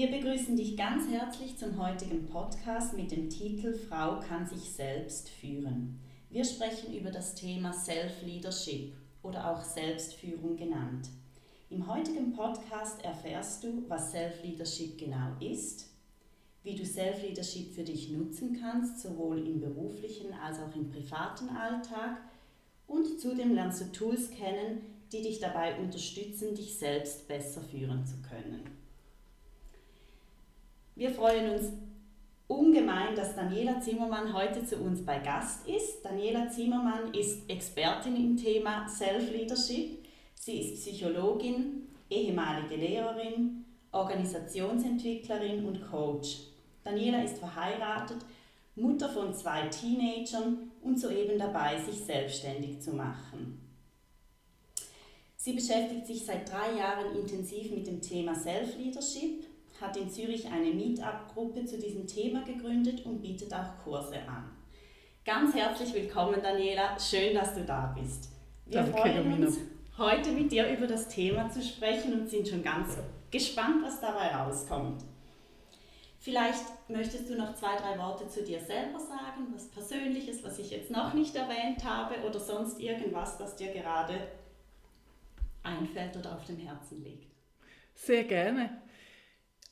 Wir 0.00 0.10
begrüßen 0.10 0.56
dich 0.56 0.78
ganz 0.78 1.10
herzlich 1.10 1.58
zum 1.58 1.76
heutigen 1.78 2.24
Podcast 2.24 2.96
mit 2.96 3.10
dem 3.10 3.28
Titel 3.28 3.74
Frau 3.74 4.18
kann 4.18 4.46
sich 4.46 4.72
selbst 4.72 5.28
führen. 5.28 6.00
Wir 6.30 6.42
sprechen 6.46 6.94
über 6.94 7.10
das 7.10 7.34
Thema 7.34 7.74
Self-Leadership 7.74 8.94
oder 9.22 9.50
auch 9.50 9.62
Selbstführung 9.62 10.56
genannt. 10.56 11.10
Im 11.68 11.86
heutigen 11.86 12.32
Podcast 12.32 13.04
erfährst 13.04 13.62
du, 13.62 13.84
was 13.88 14.12
Self-Leadership 14.12 14.96
genau 14.96 15.36
ist, 15.38 15.90
wie 16.62 16.76
du 16.76 16.86
Self-Leadership 16.86 17.74
für 17.74 17.84
dich 17.84 18.08
nutzen 18.08 18.58
kannst, 18.58 19.02
sowohl 19.02 19.46
im 19.46 19.60
beruflichen 19.60 20.32
als 20.32 20.60
auch 20.60 20.74
im 20.74 20.88
privaten 20.88 21.50
Alltag 21.50 22.22
und 22.86 23.20
zudem 23.20 23.52
lernst 23.52 23.82
du 23.82 23.92
Tools 23.92 24.30
kennen, 24.30 24.80
die 25.12 25.20
dich 25.20 25.40
dabei 25.40 25.78
unterstützen, 25.78 26.54
dich 26.54 26.78
selbst 26.78 27.28
besser 27.28 27.60
führen 27.60 28.06
zu 28.06 28.16
können. 28.22 28.79
Wir 30.94 31.10
freuen 31.10 31.50
uns 31.50 31.72
ungemein, 32.46 33.14
dass 33.14 33.34
Daniela 33.34 33.80
Zimmermann 33.80 34.32
heute 34.34 34.64
zu 34.64 34.76
uns 34.76 35.04
bei 35.04 35.18
Gast 35.18 35.66
ist. 35.68 36.04
Daniela 36.04 36.50
Zimmermann 36.50 37.14
ist 37.14 37.48
Expertin 37.48 38.16
im 38.16 38.36
Thema 38.36 38.88
Self-Leadership. 38.88 40.04
Sie 40.34 40.60
ist 40.60 40.82
Psychologin, 40.82 41.88
ehemalige 42.10 42.76
Lehrerin, 42.76 43.64
Organisationsentwicklerin 43.92 45.64
und 45.64 45.80
Coach. 45.90 46.38
Daniela 46.82 47.22
ist 47.22 47.38
verheiratet, 47.38 48.18
Mutter 48.74 49.08
von 49.08 49.32
zwei 49.34 49.68
Teenagern 49.68 50.70
und 50.82 50.98
soeben 50.98 51.38
dabei, 51.38 51.78
sich 51.78 52.04
selbstständig 52.04 52.80
zu 52.80 52.92
machen. 52.92 53.60
Sie 55.36 55.52
beschäftigt 55.52 56.06
sich 56.06 56.24
seit 56.24 56.50
drei 56.50 56.76
Jahren 56.78 57.16
intensiv 57.16 57.70
mit 57.70 57.86
dem 57.86 58.00
Thema 58.00 58.34
Self-Leadership 58.34 59.44
hat 59.80 59.96
in 59.96 60.10
Zürich 60.10 60.46
eine 60.46 60.70
Meetup-Gruppe 60.70 61.64
zu 61.64 61.78
diesem 61.78 62.06
Thema 62.06 62.42
gegründet 62.44 63.04
und 63.06 63.22
bietet 63.22 63.52
auch 63.54 63.82
Kurse 63.82 64.16
an. 64.28 64.50
Ganz 65.24 65.54
herzlich 65.54 65.94
willkommen, 65.94 66.40
Daniela. 66.42 66.98
Schön, 66.98 67.34
dass 67.34 67.54
du 67.54 67.64
da 67.64 67.94
bist. 67.98 68.28
Wir 68.66 68.82
Danke, 68.82 68.98
freuen 68.98 69.44
uns, 69.44 69.58
heute 69.98 70.32
mit 70.32 70.52
dir 70.52 70.68
über 70.68 70.86
das 70.86 71.08
Thema 71.08 71.50
zu 71.50 71.62
sprechen 71.62 72.12
und 72.12 72.28
sind 72.28 72.48
schon 72.48 72.62
ganz 72.62 72.98
gespannt, 73.30 73.82
was 73.82 74.00
dabei 74.00 74.34
rauskommt. 74.34 75.04
Vielleicht 76.18 76.64
möchtest 76.88 77.30
du 77.30 77.36
noch 77.36 77.54
zwei, 77.54 77.76
drei 77.76 77.98
Worte 77.98 78.28
zu 78.28 78.42
dir 78.42 78.60
selber 78.60 79.00
sagen, 79.00 79.46
was 79.54 79.68
Persönliches, 79.68 80.44
was 80.44 80.58
ich 80.58 80.70
jetzt 80.70 80.90
noch 80.90 81.14
nicht 81.14 81.34
erwähnt 81.34 81.82
habe 81.82 82.16
oder 82.26 82.38
sonst 82.38 82.78
irgendwas, 82.78 83.38
das 83.38 83.56
dir 83.56 83.72
gerade 83.72 84.14
einfällt 85.62 86.16
oder 86.16 86.34
auf 86.34 86.44
dem 86.44 86.58
Herzen 86.58 87.02
liegt. 87.02 87.32
Sehr 87.94 88.24
gerne. 88.24 88.82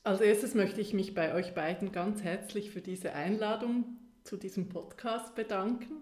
Als 0.03 0.21
erstes 0.21 0.55
möchte 0.55 0.79
ich 0.79 0.93
mich 0.93 1.13
bei 1.13 1.33
euch 1.33 1.53
beiden 1.53 1.91
ganz 1.91 2.23
herzlich 2.23 2.71
für 2.71 2.79
diese 2.79 3.13
Einladung 3.13 3.97
zu 4.23 4.37
diesem 4.37 4.69
Podcast 4.69 5.35
bedanken. 5.35 5.97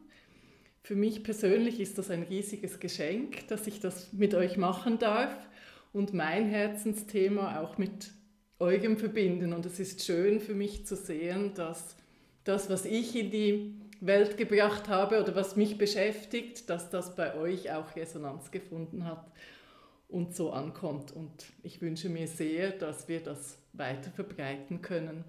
Für 0.84 0.96
mich 0.96 1.24
persönlich 1.24 1.80
ist 1.80 1.98
das 1.98 2.12
ein 2.12 2.22
riesiges 2.22 2.80
Geschenk, 2.80 3.48
dass 3.48 3.66
ich 3.66 3.80
das 3.80 4.14
mit 4.14 4.36
euch 4.36 4.56
machen 4.56 5.00
darf 5.00 5.36
und 5.94 6.14
mein 6.14 6.48
Herzensthema 6.48 7.60
auch 7.60 7.80
mit 7.80 8.12
eurem 8.60 8.98
verbinden. 8.98 9.52
Und 9.52 9.66
es 9.66 9.80
ist 9.80 10.06
schön 10.06 10.42
für 10.42 10.54
mich 10.54 10.86
zu 10.86 10.96
sehen, 10.96 11.56
dass 11.56 11.96
das, 12.44 12.70
was 12.70 12.86
ich 12.86 13.16
in 13.16 13.32
die 13.32 13.82
Welt 14.00 14.38
gebracht 14.38 14.90
habe 14.90 15.20
oder 15.20 15.36
was 15.36 15.56
mich 15.56 15.80
beschäftigt, 15.80 16.70
dass 16.70 16.92
das 16.92 17.16
bei 17.16 17.36
euch 17.36 17.72
auch 17.72 17.96
Resonanz 17.96 18.52
gefunden 18.52 19.06
hat 19.06 19.32
und 20.08 20.36
so 20.36 20.52
ankommt. 20.52 21.12
Und 21.12 21.48
ich 21.64 21.82
wünsche 21.82 22.10
mir 22.10 22.28
sehr, 22.28 22.72
dass 22.72 23.08
wir 23.08 23.22
das 23.22 23.58
weiter 23.78 24.12
verbreiten 24.12 24.82
können 24.82 25.24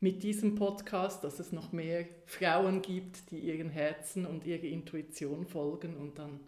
mit 0.00 0.22
diesem 0.22 0.54
Podcast, 0.54 1.22
dass 1.24 1.38
es 1.38 1.52
noch 1.52 1.72
mehr 1.72 2.06
Frauen 2.24 2.80
gibt, 2.80 3.30
die 3.30 3.38
ihren 3.38 3.68
Herzen 3.68 4.24
und 4.24 4.46
ihrer 4.46 4.64
Intuition 4.64 5.46
folgen 5.46 5.96
und 5.96 6.18
dann 6.18 6.40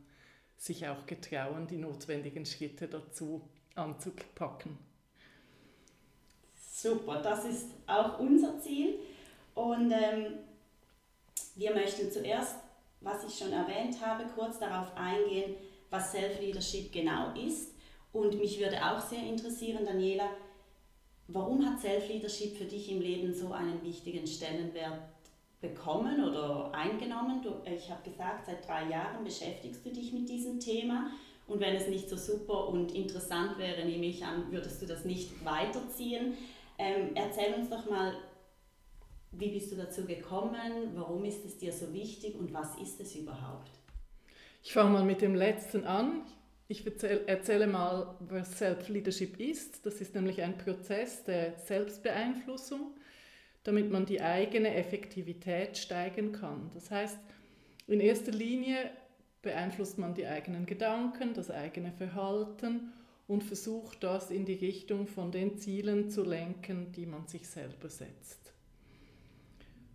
sich 0.56 0.88
auch 0.88 1.04
getrauen, 1.06 1.66
die 1.66 1.76
notwendigen 1.76 2.46
Schritte 2.46 2.88
dazu 2.88 3.42
anzupacken. 3.74 4.78
Super, 6.54 7.20
das 7.20 7.44
ist 7.44 7.70
auch 7.86 8.18
unser 8.18 8.58
Ziel. 8.60 9.00
Und 9.54 9.92
ähm, 9.92 10.38
wir 11.54 11.74
möchten 11.74 12.10
zuerst, 12.10 12.56
was 13.00 13.24
ich 13.24 13.36
schon 13.36 13.52
erwähnt 13.52 14.00
habe, 14.00 14.24
kurz 14.34 14.58
darauf 14.58 14.96
eingehen, 14.96 15.56
was 15.90 16.12
Self-Leadership 16.12 16.90
genau 16.90 17.34
ist. 17.34 17.74
Und 18.12 18.38
mich 18.38 18.58
würde 18.58 18.82
auch 18.82 19.00
sehr 19.00 19.22
interessieren, 19.22 19.84
Daniela, 19.84 20.28
warum 21.28 21.64
hat 21.64 21.80
Self-Leadership 21.80 22.56
für 22.56 22.64
dich 22.64 22.90
im 22.90 23.00
Leben 23.00 23.32
so 23.32 23.52
einen 23.52 23.82
wichtigen 23.82 24.26
Stellenwert 24.26 25.00
bekommen 25.60 26.24
oder 26.24 26.72
eingenommen? 26.74 27.42
Du, 27.42 27.50
ich 27.70 27.90
habe 27.90 28.08
gesagt, 28.08 28.46
seit 28.46 28.66
drei 28.66 28.88
Jahren 28.88 29.24
beschäftigst 29.24 29.84
du 29.84 29.90
dich 29.90 30.12
mit 30.12 30.28
diesem 30.28 30.60
Thema. 30.60 31.10
Und 31.46 31.60
wenn 31.60 31.74
es 31.74 31.88
nicht 31.88 32.08
so 32.08 32.16
super 32.16 32.68
und 32.68 32.94
interessant 32.94 33.58
wäre, 33.58 33.84
nehme 33.84 34.06
ich 34.06 34.24
an, 34.24 34.50
würdest 34.50 34.80
du 34.80 34.86
das 34.86 35.04
nicht 35.04 35.44
weiterziehen. 35.44 36.34
Ähm, 36.78 37.10
erzähl 37.14 37.54
uns 37.54 37.68
doch 37.68 37.88
mal, 37.90 38.14
wie 39.32 39.50
bist 39.50 39.72
du 39.72 39.76
dazu 39.76 40.04
gekommen? 40.04 40.92
Warum 40.94 41.24
ist 41.24 41.44
es 41.44 41.58
dir 41.58 41.72
so 41.72 41.92
wichtig 41.92 42.38
und 42.38 42.52
was 42.52 42.76
ist 42.78 43.00
es 43.00 43.16
überhaupt? 43.16 43.70
Ich 44.62 44.72
fange 44.72 44.90
mal 44.90 45.04
mit 45.04 45.20
dem 45.20 45.34
letzten 45.34 45.84
an. 45.84 46.22
Ich 46.68 46.86
erzähle 47.26 47.66
mal, 47.66 48.16
was 48.20 48.58
Self-Leadership 48.58 49.38
ist. 49.38 49.84
Das 49.84 50.00
ist 50.00 50.14
nämlich 50.14 50.40
ein 50.42 50.56
Prozess 50.56 51.24
der 51.24 51.58
Selbstbeeinflussung, 51.58 52.94
damit 53.64 53.90
man 53.90 54.06
die 54.06 54.22
eigene 54.22 54.74
Effektivität 54.74 55.76
steigern 55.76 56.32
kann. 56.32 56.70
Das 56.74 56.90
heißt, 56.90 57.18
in 57.88 58.00
erster 58.00 58.32
Linie 58.32 58.90
beeinflusst 59.42 59.98
man 59.98 60.14
die 60.14 60.26
eigenen 60.26 60.66
Gedanken, 60.66 61.34
das 61.34 61.50
eigene 61.50 61.92
Verhalten 61.92 62.92
und 63.26 63.42
versucht 63.42 64.02
das 64.02 64.30
in 64.30 64.46
die 64.46 64.54
Richtung 64.54 65.06
von 65.06 65.32
den 65.32 65.58
Zielen 65.58 66.10
zu 66.10 66.22
lenken, 66.22 66.92
die 66.92 67.06
man 67.06 67.26
sich 67.26 67.48
selber 67.48 67.88
setzt. 67.88 68.52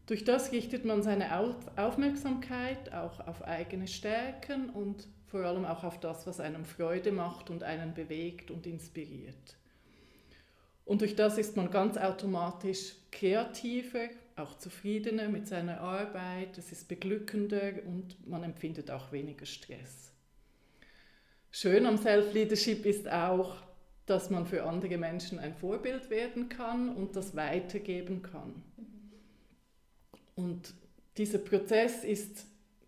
Durch 0.05 0.23
das 0.23 0.51
richtet 0.51 0.85
man 0.85 1.03
seine 1.03 1.37
Aufmerksamkeit 1.75 2.93
auch 2.93 3.19
auf 3.27 3.43
eigene 3.43 3.87
Stärken 3.87 4.69
und 4.69 5.07
vor 5.27 5.41
allem 5.41 5.65
auch 5.65 5.83
auf 5.83 5.99
das, 5.99 6.25
was 6.25 6.39
einem 6.39 6.65
Freude 6.65 7.11
macht 7.11 7.49
und 7.49 7.63
einen 7.63 7.93
bewegt 7.93 8.49
und 8.49 8.65
inspiriert. 8.65 9.57
Und 10.85 11.01
durch 11.01 11.15
das 11.15 11.37
ist 11.37 11.57
man 11.57 11.69
ganz 11.69 11.97
automatisch 11.97 12.93
kreativer, 13.11 14.07
auch 14.37 14.57
zufriedener 14.57 15.27
mit 15.27 15.47
seiner 15.47 15.81
Arbeit, 15.81 16.57
es 16.57 16.71
ist 16.71 16.87
beglückender 16.87 17.73
und 17.85 18.25
man 18.27 18.43
empfindet 18.43 18.89
auch 18.89 19.11
weniger 19.11 19.45
Stress. 19.45 20.13
Schön 21.51 21.85
am 21.85 21.97
Self-Leadership 21.97 22.85
ist 22.85 23.09
auch, 23.09 23.57
dass 24.05 24.29
man 24.29 24.45
für 24.45 24.63
andere 24.63 24.97
Menschen 24.97 25.39
ein 25.39 25.53
Vorbild 25.53 26.09
werden 26.09 26.47
kann 26.47 26.95
und 26.95 27.15
das 27.15 27.35
weitergeben 27.35 28.21
kann. 28.21 28.63
Und 30.35 30.73
dieser 31.17 31.39
Prozess 31.39 32.03
ist 32.03 32.45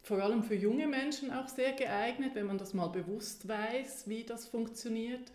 vor 0.09 0.23
allem 0.23 0.41
für 0.41 0.55
junge 0.55 0.87
Menschen 0.87 1.31
auch 1.31 1.47
sehr 1.47 1.73
geeignet, 1.73 2.33
wenn 2.33 2.47
man 2.47 2.57
das 2.57 2.73
mal 2.73 2.87
bewusst 2.87 3.47
weiß, 3.47 4.09
wie 4.09 4.23
das 4.23 4.47
funktioniert. 4.47 5.31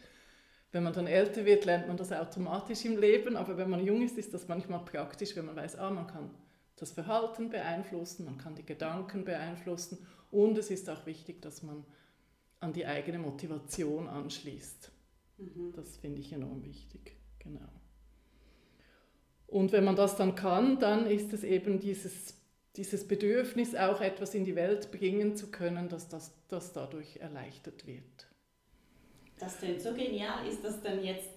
Wenn 0.72 0.82
man 0.82 0.92
dann 0.92 1.06
älter 1.06 1.44
wird, 1.44 1.64
lernt 1.64 1.86
man 1.86 1.96
das 1.96 2.10
automatisch 2.10 2.84
im 2.84 2.98
Leben, 2.98 3.36
aber 3.36 3.56
wenn 3.56 3.70
man 3.70 3.86
jung 3.86 4.02
ist, 4.02 4.18
ist 4.18 4.34
das 4.34 4.48
manchmal 4.48 4.84
praktisch, 4.84 5.36
wenn 5.36 5.46
man 5.46 5.54
weiß, 5.54 5.76
ah, 5.76 5.90
man 5.90 6.08
kann 6.08 6.28
das 6.74 6.90
Verhalten 6.90 7.50
beeinflussen, 7.50 8.24
man 8.24 8.36
kann 8.36 8.56
die 8.56 8.66
Gedanken 8.66 9.24
beeinflussen 9.24 10.04
und 10.32 10.58
es 10.58 10.72
ist 10.72 10.90
auch 10.90 11.06
wichtig, 11.06 11.40
dass 11.40 11.62
man 11.62 11.84
an 12.58 12.72
die 12.72 12.84
eigene 12.84 13.20
Motivation 13.20 14.08
anschließt. 14.08 14.90
Mhm. 15.38 15.72
Das 15.76 15.98
finde 15.98 16.18
ich 16.20 16.32
enorm 16.32 16.64
wichtig, 16.64 17.14
genau. 17.38 17.70
Und 19.46 19.70
wenn 19.70 19.84
man 19.84 19.94
das 19.94 20.16
dann 20.16 20.34
kann, 20.34 20.80
dann 20.80 21.06
ist 21.06 21.32
es 21.32 21.44
eben 21.44 21.78
dieses, 21.78 22.43
dieses 22.76 23.06
Bedürfnis, 23.06 23.74
auch 23.74 24.00
etwas 24.00 24.34
in 24.34 24.44
die 24.44 24.56
Welt 24.56 24.90
bringen 24.90 25.36
zu 25.36 25.50
können, 25.50 25.88
dass 25.88 26.08
das, 26.08 26.32
das 26.48 26.72
dadurch 26.72 27.16
erleichtert 27.18 27.86
wird. 27.86 28.26
Das 29.38 29.58
klingt 29.58 29.80
so 29.80 29.92
genial. 29.92 30.46
Ist 30.46 30.64
das 30.64 30.82
dann 30.82 31.02
jetzt 31.04 31.30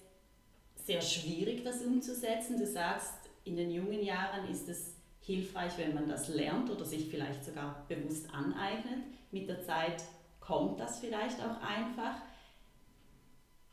sehr 0.85 1.01
schwierig, 1.01 1.63
das 1.63 1.81
umzusetzen? 1.81 2.57
Du 2.57 2.65
sagst, 2.65 3.13
in 3.43 3.55
den 3.55 3.71
jungen 3.71 4.03
Jahren 4.03 4.49
ist 4.49 4.67
es 4.67 4.95
hilfreich, 5.19 5.77
wenn 5.77 5.93
man 5.93 6.07
das 6.07 6.29
lernt 6.29 6.69
oder 6.69 6.85
sich 6.85 7.09
vielleicht 7.09 7.43
sogar 7.43 7.85
bewusst 7.87 8.33
aneignet. 8.33 9.03
Mit 9.31 9.47
der 9.47 9.61
Zeit 9.61 10.03
kommt 10.39 10.79
das 10.79 10.99
vielleicht 10.99 11.39
auch 11.41 11.61
einfach. 11.61 12.21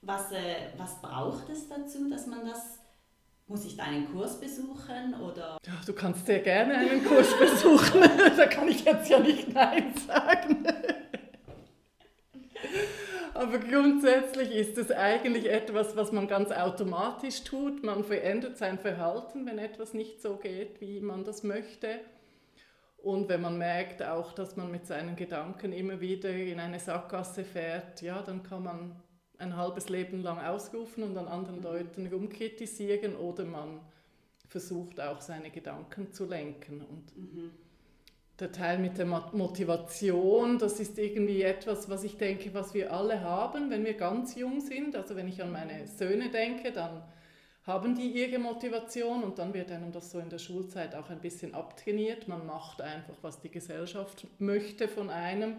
Was, 0.03 0.33
äh, 0.33 0.71
was 0.77 1.01
braucht 1.01 1.49
es 1.49 1.69
dazu, 1.69 2.11
dass 2.11 2.27
man 2.27 2.45
das 2.45 2.79
muss 3.47 3.65
ich 3.65 3.77
deinen 3.77 4.11
Kurs 4.11 4.41
besuchen 4.41 5.15
oder? 5.21 5.59
Ja, 5.67 5.73
du 5.87 5.93
kannst 5.93 6.27
sehr 6.27 6.41
gerne 6.41 6.75
einen 6.75 7.05
Kurs 7.05 7.39
besuchen. 7.39 8.01
da 8.37 8.47
kann 8.47 8.69
ich 8.69 8.85
jetzt 8.85 9.11
ja 9.11 9.19
nicht 9.19 9.53
Nein 9.53 9.93
sagen. 10.07 10.67
Aber 13.35 13.59
grundsätzlich 13.59 14.53
ist 14.53 14.79
es 14.79 14.91
eigentlich 14.91 15.51
etwas, 15.51 15.97
was 15.97 16.13
man 16.13 16.29
ganz 16.29 16.51
automatisch 16.51 17.43
tut. 17.43 17.83
Man 17.83 18.05
verändert 18.05 18.57
sein 18.57 18.79
Verhalten, 18.79 19.45
wenn 19.45 19.59
etwas 19.59 19.93
nicht 19.93 20.23
so 20.23 20.37
geht, 20.37 20.81
wie 20.81 21.01
man 21.01 21.25
das 21.25 21.43
möchte. 21.43 22.01
Und 23.03 23.29
wenn 23.29 23.43
man 23.43 23.59
merkt 23.59 24.03
auch, 24.03 24.33
dass 24.33 24.57
man 24.57 24.71
mit 24.71 24.87
seinen 24.87 25.15
Gedanken 25.15 25.73
immer 25.73 26.01
wieder 26.01 26.31
in 26.31 26.59
eine 26.59 26.81
Sackgasse 26.81 27.45
fährt, 27.45 28.01
ja, 28.01 28.23
dann 28.23 28.43
kann 28.43 28.63
man 28.63 28.97
ein 29.39 29.57
halbes 29.57 29.89
Leben 29.89 30.23
lang 30.23 30.39
ausrufen 30.39 31.03
und 31.03 31.17
an 31.17 31.29
anderen 31.29 31.59
mhm. 31.59 31.65
Leuten 31.65 32.07
rumkritisieren 32.07 33.17
oder 33.17 33.45
man 33.45 33.81
versucht 34.49 35.01
auch 35.01 35.21
seine 35.21 35.51
Gedanken 35.51 36.13
zu 36.13 36.27
lenken. 36.27 36.83
Und 36.83 37.17
mhm 37.17 37.51
der 38.41 38.51
Teil 38.51 38.79
mit 38.79 38.99
der 38.99 39.07
Motivation, 39.07 40.59
das 40.59 40.81
ist 40.81 40.99
irgendwie 40.99 41.43
etwas, 41.43 41.89
was 41.89 42.03
ich 42.03 42.17
denke, 42.17 42.53
was 42.53 42.75
wir 42.75 42.93
alle 42.93 43.21
haben, 43.21 43.71
wenn 43.71 43.85
wir 43.85 43.95
ganz 43.95 44.35
jung 44.35 44.61
sind. 44.61 44.97
Also 44.97 45.15
wenn 45.15 45.29
ich 45.29 45.41
an 45.41 45.53
meine 45.53 45.87
Söhne 45.87 46.31
denke, 46.31 46.73
dann 46.73 47.03
haben 47.65 47.95
die 47.95 48.11
ihre 48.11 48.41
Motivation 48.41 49.23
und 49.23 49.39
dann 49.39 49.55
wird 49.55 49.71
einem 49.71 49.93
das 49.93 50.11
so 50.11 50.19
in 50.19 50.29
der 50.31 50.39
Schulzeit 50.39 50.97
auch 50.97 51.11
ein 51.11 51.21
bisschen 51.21 51.55
abtrainiert. 51.55 52.27
Man 52.27 52.45
macht 52.45 52.83
einfach, 52.83 53.15
was 53.23 53.41
die 53.41 53.51
Gesellschaft 53.51 54.27
möchte 54.39 54.89
von 54.89 55.11
einem. 55.11 55.59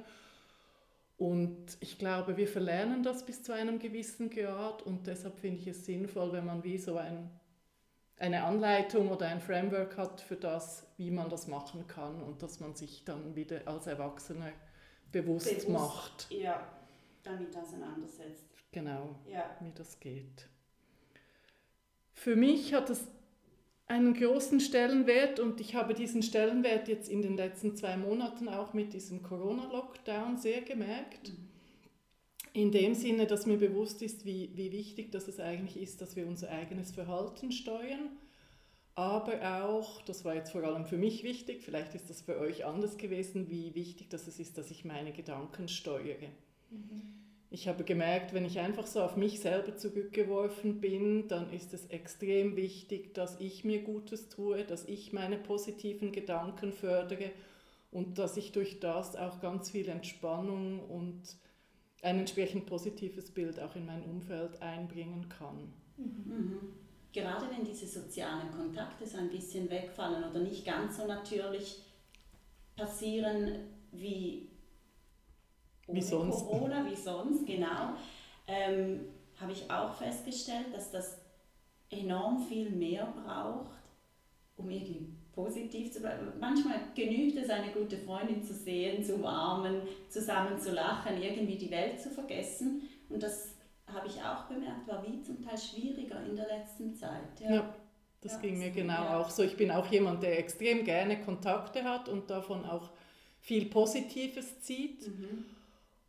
Und 1.17 1.77
ich 1.79 1.97
glaube, 1.97 2.35
wir 2.35 2.47
verlernen 2.47 3.03
das 3.03 3.25
bis 3.25 3.41
zu 3.41 3.53
einem 3.53 3.79
gewissen 3.79 4.29
Grad 4.29 4.81
und 4.81 5.07
deshalb 5.07 5.39
finde 5.39 5.61
ich 5.61 5.67
es 5.67 5.85
sinnvoll, 5.85 6.33
wenn 6.33 6.45
man 6.45 6.63
wie 6.63 6.77
so 6.77 6.97
ein 6.97 7.29
eine 8.17 8.43
Anleitung 8.43 9.11
oder 9.11 9.27
ein 9.27 9.41
Framework 9.41 9.97
hat 9.97 10.21
für 10.21 10.35
das, 10.35 10.87
wie 10.97 11.11
man 11.11 11.29
das 11.29 11.47
machen 11.47 11.85
kann 11.87 12.21
und 12.21 12.41
dass 12.41 12.59
man 12.59 12.75
sich 12.75 13.03
dann 13.03 13.35
wieder 13.35 13.67
als 13.67 13.87
Erwachsener 13.87 14.51
bewusst, 15.11 15.49
bewusst 15.49 15.69
macht. 15.69 16.27
Ja, 16.31 16.65
damit 17.23 17.55
auseinandersetzt. 17.55 18.45
Genau, 18.71 19.15
ja. 19.29 19.55
wie 19.59 19.71
das 19.71 19.99
geht. 19.99 20.47
Für 22.13 22.35
mich 22.35 22.73
hat 22.73 22.89
es 22.89 23.07
einen 23.87 24.13
großen 24.13 24.59
Stellenwert 24.59 25.39
und 25.39 25.61
ich 25.61 25.75
habe 25.75 25.93
diesen 25.93 26.23
Stellenwert 26.23 26.87
jetzt 26.87 27.09
in 27.09 27.21
den 27.21 27.37
letzten 27.37 27.75
zwei 27.75 27.97
Monaten 27.97 28.49
auch 28.49 28.73
mit 28.73 28.93
diesem 28.93 29.21
Corona-Lockdown 29.21 30.37
sehr 30.37 30.61
gemerkt. 30.61 31.29
Mhm 31.29 31.45
in 32.55 32.71
dem 32.71 32.95
Sinne, 32.95 33.27
dass 33.27 33.45
mir 33.45 33.57
bewusst 33.57 34.01
ist, 34.01 34.23
wie, 34.23 34.49
wie 34.55 34.71
wichtig 34.71 35.11
dass 35.11 35.27
es 35.27 35.41
eigentlich 35.41 35.75
ist, 35.75 36.01
dass 36.01 36.15
wir 36.15 36.25
unser 36.25 36.49
eigenes 36.49 36.91
Verhalten 36.91 37.51
steuern. 37.51 38.17
Aber 38.95 39.65
auch, 39.65 40.01
das 40.03 40.23
war 40.23 40.35
jetzt 40.35 40.53
vor 40.53 40.63
allem 40.63 40.85
für 40.85 40.97
mich 40.97 41.25
wichtig, 41.25 41.63
vielleicht 41.63 41.95
ist 41.95 42.09
das 42.09 42.21
für 42.21 42.39
euch 42.39 42.65
anders 42.65 42.97
gewesen, 42.97 43.49
wie 43.49 43.75
wichtig 43.75 44.09
dass 44.09 44.25
es 44.25 44.39
ist, 44.39 44.57
dass 44.57 44.71
ich 44.71 44.85
meine 44.85 45.11
Gedanken 45.11 45.67
steuere. 45.67 46.29
Mhm. 46.69 47.24
Ich 47.51 47.67
habe 47.67 47.83
gemerkt, 47.83 48.33
wenn 48.33 48.45
ich 48.45 48.59
einfach 48.59 48.87
so 48.87 49.01
auf 49.01 49.15
mich 49.15 49.39
selber 49.39 49.77
zurückgeworfen 49.77 50.81
bin, 50.81 51.27
dann 51.27 51.51
ist 51.53 51.73
es 51.73 51.85
extrem 51.87 52.55
wichtig, 52.55 53.13
dass 53.13 53.39
ich 53.39 53.63
mir 53.63 53.81
Gutes 53.83 54.29
tue, 54.29 54.63
dass 54.63 54.85
ich 54.85 55.13
meine 55.13 55.37
positiven 55.37 56.11
Gedanken 56.11 56.73
fördere 56.73 57.31
und 57.91 58.17
dass 58.17 58.35
ich 58.35 58.51
durch 58.51 58.79
das 58.79 59.15
auch 59.15 59.39
ganz 59.39 59.69
viel 59.69 59.87
Entspannung 59.87 60.81
und 60.89 61.21
ein 62.01 62.19
entsprechend 62.19 62.65
positives 62.65 63.31
Bild 63.31 63.59
auch 63.59 63.75
in 63.75 63.85
mein 63.85 64.03
Umfeld 64.03 64.61
einbringen 64.61 65.29
kann. 65.29 65.71
Mhm. 65.97 66.59
Gerade 67.13 67.45
wenn 67.49 67.63
diese 67.63 67.87
sozialen 67.87 68.51
Kontakte 68.51 69.07
so 69.07 69.17
ein 69.17 69.29
bisschen 69.29 69.69
wegfallen 69.69 70.29
oder 70.29 70.41
nicht 70.41 70.65
ganz 70.65 70.97
so 70.97 71.07
natürlich 71.07 71.83
passieren 72.75 73.69
wie, 73.93 74.44
wie 75.87 76.01
sonst. 76.01 76.45
Corona, 76.45 76.85
wie 76.89 76.95
sonst, 76.95 77.45
genau, 77.45 77.93
ähm, 78.47 79.01
habe 79.39 79.51
ich 79.51 79.69
auch 79.69 79.93
festgestellt, 79.93 80.67
dass 80.73 80.91
das 80.91 81.17
enorm 81.89 82.39
viel 82.39 82.69
mehr 82.69 83.13
braucht, 83.23 83.77
um 84.57 84.69
irgendwie 84.69 85.07
positiv 85.33 85.91
zu 85.91 85.99
bleiben. 85.99 86.31
Manchmal 86.39 86.79
genügt 86.95 87.37
es, 87.37 87.49
eine 87.49 87.71
gute 87.71 87.97
Freundin 87.97 88.41
zu 88.43 88.53
sehen, 88.53 89.03
zu 89.03 89.15
umarmen, 89.15 89.81
zusammen 90.09 90.59
zu 90.59 90.71
lachen, 90.71 91.21
irgendwie 91.21 91.57
die 91.57 91.71
Welt 91.71 91.99
zu 91.99 92.09
vergessen. 92.09 92.83
Und 93.09 93.21
das 93.21 93.55
habe 93.87 94.07
ich 94.07 94.21
auch 94.21 94.45
bemerkt, 94.45 94.87
war 94.87 95.05
wie 95.05 95.21
zum 95.21 95.43
Teil 95.43 95.57
schwieriger 95.57 96.23
in 96.23 96.35
der 96.35 96.47
letzten 96.47 96.95
Zeit. 96.95 97.39
Ja, 97.39 97.55
ja 97.55 97.75
das 98.21 98.33
ja, 98.33 98.39
ging 98.39 98.57
mir 98.57 98.71
genau 98.71 99.03
ja. 99.03 99.19
auch 99.19 99.29
so. 99.29 99.43
Ich 99.43 99.55
bin 99.55 99.69
auch 99.69 99.91
jemand, 99.91 100.23
der 100.23 100.39
extrem 100.39 100.83
gerne 100.83 101.21
Kontakte 101.21 101.83
hat 101.83 102.09
und 102.09 102.29
davon 102.29 102.65
auch 102.65 102.89
viel 103.39 103.65
Positives 103.65 104.61
zieht. 104.61 105.07
Mhm. 105.07 105.45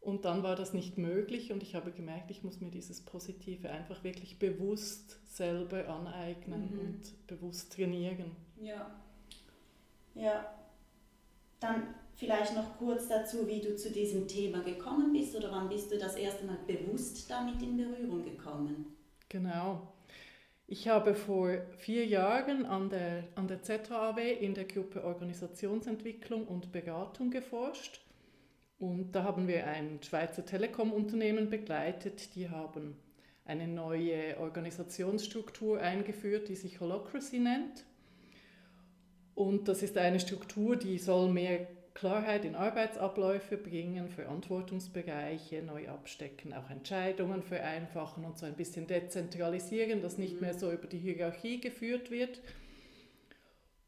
Und 0.06 0.25
dann 0.25 0.44
war 0.44 0.55
das 0.55 0.73
nicht 0.73 0.99
möglich 0.99 1.50
und 1.50 1.64
ich 1.64 1.75
habe 1.75 1.91
gemerkt, 1.91 2.31
ich 2.31 2.44
muss 2.44 2.61
mir 2.61 2.70
dieses 2.70 3.00
Positive 3.00 3.69
einfach 3.70 4.05
wirklich 4.05 4.38
bewusst 4.38 5.19
selber 5.26 5.88
aneignen 5.88 6.70
mhm. 6.70 6.79
und 6.79 7.26
bewusst 7.26 7.73
trainieren. 7.73 8.31
Ja, 8.62 8.88
ja. 10.14 10.47
Dann 11.58 11.93
vielleicht 12.14 12.55
noch 12.55 12.79
kurz 12.79 13.08
dazu, 13.08 13.49
wie 13.49 13.61
du 13.61 13.75
zu 13.75 13.91
diesem 13.91 14.29
Thema 14.29 14.62
gekommen 14.62 15.12
bist 15.12 15.35
oder 15.35 15.50
wann 15.50 15.69
bist 15.69 15.91
du 15.91 15.99
das 15.99 16.14
erste 16.14 16.47
Mal 16.47 16.59
bewusst 16.69 17.29
damit 17.29 17.61
in 17.61 17.76
Berührung 17.76 18.23
gekommen? 18.23 18.94
Genau. 19.29 19.93
Ich 20.69 20.87
habe 20.87 21.17
vor 21.17 21.50
vier 21.79 22.06
Jahren 22.06 22.64
an 22.64 22.91
der, 22.91 23.25
an 23.35 23.49
der 23.49 23.61
ZHAW 23.64 24.20
in 24.20 24.55
der 24.55 24.67
Gruppe 24.67 25.02
Organisationsentwicklung 25.02 26.47
und 26.47 26.71
Beratung 26.71 27.33
geforscht. 27.33 28.05
Und 28.78 29.12
da 29.12 29.25
haben 29.25 29.49
wir 29.49 29.66
ein 29.66 30.00
Schweizer 30.02 30.45
Telekom-Unternehmen 30.45 31.49
begleitet. 31.49 32.35
Die 32.35 32.50
haben 32.50 32.97
eine 33.45 33.68
neue 33.68 34.38
Organisationsstruktur 34.38 35.80
eingeführt, 35.80 36.49
die 36.49 36.56
sich 36.56 36.80
Holocracy 36.80 37.38
nennt. 37.38 37.85
Und 39.35 39.68
das 39.68 39.83
ist 39.83 39.97
eine 39.97 40.21
Struktur, 40.21 40.76
die 40.76 40.99
soll 40.99 41.30
mehr 41.30 41.66
Klarheit 41.95 42.45
in 42.45 42.54
Arbeitsabläufe 42.54 43.56
bringen, 43.56 44.09
Verantwortungsbereiche 44.09 45.62
neu 45.62 45.88
abstecken, 45.88 46.52
auch 46.52 46.68
Entscheidungen 46.68 47.42
vereinfachen 47.42 48.25
und 48.26 48.37
so 48.37 48.45
ein 48.45 48.54
bisschen 48.54 48.87
dezentralisieren, 48.87 50.02
dass 50.02 50.18
nicht 50.18 50.42
mehr 50.42 50.52
so 50.52 50.71
über 50.71 50.87
die 50.87 50.99
Hierarchie 50.99 51.61
geführt 51.61 52.11
wird. 52.11 52.42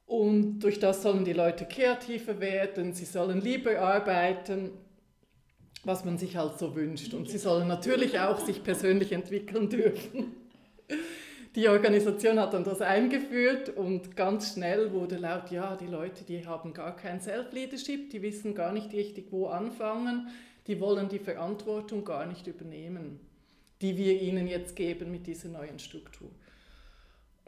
Und 0.09 0.61
durch 0.61 0.81
das 0.81 1.03
sollen 1.03 1.25
die 1.25 1.33
Leute 1.33 1.67
kreativer 1.67 2.41
werden, 2.41 2.93
sie 2.93 3.05
sollen 3.05 3.41
lieber 3.41 3.79
arbeiten, 3.79 4.73
was 5.85 6.05
man 6.05 6.19
sich 6.19 6.37
halt 6.37 6.59
so 6.59 6.75
wünscht. 6.75 7.15
Und 7.15 7.31
sie 7.31 7.39
sollen 7.39 7.69
natürlich 7.69 8.19
auch 8.19 8.41
sich 8.41 8.65
persönlich 8.65 9.13
entwickeln 9.13 9.71
dürfen 9.71 10.35
die 11.59 11.69
Organisation 11.69 12.39
hat 12.39 12.55
dann 12.55 12.63
das 12.63 12.81
eingeführt 12.81 13.71
und 13.71 14.17
ganz 14.17 14.53
schnell 14.53 14.93
wurde 14.93 15.17
laut, 15.17 15.51
ja, 15.51 15.77
die 15.77 15.87
Leute, 15.87 16.25
die 16.25 16.47
haben 16.47 16.73
gar 16.73 16.95
kein 16.95 17.21
Self-Leadership, 17.21 18.11
die 18.11 18.23
wissen 18.23 18.55
gar 18.55 18.73
nicht 18.73 18.93
richtig, 18.93 19.33
wo 19.33 19.47
anfangen, 19.47 20.29
die 20.69 20.79
wollen 20.79 21.09
die 21.09 21.19
Verantwortung 21.19 22.05
gar 22.05 22.27
nicht 22.27 22.47
übernehmen, 22.47 23.19
die 23.81 23.97
wir 23.97 24.23
ihnen 24.23 24.47
jetzt 24.47 24.77
geben 24.77 25.11
mit 25.11 25.27
dieser 25.27 25.49
neuen 25.49 25.81
Struktur. 25.81 26.31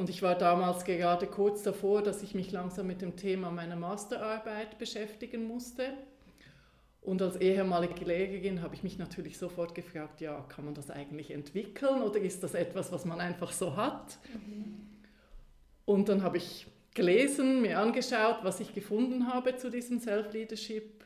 Und 0.00 0.08
ich 0.08 0.22
war 0.22 0.34
damals 0.34 0.86
gerade 0.86 1.26
kurz 1.26 1.62
davor, 1.62 2.02
dass 2.02 2.22
ich 2.22 2.34
mich 2.34 2.52
langsam 2.52 2.86
mit 2.86 3.02
dem 3.02 3.16
Thema 3.16 3.50
meiner 3.50 3.76
Masterarbeit 3.76 4.78
beschäftigen 4.78 5.46
musste. 5.46 5.92
Und 7.02 7.20
als 7.20 7.36
ehemalige 7.36 8.06
Lehrerin 8.06 8.62
habe 8.62 8.74
ich 8.74 8.82
mich 8.82 8.96
natürlich 8.96 9.36
sofort 9.36 9.74
gefragt, 9.74 10.22
ja, 10.22 10.40
kann 10.48 10.64
man 10.64 10.72
das 10.72 10.90
eigentlich 10.90 11.30
entwickeln 11.32 12.00
oder 12.00 12.18
ist 12.18 12.42
das 12.42 12.54
etwas, 12.54 12.90
was 12.92 13.04
man 13.04 13.20
einfach 13.20 13.52
so 13.52 13.76
hat? 13.76 14.18
Mhm. 14.32 14.86
Und 15.84 16.08
dann 16.08 16.22
habe 16.22 16.38
ich 16.38 16.66
gelesen, 16.94 17.60
mir 17.60 17.78
angeschaut, 17.78 18.38
was 18.42 18.58
ich 18.60 18.74
gefunden 18.74 19.30
habe 19.30 19.56
zu 19.56 19.70
diesem 19.70 20.00
Self-Leadership 20.00 21.04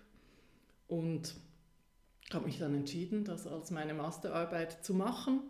und 0.87 1.35
habe 2.33 2.45
mich 2.45 2.61
dann 2.61 2.77
entschieden, 2.77 3.25
das 3.25 3.49
als 3.49 3.73
meine 3.73 3.93
Masterarbeit 3.93 4.85
zu 4.85 4.95
machen. 4.95 5.41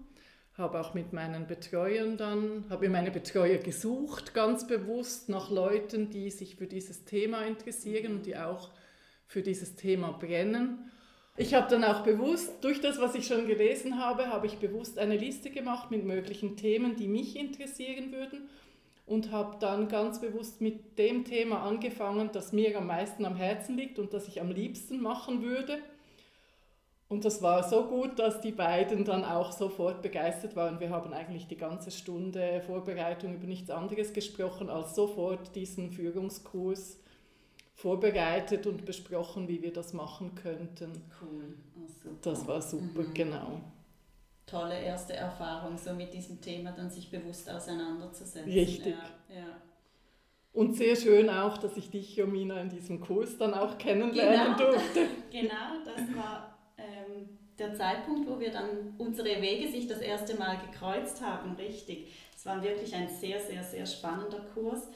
Habe 0.56 0.80
auch 0.80 0.94
mit 0.94 1.12
meinen 1.12 1.46
Betreuern 1.46 2.16
dann, 2.16 2.64
habe 2.70 2.86
mir 2.86 2.92
meine 2.92 3.10
Betreuer 3.10 3.58
gesucht, 3.58 4.34
ganz 4.34 4.66
bewusst 4.66 5.28
nach 5.28 5.50
Leuten, 5.50 6.10
die 6.10 6.30
sich 6.30 6.56
für 6.56 6.66
dieses 6.68 7.04
Thema 7.04 7.44
interessieren 7.44 8.16
und 8.16 8.26
die 8.26 8.36
auch 8.36 8.70
für 9.26 9.42
dieses 9.42 9.74
Thema 9.74 10.12
brennen. 10.12 10.90
Ich 11.36 11.54
habe 11.54 11.68
dann 11.68 11.82
auch 11.82 12.04
bewusst, 12.04 12.62
durch 12.62 12.80
das, 12.80 13.00
was 13.00 13.16
ich 13.16 13.26
schon 13.26 13.48
gelesen 13.48 13.98
habe, 13.98 14.28
habe 14.28 14.46
ich 14.46 14.58
bewusst 14.58 15.00
eine 15.00 15.16
Liste 15.16 15.50
gemacht 15.50 15.90
mit 15.90 16.04
möglichen 16.04 16.56
Themen, 16.56 16.94
die 16.94 17.08
mich 17.08 17.34
interessieren 17.36 18.12
würden. 18.12 18.48
und 19.06 19.30
habe 19.32 19.56
dann 19.60 19.88
ganz 19.88 20.20
bewusst 20.20 20.60
mit 20.60 20.98
dem 20.98 21.24
Thema 21.24 21.62
angefangen, 21.62 22.30
das 22.32 22.52
mir 22.52 22.76
am 22.78 22.86
meisten 22.86 23.24
am 23.24 23.36
Herzen 23.36 23.76
liegt 23.76 23.98
und 23.98 24.14
das 24.14 24.28
ich 24.28 24.40
am 24.40 24.50
liebsten 24.50 25.00
machen 25.00 25.42
würde. 25.42 25.78
Und 27.08 27.24
das 27.24 27.42
war 27.42 27.68
so 27.68 27.84
gut, 27.84 28.18
dass 28.18 28.40
die 28.40 28.52
beiden 28.52 29.04
dann 29.04 29.24
auch 29.24 29.52
sofort 29.52 30.00
begeistert 30.02 30.56
waren. 30.56 30.80
Wir 30.80 30.90
haben 30.90 31.12
eigentlich 31.12 31.46
die 31.46 31.56
ganze 31.56 31.90
Stunde 31.90 32.62
Vorbereitung 32.66 33.34
über 33.34 33.46
nichts 33.46 33.70
anderes 33.70 34.12
gesprochen, 34.12 34.70
als 34.70 34.94
sofort 34.94 35.54
diesen 35.54 35.90
Führungskurs 35.90 36.98
vorbereitet 37.74 38.66
und 38.66 38.84
besprochen, 38.84 39.48
wie 39.48 39.60
wir 39.62 39.72
das 39.72 39.92
machen 39.92 40.34
könnten. 40.34 40.92
Cool. 41.20 41.54
Oh, 41.76 42.10
das 42.22 42.46
war 42.48 42.62
super, 42.62 43.02
mhm. 43.02 43.14
genau. 43.14 43.60
Tolle 44.46 44.80
erste 44.80 45.14
Erfahrung, 45.14 45.76
so 45.76 45.92
mit 45.92 46.12
diesem 46.14 46.40
Thema 46.40 46.72
dann 46.72 46.90
sich 46.90 47.10
bewusst 47.10 47.50
auseinanderzusetzen. 47.50 48.50
Richtig. 48.50 48.94
Ja, 49.28 49.36
ja. 49.36 49.46
Und 50.52 50.76
sehr 50.76 50.94
schön 50.94 51.28
auch, 51.28 51.58
dass 51.58 51.76
ich 51.76 51.90
dich, 51.90 52.14
Jomina, 52.16 52.60
in 52.60 52.68
diesem 52.68 53.00
Kurs 53.00 53.36
dann 53.38 53.54
auch 53.54 53.76
kennenlernen 53.76 54.56
genau, 54.56 54.70
durfte. 54.70 55.06
genau, 55.32 55.82
das 55.84 56.14
war 56.14 56.53
der 57.58 57.74
Zeitpunkt, 57.74 58.28
wo 58.28 58.40
wir 58.40 58.50
dann 58.50 58.94
unsere 58.98 59.40
Wege 59.40 59.70
sich 59.70 59.86
das 59.86 60.00
erste 60.00 60.36
Mal 60.36 60.58
gekreuzt 60.58 61.20
haben, 61.20 61.54
richtig. 61.54 62.12
Es 62.36 62.44
war 62.44 62.62
wirklich 62.62 62.94
ein 62.94 63.08
sehr, 63.08 63.40
sehr, 63.40 63.62
sehr 63.62 63.86
spannender 63.86 64.40
Kurs. 64.54 64.88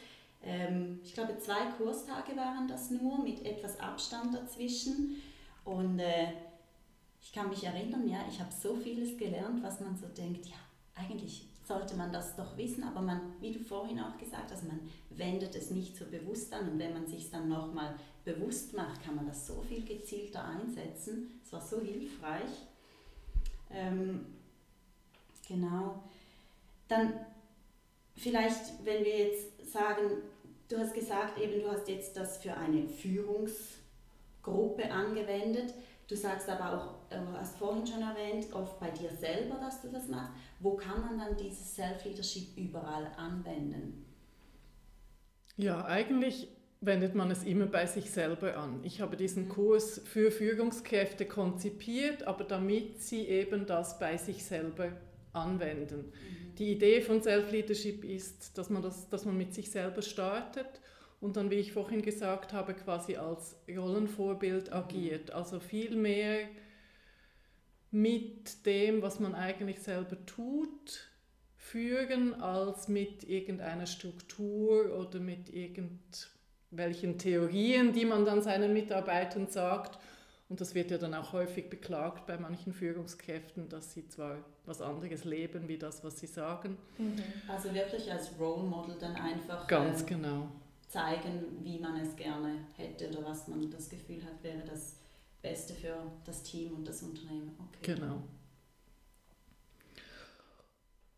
Ähm, 0.43 1.01
ich 1.05 1.15
glaube, 1.15 1.39
zwei 1.39 1.67
Kurstage 1.77 2.37
waren 2.37 2.69
das 2.69 2.91
nur, 2.91 3.23
mit 3.23 3.45
etwas 3.47 3.79
Abstand 3.81 4.35
dazwischen. 4.35 5.23
Und 5.65 5.99
äh, 6.01 6.33
ich 7.21 7.33
kann 7.33 7.49
mich 7.49 7.65
erinnern, 7.65 8.09
ja, 8.09 8.19
ich 8.29 8.41
habe 8.41 8.53
so 8.53 8.75
vieles 8.75 9.17
gelernt, 9.17 9.63
was 9.63 9.81
man 9.81 9.97
so 9.97 10.07
denkt, 10.09 10.47
ja, 10.47 10.57
eigentlich 10.95 11.49
sollte 11.69 11.95
man 11.97 12.11
das 12.11 12.35
doch 12.35 12.57
wissen, 12.57 12.83
aber 12.83 13.03
man, 13.03 13.21
wie 13.41 13.53
du 13.53 13.59
vorhin 13.59 14.01
auch 14.01 14.17
gesagt 14.17 14.51
hast, 14.51 14.67
man 14.67 14.81
wendet 15.11 15.55
es 15.55 15.71
nicht 15.71 15.95
so 15.95 16.07
bewusst 16.07 16.53
an 16.55 16.71
und 16.71 16.79
wenn 16.79 16.95
man 16.95 17.07
sich 17.07 17.31
dann 17.31 17.49
nochmal 17.49 17.95
bewusst 18.29 18.75
macht, 18.75 19.05
kann 19.05 19.17
man 19.17 19.27
das 19.27 19.47
so 19.47 19.63
viel 19.63 19.85
gezielter 19.85 20.45
einsetzen. 20.45 21.41
Es 21.45 21.53
war 21.53 21.61
so 21.61 21.81
hilfreich. 21.81 22.67
Ähm, 23.71 24.27
genau. 25.47 26.03
Dann 26.89 27.15
vielleicht, 28.17 28.85
wenn 28.85 29.05
wir 29.05 29.29
jetzt 29.29 29.71
sagen, 29.71 30.23
du 30.69 30.79
hast 30.79 30.95
gesagt, 30.95 31.39
eben 31.39 31.63
du 31.63 31.71
hast 31.71 31.89
jetzt 31.89 32.17
das 32.17 32.39
für 32.39 32.55
eine 32.55 32.89
Führungsgruppe 32.89 34.91
angewendet. 34.91 35.75
Du 36.07 36.17
sagst 36.17 36.49
aber 36.49 36.73
auch, 36.73 36.95
du 37.11 37.39
hast 37.39 37.57
vorhin 37.57 37.87
schon 37.87 38.03
erwähnt, 38.03 38.53
oft 38.53 38.81
bei 38.81 38.91
dir 38.91 39.11
selber, 39.11 39.57
dass 39.57 39.83
du 39.83 39.89
das 39.89 40.09
machst. 40.09 40.33
Wo 40.61 40.75
kann 40.75 41.03
man 41.03 41.19
dann 41.19 41.37
dieses 41.37 41.75
Self-Leadership 41.75 42.57
überall 42.57 43.13
anwenden? 43.17 44.07
Ja, 45.57 45.85
eigentlich 45.85 46.49
wendet 46.81 47.15
man 47.15 47.31
es 47.31 47.45
immer 47.45 47.67
bei 47.67 47.87
sich 47.87 48.11
selber 48.11 48.57
an. 48.57 48.81
Ich 48.85 49.01
habe 49.01 49.17
diesen 49.17 49.45
mhm. 49.45 49.49
Kurs 49.51 50.01
für 50.05 50.31
Führungskräfte 50.31 51.27
konzipiert, 51.27 52.23
aber 52.25 52.45
damit 52.45 53.03
sie 53.03 53.27
eben 53.27 53.67
das 53.67 53.99
bei 53.99 54.17
sich 54.17 54.45
selber 54.45 54.93
anwenden. 55.33 56.07
Mhm. 56.07 56.55
Die 56.59 56.73
Idee 56.73 57.01
von 57.01 57.23
Self-Leadership 57.23 58.05
ist, 58.05 58.57
dass 58.59 58.71
man, 58.71 58.83
das, 58.83 59.09
dass 59.09 59.25
man 59.25 59.37
mit 59.37 59.55
sich 59.55 59.71
selber 59.71 60.03
startet 60.03 60.81
und 61.21 61.37
dann, 61.37 61.51
wie 61.51 61.57
ich 61.57 61.73
vorhin 61.73 62.03
gesagt 62.03 62.53
habe, 62.53 62.75
quasi 62.75 63.17
als 63.17 63.57
Rollenvorbild 63.69 64.73
agiert. 64.73 65.33
Also 65.33 65.59
viel 65.61 65.97
mehr 65.97 66.49
mit 67.91 68.67
dem, 68.67 69.03
was 69.03 69.19
man 69.19 69.35
eigentlich 69.35 69.81
selber 69.81 70.25
tut, 70.27 71.09
führen, 71.57 72.35
als 72.41 72.89
mit 72.89 73.25
irgendeiner 73.25 73.87
Struktur 73.87 74.97
oder 74.97 75.19
mit 75.21 75.53
irgendwelchen 76.71 77.19
Theorien, 77.19 77.93
die 77.93 78.05
man 78.05 78.25
dann 78.25 78.43
seinen 78.43 78.73
Mitarbeitern 78.73 79.49
sagt. 79.49 79.99
Und 80.49 80.61
das 80.61 80.75
wird 80.75 80.91
ja 80.91 80.99
dann 80.99 81.15
auch 81.15 81.33
häufig 81.33 81.69
beklagt 81.69 82.27
bei 82.27 82.39
manchen 82.39 82.73
Führungskräften, 82.73 83.69
dass 83.69 83.93
sie 83.93 84.09
zwar 84.09 84.39
was 84.65 84.81
anderes 84.81 85.25
leben 85.25 85.69
wie 85.69 85.77
das, 85.77 86.03
was 86.05 86.19
sie 86.19 86.27
sagen. 86.27 86.79
Mhm. 86.97 87.23
Also 87.49 87.73
wirklich 87.75 88.11
als 88.11 88.31
Role 88.39 88.63
Model 88.63 88.97
dann 88.99 89.15
einfach. 89.17 89.67
Ganz 89.67 90.01
ähm, 90.01 90.07
genau 90.07 90.49
zeigen, 90.89 91.45
wie 91.63 91.79
man 91.79 92.01
es 92.01 92.17
gerne 92.17 92.65
hätte 92.77 93.09
oder 93.11 93.27
was 93.27 93.47
man 93.47 93.71
das 93.71 93.89
Gefühl 93.89 94.23
hat, 94.25 94.43
wäre 94.43 94.63
das 94.67 94.97
Beste 95.43 95.75
für 95.75 95.95
das 96.25 96.43
Team 96.43 96.75
und 96.75 96.89
das 96.89 97.03
Unternehmen. 97.03 97.55
Okay. 97.59 97.95
Genau. 97.95 98.23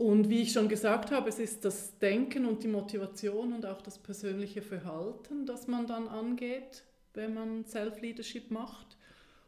Und 0.01 0.31
wie 0.31 0.41
ich 0.41 0.53
schon 0.53 0.71
gesagt 0.71 1.11
habe, 1.11 1.29
es 1.29 1.39
ist 1.39 1.63
das 1.63 1.99
Denken 1.99 2.47
und 2.47 2.63
die 2.63 2.69
Motivation 2.69 3.53
und 3.53 3.67
auch 3.67 3.83
das 3.83 3.99
persönliche 3.99 4.63
Verhalten, 4.63 5.45
das 5.45 5.67
man 5.67 5.87
dann 5.87 6.09
angeht, 6.09 6.85
wenn 7.13 7.35
man 7.35 7.67
Self-Leadership 7.67 8.51
macht. 8.51 8.97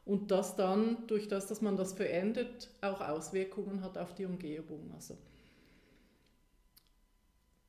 Und 0.04 0.30
das 0.30 0.54
dann, 0.54 1.06
durch 1.06 1.26
das, 1.26 1.46
dass 1.46 1.62
man 1.62 1.78
das 1.78 1.94
verändert, 1.94 2.68
auch 2.82 3.00
Auswirkungen 3.00 3.82
hat 3.82 3.96
auf 3.96 4.14
die 4.14 4.26
Umgebung. 4.26 4.92
Also 4.94 5.16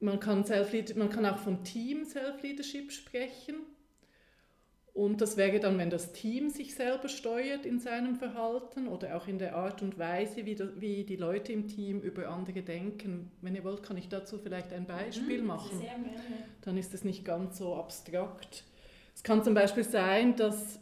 man 0.01 0.19
kann, 0.19 0.43
man 0.97 1.09
kann 1.09 1.25
auch 1.25 1.37
von 1.37 1.63
Team 1.63 2.03
Self-Leadership 2.03 2.91
sprechen. 2.91 3.61
Und 4.93 5.21
das 5.21 5.38
wäre 5.38 5.59
dann, 5.59 5.79
wenn 5.79 5.89
das 5.89 6.13
Team 6.13 6.51
sich 6.51 6.75
selber 6.75 7.09
steuert 7.09 7.65
in 7.65 7.79
seinem 7.79 8.15
Verhalten 8.15 8.88
oder 8.88 9.17
auch 9.17 9.27
in 9.27 9.39
der 9.39 9.55
Art 9.55 9.81
und 9.81 9.97
Weise, 9.97 10.45
wie, 10.45 10.53
das, 10.53 10.69
wie 10.79 11.03
die 11.03 11.15
Leute 11.15 11.51
im 11.51 11.67
Team 11.67 12.00
über 12.01 12.29
andere 12.29 12.62
denken. 12.62 13.31
Wenn 13.41 13.55
ihr 13.55 13.63
wollt, 13.63 13.81
kann 13.81 13.97
ich 13.97 14.07
dazu 14.07 14.38
vielleicht 14.38 14.71
ein 14.71 14.85
Beispiel 14.85 15.41
mhm, 15.41 15.47
machen. 15.47 15.79
Sehr 15.79 15.89
gerne. 15.89 16.12
Dann 16.62 16.77
ist 16.77 16.93
es 16.93 17.03
nicht 17.03 17.25
ganz 17.25 17.57
so 17.57 17.75
abstrakt. 17.75 18.65
Es 19.15 19.23
kann 19.23 19.43
zum 19.43 19.55
Beispiel 19.55 19.83
sein, 19.83 20.35
dass 20.35 20.79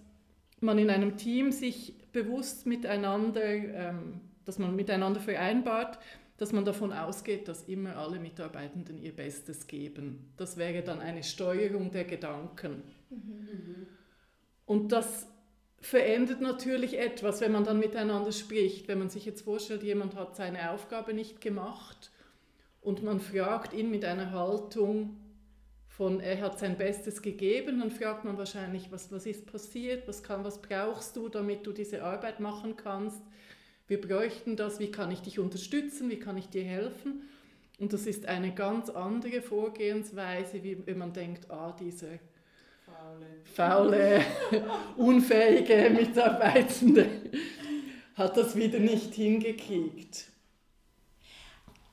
man 0.60 0.78
in 0.78 0.90
einem 0.90 1.16
Team 1.16 1.54
sich 1.54 1.96
bewusst 2.12 2.66
miteinander, 2.66 3.44
ähm, 3.44 4.20
dass 4.44 4.60
man 4.60 4.76
miteinander 4.76 5.22
vereinbart, 5.22 6.00
dass 6.36 6.52
man 6.52 6.66
davon 6.66 6.92
ausgeht, 6.92 7.48
dass 7.48 7.64
immer 7.64 7.96
alle 7.96 8.20
Mitarbeitenden 8.20 9.02
ihr 9.02 9.16
Bestes 9.16 9.68
geben. 9.68 10.34
Das 10.36 10.58
wäre 10.58 10.82
dann 10.82 11.00
eine 11.00 11.24
Steuerung 11.24 11.92
der 11.92 12.04
Gedanken. 12.04 12.84
Mhm. 13.10 13.88
Und 14.72 14.92
das 14.92 15.28
verändert 15.80 16.42
natürlich 16.42 16.98
etwas, 16.98 17.42
wenn 17.42 17.52
man 17.52 17.64
dann 17.64 17.80
miteinander 17.80 18.32
spricht. 18.32 18.88
Wenn 18.88 19.00
man 19.00 19.10
sich 19.10 19.26
jetzt 19.26 19.42
vorstellt, 19.42 19.84
jemand 19.84 20.16
hat 20.16 20.36
seine 20.36 20.72
Aufgabe 20.72 21.14
nicht 21.14 21.42
gemacht 21.42 22.12
und 22.80 23.04
man 23.04 23.20
fragt 23.20 23.74
ihn 23.74 23.90
mit 23.92 24.06
einer 24.06 24.32
Haltung 24.32 25.18
von, 25.88 26.20
er 26.20 26.40
hat 26.42 26.58
sein 26.60 26.78
Bestes 26.78 27.22
gegeben, 27.22 27.80
dann 27.80 27.92
fragt 27.92 28.24
man 28.24 28.38
wahrscheinlich, 28.38 28.92
was, 28.92 29.12
was 29.12 29.26
ist 29.26 29.52
passiert, 29.52 30.08
was, 30.08 30.24
kann, 30.24 30.44
was 30.44 30.62
brauchst 30.62 31.18
du, 31.18 31.28
damit 31.28 31.68
du 31.68 31.74
diese 31.74 32.04
Arbeit 32.04 32.40
machen 32.40 32.78
kannst 32.78 33.22
wir 33.92 34.00
bräuchten 34.00 34.56
das, 34.56 34.80
wie 34.80 34.90
kann 34.90 35.12
ich 35.12 35.20
dich 35.20 35.38
unterstützen, 35.38 36.10
wie 36.10 36.18
kann 36.18 36.38
ich 36.38 36.48
dir 36.48 36.64
helfen. 36.64 37.24
Und 37.78 37.92
das 37.92 38.08
ist 38.08 38.26
eine 38.26 38.56
ganz 38.56 38.90
andere 38.90 39.42
Vorgehensweise, 39.42 40.64
wie 40.64 40.88
wenn 40.88 40.98
man 40.98 41.12
denkt, 41.12 41.52
ah, 41.52 41.76
diese 41.78 42.20
faule, 43.54 44.22
unfähige 44.98 45.90
Mitarbeitende 45.90 47.10
hat 48.16 48.38
das 48.38 48.56
wieder 48.56 48.80
nicht 48.80 49.14
hingekriegt. 49.14 50.26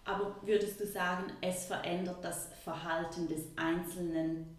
Aber 0.04 0.36
würdest 0.42 0.80
du 0.80 0.86
sagen, 0.86 1.24
es 1.40 1.66
verändert 1.66 2.24
das 2.24 2.48
Verhalten 2.64 3.28
des 3.28 3.42
Einzelnen 3.56 4.56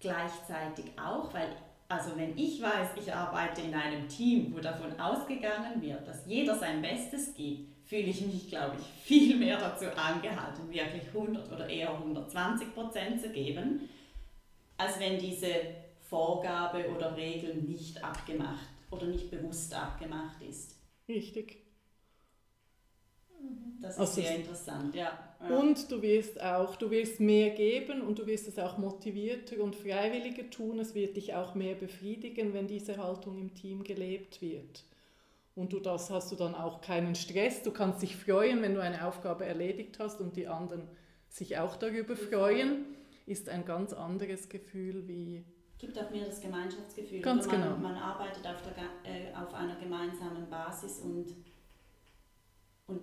gleichzeitig 0.00 0.86
auch? 0.98 1.32
Weil 1.32 1.56
also 1.92 2.16
wenn 2.16 2.36
ich 2.38 2.62
weiß, 2.62 2.88
ich 2.96 3.12
arbeite 3.12 3.60
in 3.60 3.74
einem 3.74 4.08
Team, 4.08 4.54
wo 4.54 4.60
davon 4.60 4.98
ausgegangen 4.98 5.82
wird, 5.82 6.08
dass 6.08 6.24
jeder 6.26 6.56
sein 6.58 6.80
Bestes 6.80 7.34
gibt, 7.34 7.86
fühle 7.86 8.04
ich 8.04 8.22
mich, 8.22 8.48
glaube 8.48 8.76
ich, 8.80 8.86
viel 9.04 9.36
mehr 9.36 9.58
dazu 9.58 9.84
angehalten, 9.94 10.70
wirklich 10.70 11.08
100 11.08 11.52
oder 11.52 11.68
eher 11.68 11.90
120 11.90 12.72
Prozent 12.72 13.20
zu 13.20 13.28
geben, 13.28 13.90
als 14.82 14.98
wenn 14.98 15.18
diese 15.18 15.48
Vorgabe 16.00 16.90
oder 16.94 17.16
Regel 17.16 17.54
nicht 17.54 18.02
abgemacht 18.02 18.68
oder 18.90 19.06
nicht 19.06 19.30
bewusst 19.30 19.74
abgemacht 19.74 20.42
ist. 20.42 20.76
Richtig. 21.08 21.58
Das 23.80 23.94
ist 23.94 24.00
also 24.00 24.20
sehr 24.20 24.36
interessant, 24.36 24.94
ja. 24.94 25.18
Und 25.48 25.90
du 25.90 26.00
wirst 26.02 26.40
auch, 26.40 26.76
du 26.76 26.90
wirst 26.90 27.18
mehr 27.18 27.50
geben 27.50 28.02
und 28.02 28.18
du 28.18 28.26
wirst 28.26 28.46
es 28.46 28.58
auch 28.58 28.78
motivierter 28.78 29.60
und 29.60 29.74
freiwilliger 29.74 30.48
tun. 30.50 30.78
Es 30.78 30.94
wird 30.94 31.16
dich 31.16 31.34
auch 31.34 31.56
mehr 31.56 31.74
befriedigen, 31.74 32.54
wenn 32.54 32.68
diese 32.68 32.96
Haltung 32.98 33.38
im 33.38 33.52
Team 33.54 33.82
gelebt 33.82 34.40
wird. 34.40 34.84
Und 35.56 35.72
du 35.72 35.80
das 35.80 36.10
hast 36.10 36.30
du 36.30 36.36
dann 36.36 36.54
auch 36.54 36.80
keinen 36.80 37.16
Stress. 37.16 37.62
Du 37.62 37.72
kannst 37.72 38.02
dich 38.02 38.14
freuen, 38.16 38.62
wenn 38.62 38.74
du 38.74 38.80
eine 38.80 39.06
Aufgabe 39.06 39.44
erledigt 39.44 39.98
hast 39.98 40.20
und 40.20 40.36
die 40.36 40.46
anderen 40.46 40.86
sich 41.28 41.58
auch 41.58 41.76
darüber 41.76 42.14
freuen. 42.14 42.84
Ist 43.26 43.48
ein 43.48 43.64
ganz 43.64 43.92
anderes 43.92 44.48
Gefühl 44.48 45.06
wie 45.06 45.44
gibt 45.82 45.98
auch 45.98 46.10
mehr 46.10 46.26
das 46.26 46.40
Gemeinschaftsgefühl. 46.40 47.20
Ganz 47.20 47.44
man, 47.48 47.60
genau. 47.60 47.76
man 47.76 47.96
arbeitet 47.96 48.46
auf, 48.46 48.62
der, 48.62 49.12
äh, 49.12 49.34
auf 49.34 49.52
einer 49.52 49.74
gemeinsamen 49.74 50.48
Basis 50.48 51.00
und, 51.00 51.34
und 52.86 53.00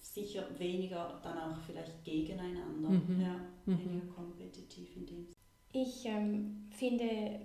sicher 0.00 0.46
weniger 0.58 1.20
dann 1.22 1.38
auch 1.38 1.58
vielleicht 1.60 2.02
gegeneinander. 2.04 2.88
Mhm. 2.88 3.20
Ja, 3.20 3.36
Mhm. 3.66 3.78
weniger 3.78 4.06
kompetitiv 4.14 4.96
in 4.96 5.06
dem 5.06 5.26
Ich 5.72 6.06
ähm, 6.06 6.68
finde 6.70 7.40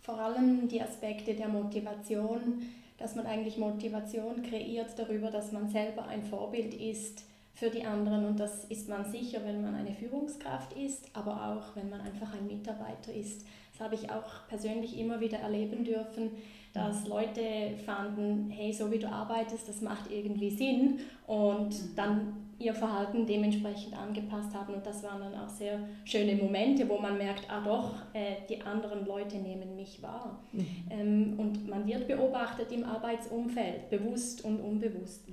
vor 0.00 0.18
allem 0.18 0.66
die 0.66 0.82
Aspekte 0.82 1.34
der 1.34 1.48
Motivation, 1.48 2.62
dass 2.98 3.14
man 3.14 3.26
eigentlich 3.26 3.58
Motivation 3.58 4.42
kreiert 4.42 4.98
darüber, 4.98 5.30
dass 5.30 5.52
man 5.52 5.68
selber 5.68 6.06
ein 6.06 6.24
Vorbild 6.24 6.74
ist 6.74 7.24
für 7.54 7.70
die 7.70 7.84
anderen 7.84 8.26
und 8.26 8.40
das 8.40 8.64
ist 8.64 8.88
man 8.88 9.04
sicher, 9.04 9.40
wenn 9.44 9.62
man 9.62 9.74
eine 9.74 9.92
Führungskraft 9.92 10.72
ist, 10.72 11.10
aber 11.12 11.32
auch 11.52 11.76
wenn 11.76 11.90
man 11.90 12.00
einfach 12.00 12.32
ein 12.34 12.46
Mitarbeiter 12.46 13.12
ist. 13.12 13.46
Das 13.72 13.80
habe 13.80 13.94
ich 13.94 14.10
auch 14.10 14.46
persönlich 14.48 14.98
immer 14.98 15.20
wieder 15.20 15.38
erleben 15.38 15.84
dürfen, 15.84 16.30
dass 16.72 17.06
Leute 17.06 17.76
fanden, 17.84 18.50
hey, 18.50 18.72
so 18.72 18.90
wie 18.90 18.98
du 18.98 19.08
arbeitest, 19.08 19.68
das 19.68 19.82
macht 19.82 20.10
irgendwie 20.10 20.50
Sinn 20.50 21.00
und 21.26 21.74
dann 21.96 22.34
ihr 22.58 22.74
Verhalten 22.74 23.26
dementsprechend 23.26 23.96
angepasst 23.96 24.54
haben 24.54 24.74
und 24.74 24.86
das 24.86 25.02
waren 25.02 25.20
dann 25.20 25.34
auch 25.34 25.48
sehr 25.48 25.80
schöne 26.04 26.36
Momente, 26.36 26.88
wo 26.88 26.98
man 26.98 27.18
merkt, 27.18 27.50
ah 27.50 27.60
doch, 27.60 27.94
äh, 28.14 28.36
die 28.48 28.60
anderen 28.62 29.04
Leute 29.04 29.36
nehmen 29.36 29.76
mich 29.76 30.00
wahr. 30.02 30.38
Mhm. 30.52 30.66
Ähm, 30.90 31.34
und 31.38 31.68
man 31.68 31.86
wird 31.86 32.06
beobachtet 32.06 32.70
im 32.72 32.84
Arbeitsumfeld, 32.84 33.90
bewusst 33.90 34.44
und 34.44 34.60
unbewusst. 34.60 35.24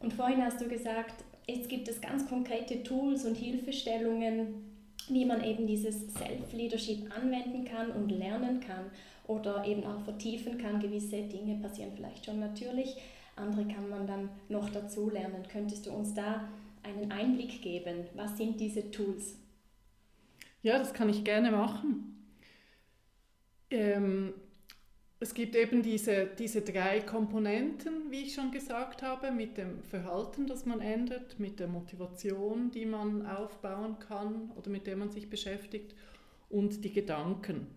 Und 0.00 0.12
vorhin 0.12 0.44
hast 0.44 0.60
du 0.60 0.68
gesagt, 0.68 1.24
jetzt 1.46 1.68
gibt 1.68 1.88
es 1.88 2.00
ganz 2.00 2.28
konkrete 2.28 2.82
Tools 2.82 3.24
und 3.24 3.36
Hilfestellungen, 3.36 4.72
wie 5.08 5.24
man 5.24 5.44
eben 5.44 5.66
dieses 5.66 6.12
Self-Leadership 6.14 7.14
anwenden 7.14 7.64
kann 7.64 7.90
und 7.90 8.10
lernen 8.10 8.60
kann 8.60 8.86
oder 9.26 9.64
eben 9.64 9.84
auch 9.84 10.00
vertiefen 10.00 10.58
kann. 10.58 10.80
Gewisse 10.80 11.22
Dinge 11.22 11.60
passieren 11.60 11.92
vielleicht 11.94 12.24
schon 12.24 12.40
natürlich, 12.40 12.96
andere 13.36 13.66
kann 13.66 13.88
man 13.88 14.06
dann 14.06 14.28
noch 14.48 14.70
dazu 14.70 15.10
lernen. 15.10 15.42
Könntest 15.50 15.86
du 15.86 15.92
uns 15.92 16.14
da 16.14 16.48
einen 16.82 17.10
Einblick 17.10 17.62
geben? 17.62 18.06
Was 18.14 18.36
sind 18.36 18.60
diese 18.60 18.90
Tools? 18.90 19.38
Ja, 20.62 20.78
das 20.78 20.94
kann 20.94 21.08
ich 21.08 21.24
gerne 21.24 21.50
machen. 21.50 22.26
Ähm, 23.70 24.32
es 25.20 25.32
gibt 25.32 25.56
eben 25.56 25.82
diese, 25.82 26.28
diese 26.38 26.62
drei 26.62 27.00
Komponenten, 27.00 28.10
wie 28.10 28.22
ich 28.22 28.34
schon 28.34 28.50
gesagt 28.50 29.02
habe, 29.02 29.30
mit 29.30 29.56
dem 29.56 29.82
Verhalten, 29.82 30.46
das 30.46 30.66
man 30.66 30.80
ändert, 30.80 31.38
mit 31.38 31.60
der 31.60 31.68
Motivation, 31.68 32.70
die 32.70 32.84
man 32.84 33.26
aufbauen 33.26 33.98
kann 34.00 34.50
oder 34.56 34.70
mit 34.70 34.86
der 34.86 34.96
man 34.96 35.10
sich 35.10 35.30
beschäftigt 35.30 35.94
und 36.50 36.84
die 36.84 36.92
Gedanken. 36.92 37.68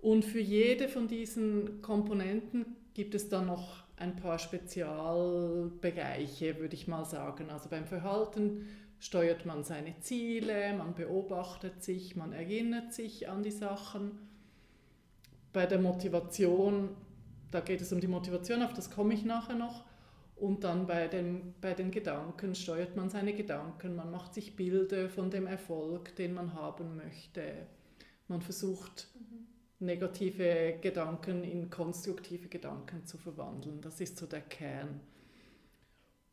Und 0.00 0.24
für 0.24 0.40
jede 0.40 0.88
von 0.88 1.08
diesen 1.08 1.80
Komponenten 1.80 2.66
gibt 2.92 3.14
es 3.14 3.30
dann 3.30 3.46
noch 3.46 3.84
ein 3.96 4.16
paar 4.16 4.38
Spezialbereiche, 4.38 6.58
würde 6.58 6.74
ich 6.74 6.88
mal 6.88 7.04
sagen. 7.04 7.50
Also 7.50 7.68
beim 7.70 7.86
Verhalten 7.86 8.66
steuert 8.98 9.46
man 9.46 9.64
seine 9.64 9.98
Ziele, 10.00 10.74
man 10.76 10.94
beobachtet 10.94 11.82
sich, 11.82 12.16
man 12.16 12.32
erinnert 12.32 12.92
sich 12.92 13.28
an 13.28 13.42
die 13.42 13.50
Sachen. 13.50 14.18
Bei 15.54 15.66
der 15.66 15.78
Motivation, 15.78 16.90
da 17.52 17.60
geht 17.60 17.80
es 17.80 17.92
um 17.92 18.00
die 18.00 18.08
Motivation, 18.08 18.60
auf 18.62 18.74
das 18.74 18.90
komme 18.90 19.14
ich 19.14 19.24
nachher 19.24 19.54
noch. 19.54 19.84
Und 20.34 20.64
dann 20.64 20.88
bei 20.88 21.06
den, 21.06 21.54
bei 21.60 21.74
den 21.74 21.92
Gedanken 21.92 22.56
steuert 22.56 22.96
man 22.96 23.08
seine 23.08 23.34
Gedanken, 23.34 23.94
man 23.94 24.10
macht 24.10 24.34
sich 24.34 24.56
Bilder 24.56 25.08
von 25.08 25.30
dem 25.30 25.46
Erfolg, 25.46 26.16
den 26.16 26.34
man 26.34 26.54
haben 26.54 26.96
möchte. 26.96 27.68
Man 28.26 28.42
versucht 28.42 29.06
negative 29.78 30.78
Gedanken 30.80 31.44
in 31.44 31.70
konstruktive 31.70 32.48
Gedanken 32.48 33.06
zu 33.06 33.16
verwandeln. 33.16 33.80
Das 33.80 34.00
ist 34.00 34.18
so 34.18 34.26
der 34.26 34.40
Kern. 34.40 34.98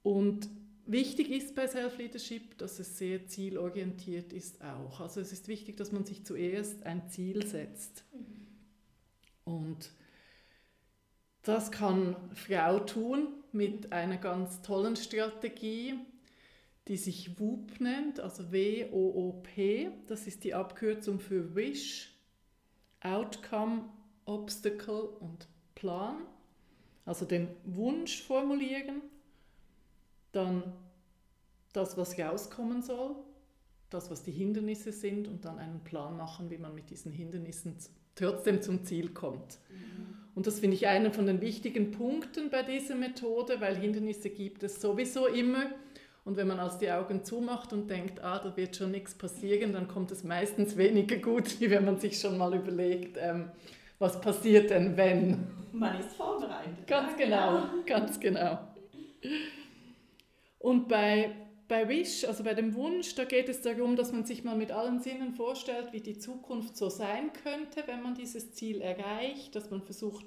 Und 0.01 0.49
wichtig 0.87 1.29
ist 1.29 1.53
bei 1.53 1.67
Self-Leadership, 1.67 2.57
dass 2.57 2.79
es 2.79 2.97
sehr 2.97 3.27
zielorientiert 3.27 4.33
ist 4.33 4.63
auch. 4.63 4.99
Also 4.99 5.21
es 5.21 5.31
ist 5.31 5.47
wichtig, 5.47 5.77
dass 5.77 5.91
man 5.91 6.05
sich 6.05 6.25
zuerst 6.25 6.87
ein 6.87 7.07
Ziel 7.07 7.45
setzt. 7.45 8.03
Und 9.51 9.91
das 11.43 11.71
kann 11.71 12.15
Frau 12.33 12.79
tun 12.79 13.27
mit 13.51 13.91
einer 13.91 14.17
ganz 14.17 14.61
tollen 14.61 14.95
Strategie, 14.95 15.95
die 16.87 16.97
sich 16.97 17.39
WOOP 17.39 17.79
nennt, 17.79 18.19
also 18.19 18.51
W-O-O-P. 18.51 19.91
Das 20.07 20.25
ist 20.25 20.43
die 20.43 20.53
Abkürzung 20.53 21.19
für 21.19 21.53
Wish, 21.53 22.17
Outcome, 23.01 23.89
Obstacle 24.25 25.09
und 25.19 25.47
Plan. 25.75 26.15
Also 27.05 27.25
den 27.25 27.49
Wunsch 27.65 28.21
formulieren, 28.21 29.01
dann 30.31 30.71
das, 31.73 31.97
was 31.97 32.17
rauskommen 32.17 32.83
soll, 32.83 33.15
das, 33.89 34.09
was 34.09 34.23
die 34.23 34.31
Hindernisse 34.31 34.93
sind 34.93 35.27
und 35.27 35.43
dann 35.43 35.57
einen 35.57 35.83
Plan 35.83 36.15
machen, 36.15 36.49
wie 36.49 36.57
man 36.57 36.73
mit 36.73 36.89
diesen 36.89 37.11
Hindernissen 37.11 37.75
trotzdem 38.15 38.61
zum 38.61 38.83
Ziel 38.83 39.09
kommt. 39.09 39.57
Und 40.33 40.47
das 40.47 40.59
finde 40.59 40.75
ich 40.75 40.87
einen 40.87 41.11
von 41.11 41.25
den 41.25 41.41
wichtigen 41.41 41.91
Punkten 41.91 42.49
bei 42.49 42.63
dieser 42.63 42.95
Methode, 42.95 43.59
weil 43.59 43.75
Hindernisse 43.75 44.29
gibt 44.29 44.63
es 44.63 44.81
sowieso 44.81 45.27
immer. 45.27 45.65
Und 46.23 46.37
wenn 46.37 46.47
man 46.47 46.59
also 46.59 46.77
die 46.77 46.91
Augen 46.91 47.23
zumacht 47.23 47.73
und 47.73 47.89
denkt, 47.89 48.23
ah, 48.23 48.39
da 48.39 48.55
wird 48.55 48.75
schon 48.75 48.91
nichts 48.91 49.13
passieren, 49.15 49.73
dann 49.73 49.87
kommt 49.87 50.11
es 50.11 50.23
meistens 50.23 50.77
weniger 50.77 51.17
gut, 51.17 51.59
wie 51.59 51.69
wenn 51.69 51.83
man 51.83 51.99
sich 51.99 52.19
schon 52.19 52.37
mal 52.37 52.53
überlegt, 52.53 53.17
ähm, 53.19 53.49
was 53.99 54.21
passiert 54.21 54.69
denn, 54.69 54.95
wenn. 54.97 55.47
Man 55.73 55.99
ist 55.99 56.13
vorbereitet. 56.13 56.87
Ganz 56.87 57.11
ja, 57.19 57.25
genau, 57.25 57.63
ganz 57.85 58.19
genau. 58.19 58.59
Und 60.59 60.87
bei, 60.87 61.31
bei 61.71 61.87
Wish, 61.87 62.25
also 62.25 62.43
bei 62.43 62.53
dem 62.53 62.75
Wunsch, 62.75 63.15
da 63.15 63.23
geht 63.23 63.47
es 63.47 63.61
darum, 63.61 63.95
dass 63.95 64.11
man 64.11 64.25
sich 64.25 64.43
mal 64.43 64.57
mit 64.57 64.73
allen 64.73 64.99
Sinnen 64.99 65.35
vorstellt, 65.35 65.93
wie 65.93 66.01
die 66.01 66.19
Zukunft 66.19 66.75
so 66.75 66.89
sein 66.89 67.31
könnte, 67.31 67.83
wenn 67.85 68.01
man 68.01 68.13
dieses 68.13 68.51
Ziel 68.51 68.81
erreicht, 68.81 69.55
dass 69.55 69.69
man 69.71 69.81
versucht, 69.81 70.25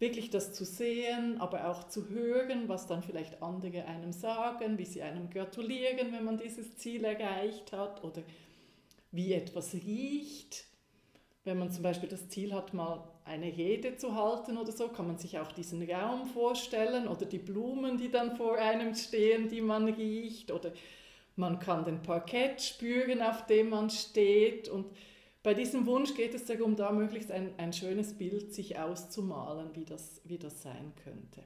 wirklich 0.00 0.28
das 0.30 0.54
zu 0.54 0.64
sehen, 0.64 1.40
aber 1.40 1.70
auch 1.70 1.84
zu 1.84 2.08
hören, 2.08 2.68
was 2.68 2.88
dann 2.88 3.04
vielleicht 3.04 3.44
andere 3.44 3.84
einem 3.84 4.12
sagen, 4.12 4.76
wie 4.76 4.86
sie 4.86 5.02
einem 5.02 5.30
gratulieren, 5.30 6.12
wenn 6.12 6.24
man 6.24 6.36
dieses 6.36 6.76
Ziel 6.76 7.04
erreicht 7.04 7.70
hat 7.70 8.02
oder 8.02 8.24
wie 9.12 9.34
etwas 9.34 9.72
riecht. 9.72 10.64
Wenn 11.46 11.60
man 11.60 11.70
zum 11.70 11.84
Beispiel 11.84 12.08
das 12.08 12.28
Ziel 12.28 12.52
hat, 12.52 12.74
mal 12.74 13.04
eine 13.24 13.46
Rede 13.46 13.96
zu 13.96 14.16
halten 14.16 14.58
oder 14.58 14.72
so, 14.72 14.88
kann 14.88 15.06
man 15.06 15.16
sich 15.16 15.38
auch 15.38 15.52
diesen 15.52 15.88
Raum 15.88 16.26
vorstellen 16.26 17.06
oder 17.06 17.24
die 17.24 17.38
Blumen, 17.38 17.98
die 17.98 18.10
dann 18.10 18.36
vor 18.36 18.56
einem 18.58 18.96
stehen, 18.96 19.48
die 19.48 19.60
man 19.60 19.86
riecht 19.86 20.50
oder 20.50 20.72
man 21.36 21.60
kann 21.60 21.84
den 21.84 22.02
Parkett 22.02 22.60
spüren, 22.60 23.22
auf 23.22 23.46
dem 23.46 23.68
man 23.68 23.90
steht 23.90 24.68
und 24.68 24.86
bei 25.44 25.54
diesem 25.54 25.86
Wunsch 25.86 26.14
geht 26.14 26.34
es 26.34 26.46
darum, 26.46 26.74
da 26.74 26.90
möglichst 26.90 27.30
ein, 27.30 27.54
ein 27.58 27.72
schönes 27.72 28.18
Bild 28.18 28.52
sich 28.52 28.80
auszumalen, 28.80 29.70
wie 29.74 29.84
das, 29.84 30.20
wie 30.24 30.38
das 30.38 30.62
sein 30.62 30.94
könnte. 31.04 31.44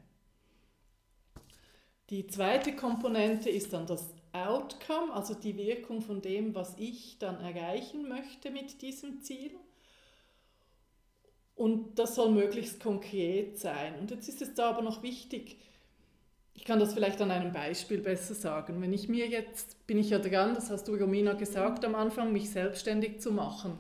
Die 2.09 2.27
zweite 2.27 2.75
Komponente 2.75 3.51
ist 3.51 3.75
dann 3.75 3.87
das 3.87 4.15
Outcome, 4.33 5.13
also 5.13 5.35
die 5.35 5.59
Wirkung 5.59 6.01
von 6.01 6.23
dem, 6.23 6.55
was 6.55 6.75
ich 6.79 7.19
dann 7.19 7.39
erreichen 7.39 8.09
möchte 8.09 8.51
mit 8.51 8.81
diesem 8.81 9.21
Ziel. 9.21 9.51
Und 11.61 11.99
das 11.99 12.15
soll 12.15 12.31
möglichst 12.31 12.83
konkret 12.83 13.59
sein. 13.59 13.93
Und 14.01 14.11
jetzt 14.11 14.31
ist 14.31 14.41
es 14.41 14.55
da 14.55 14.71
aber 14.71 14.81
noch 14.81 15.03
wichtig, 15.03 15.59
ich 16.55 16.65
kann 16.65 16.81
das 16.81 16.95
vielleicht 16.95 17.21
an 17.21 17.31
einem 17.31 17.53
Beispiel 17.53 17.99
besser 17.99 18.33
sagen. 18.33 18.81
Wenn 18.81 18.95
ich 18.95 19.11
mir 19.11 19.29
jetzt, 19.29 19.87
bin 19.87 19.99
ich 19.99 20.09
ja 20.09 20.19
dran, 20.19 20.55
das 20.55 20.71
hast 20.71 20.89
du 20.89 20.95
Romina 20.95 21.35
gesagt 21.35 21.85
am 21.85 21.95
Anfang, 21.95 22.33
mich 22.33 22.49
selbstständig 22.49 23.21
zu 23.21 23.31
machen. 23.31 23.77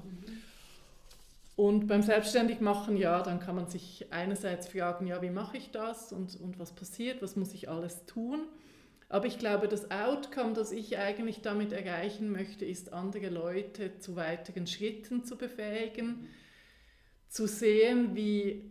Und 1.57 1.87
beim 1.87 2.03
Selbstständigmachen, 2.03 2.99
ja, 2.99 3.23
dann 3.23 3.40
kann 3.40 3.57
man 3.57 3.66
sich 3.66 4.09
einerseits 4.11 4.69
fragen, 4.69 5.07
ja, 5.07 5.23
wie 5.23 5.31
mache 5.31 5.57
ich 5.57 5.71
das 5.71 6.12
und, 6.12 6.38
und 6.38 6.59
was 6.59 6.73
passiert, 6.73 7.23
was 7.23 7.35
muss 7.35 7.55
ich 7.55 7.71
alles 7.71 8.05
tun. 8.05 8.40
Aber 9.09 9.25
ich 9.25 9.38
glaube, 9.38 9.69
das 9.69 9.90
Outcome, 9.90 10.53
das 10.53 10.71
ich 10.71 10.99
eigentlich 10.99 11.40
damit 11.40 11.73
erreichen 11.73 12.31
möchte, 12.31 12.66
ist, 12.66 12.93
andere 12.93 13.31
Leute 13.31 13.99
zu 14.01 14.16
weiteren 14.16 14.66
Schritten 14.66 15.25
zu 15.25 15.38
befähigen, 15.38 16.29
zu 17.31 17.47
sehen, 17.47 18.14
wie 18.14 18.71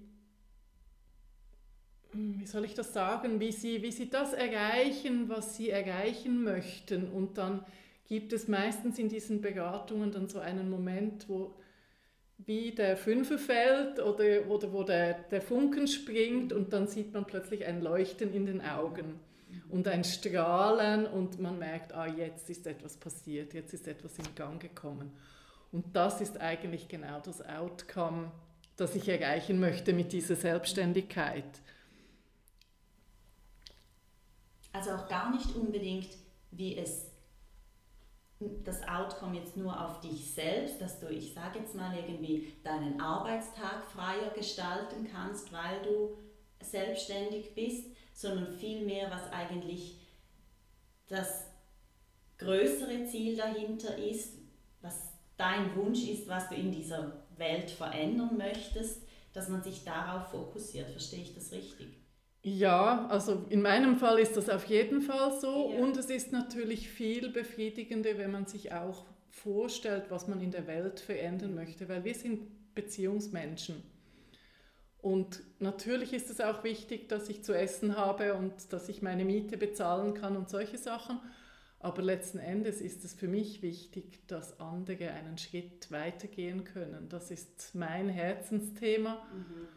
wie 2.12 2.46
soll 2.46 2.66
ich 2.66 2.74
das 2.74 2.94
sagen, 2.94 3.40
wie 3.40 3.52
sie, 3.52 3.84
wie 3.84 3.92
sie 3.92 4.10
das 4.10 4.34
erreichen, 4.34 5.30
was 5.30 5.56
sie 5.56 5.70
erreichen 5.70 6.44
möchten. 6.44 7.08
Und 7.08 7.38
dann 7.38 7.64
gibt 8.08 8.34
es 8.34 8.48
meistens 8.48 8.98
in 8.98 9.10
diesen 9.10 9.42
Beratungen 9.42 10.12
dann 10.12 10.28
so 10.28 10.40
einen 10.40 10.70
Moment, 10.70 11.30
wo 11.30 11.56
wie 12.46 12.72
der 12.72 12.96
Fünfer 12.96 13.38
fällt 13.38 14.00
oder, 14.00 14.48
oder 14.48 14.72
wo 14.72 14.84
der, 14.84 15.14
der 15.30 15.42
Funken 15.42 15.88
springt 15.88 16.54
und 16.54 16.72
dann 16.72 16.88
sieht 16.88 17.14
man 17.14 17.26
plötzlich 17.26 17.66
ein 17.66 17.82
Leuchten 17.82 18.34
in 18.34 18.46
den 18.46 18.62
Augen 18.62 19.20
und 19.70 19.88
ein 19.90 20.06
Strahlen 20.06 21.06
und 21.06 21.40
man 21.40 21.60
merkt, 21.60 21.94
ah, 21.94 22.08
jetzt 22.08 22.50
ist 22.50 22.66
etwas 22.66 22.96
passiert, 22.96 23.54
jetzt 23.54 23.74
ist 23.74 23.88
etwas 23.88 24.18
in 24.18 24.36
Gang 24.36 24.60
gekommen. 24.60 25.12
Und 25.72 25.96
das 25.96 26.22
ist 26.22 26.40
eigentlich 26.40 26.88
genau 26.88 27.20
das 27.20 27.46
Outcome, 27.46 28.32
das 28.80 28.96
ich 28.96 29.08
erreichen 29.08 29.60
möchte 29.60 29.94
mit 29.94 30.14
dieser 30.14 30.36
Selbstständigkeit. 30.36 31.62
Also 34.72 34.92
auch 34.92 35.08
gar 35.08 35.32
nicht 35.32 35.56
unbedingt, 35.56 36.10
wie 36.52 36.78
es 36.78 37.06
das 38.40 38.88
Outcome 38.88 39.38
jetzt 39.38 39.58
nur 39.58 39.80
auf 39.86 40.00
dich 40.00 40.32
selbst, 40.34 40.80
dass 40.80 41.00
du, 41.00 41.10
ich 41.10 41.34
sage 41.34 41.60
jetzt 41.60 41.76
mal 41.76 41.94
irgendwie, 41.98 42.54
deinen 42.64 43.02
Arbeitstag 43.02 43.84
freier 43.92 44.32
gestalten 44.34 45.08
kannst, 45.12 45.52
weil 45.52 45.82
du 45.84 46.18
selbstständig 46.62 47.54
bist, 47.54 47.86
sondern 48.14 48.48
vielmehr, 48.54 49.12
was 49.12 49.32
eigentlich 49.32 49.98
das 51.08 51.48
größere 52.38 53.06
Ziel 53.06 53.36
dahinter 53.36 53.98
ist, 53.98 54.39
dein 55.40 55.76
Wunsch 55.76 56.08
ist, 56.08 56.28
was 56.28 56.50
du 56.50 56.56
in 56.56 56.72
dieser 56.72 57.24
Welt 57.38 57.72
verändern 57.72 58.38
möchtest, 58.38 59.02
dass 59.34 59.48
man 59.48 59.64
sich 59.64 59.84
darauf 59.84 60.30
fokussiert. 60.32 60.90
Verstehe 60.90 61.22
ich 61.22 61.34
das 61.34 61.52
richtig? 61.52 61.88
Ja, 62.42 63.08
also 63.08 63.46
in 63.50 63.62
meinem 63.62 63.98
Fall 63.98 64.20
ist 64.20 64.38
das 64.38 64.50
auf 64.50 64.66
jeden 64.66 65.02
Fall 65.02 65.40
so 65.40 65.72
ja. 65.72 65.82
und 65.82 65.98
es 65.98 66.10
ist 66.10 66.32
natürlich 66.32 66.90
viel 66.90 67.30
befriedigender, 67.30 68.18
wenn 68.18 68.32
man 68.32 68.46
sich 68.46 68.72
auch 68.74 69.06
vorstellt, 69.30 70.06
was 70.10 70.28
man 70.28 70.42
in 70.42 70.52
der 70.52 70.68
Welt 70.68 71.00
verändern 71.00 71.56
möchte, 71.56 71.88
weil 71.90 72.04
wir 72.04 72.16
sind 72.16 72.76
Beziehungsmenschen. 72.76 73.84
Und 75.02 75.42
natürlich 75.60 76.14
ist 76.14 76.30
es 76.30 76.42
auch 76.42 76.64
wichtig, 76.64 77.08
dass 77.08 77.30
ich 77.30 77.44
zu 77.44 77.54
essen 77.54 77.96
habe 77.96 78.34
und 78.34 78.74
dass 78.74 78.90
ich 78.90 79.02
meine 79.02 79.24
Miete 79.24 79.58
bezahlen 79.58 80.14
kann 80.14 80.36
und 80.36 80.50
solche 80.50 80.78
Sachen. 80.78 81.20
Aber 81.82 82.02
letzten 82.02 82.40
Endes 82.40 82.82
ist 82.82 83.06
es 83.06 83.14
für 83.14 83.30
mich 83.30 83.62
wichtig, 83.62 84.28
dass 84.28 84.60
andere 84.60 85.12
einen 85.12 85.38
Schritt 85.38 85.90
weitergehen 85.92 86.66
können. 86.66 87.08
Das 87.08 87.32
ist 87.32 87.74
mein 87.74 88.10
Herzensthema. 88.10 89.26
Mhm. 89.34 89.68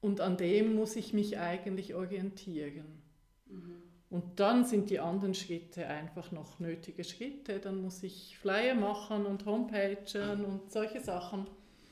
Und 0.00 0.20
an 0.20 0.36
dem 0.36 0.74
muss 0.74 0.94
ich 0.94 1.12
mich 1.12 1.38
eigentlich 1.38 1.94
orientieren. 1.94 3.02
Mhm. 3.46 3.82
Und 4.10 4.38
dann 4.38 4.64
sind 4.64 4.90
die 4.90 5.00
anderen 5.00 5.34
Schritte 5.34 5.86
einfach 5.86 6.30
noch 6.30 6.60
nötige 6.60 7.02
Schritte. 7.02 7.58
Dann 7.58 7.82
muss 7.82 8.02
ich 8.02 8.38
Flyer 8.38 8.74
machen 8.74 9.26
und 9.26 9.44
Homepagen 9.44 10.44
und 10.44 10.70
solche 10.70 11.00
Sachen. 11.00 11.48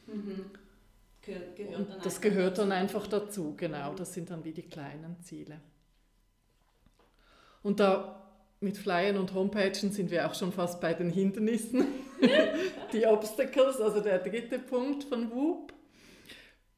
Mhm. 0.07 0.45
Gehört 1.23 1.77
und 1.77 2.05
das 2.05 2.21
gehört 2.21 2.59
dann 2.59 2.73
einfach 2.73 3.07
dazu, 3.07 3.55
genau. 3.57 3.93
Mhm. 3.93 3.97
Das 3.97 4.15
sind 4.15 4.31
dann 4.31 4.45
wie 4.45 4.53
die 4.53 4.63
kleinen 4.63 5.21
Ziele. 5.21 5.61
Und 7.63 7.81
da 7.81 8.30
mit 8.61 8.77
Flyern 8.77 9.17
und 9.17 9.33
Homepagen 9.33 9.91
sind 9.91 10.11
wir 10.11 10.27
auch 10.27 10.35
schon 10.35 10.53
fast 10.53 10.81
bei 10.81 10.93
den 10.93 11.11
Hindernissen, 11.11 11.87
die 12.93 13.07
Obstacles, 13.07 13.81
also 13.81 14.01
der 14.01 14.19
dritte 14.19 14.59
Punkt 14.59 15.05
von 15.05 15.31
WUP. 15.31 15.73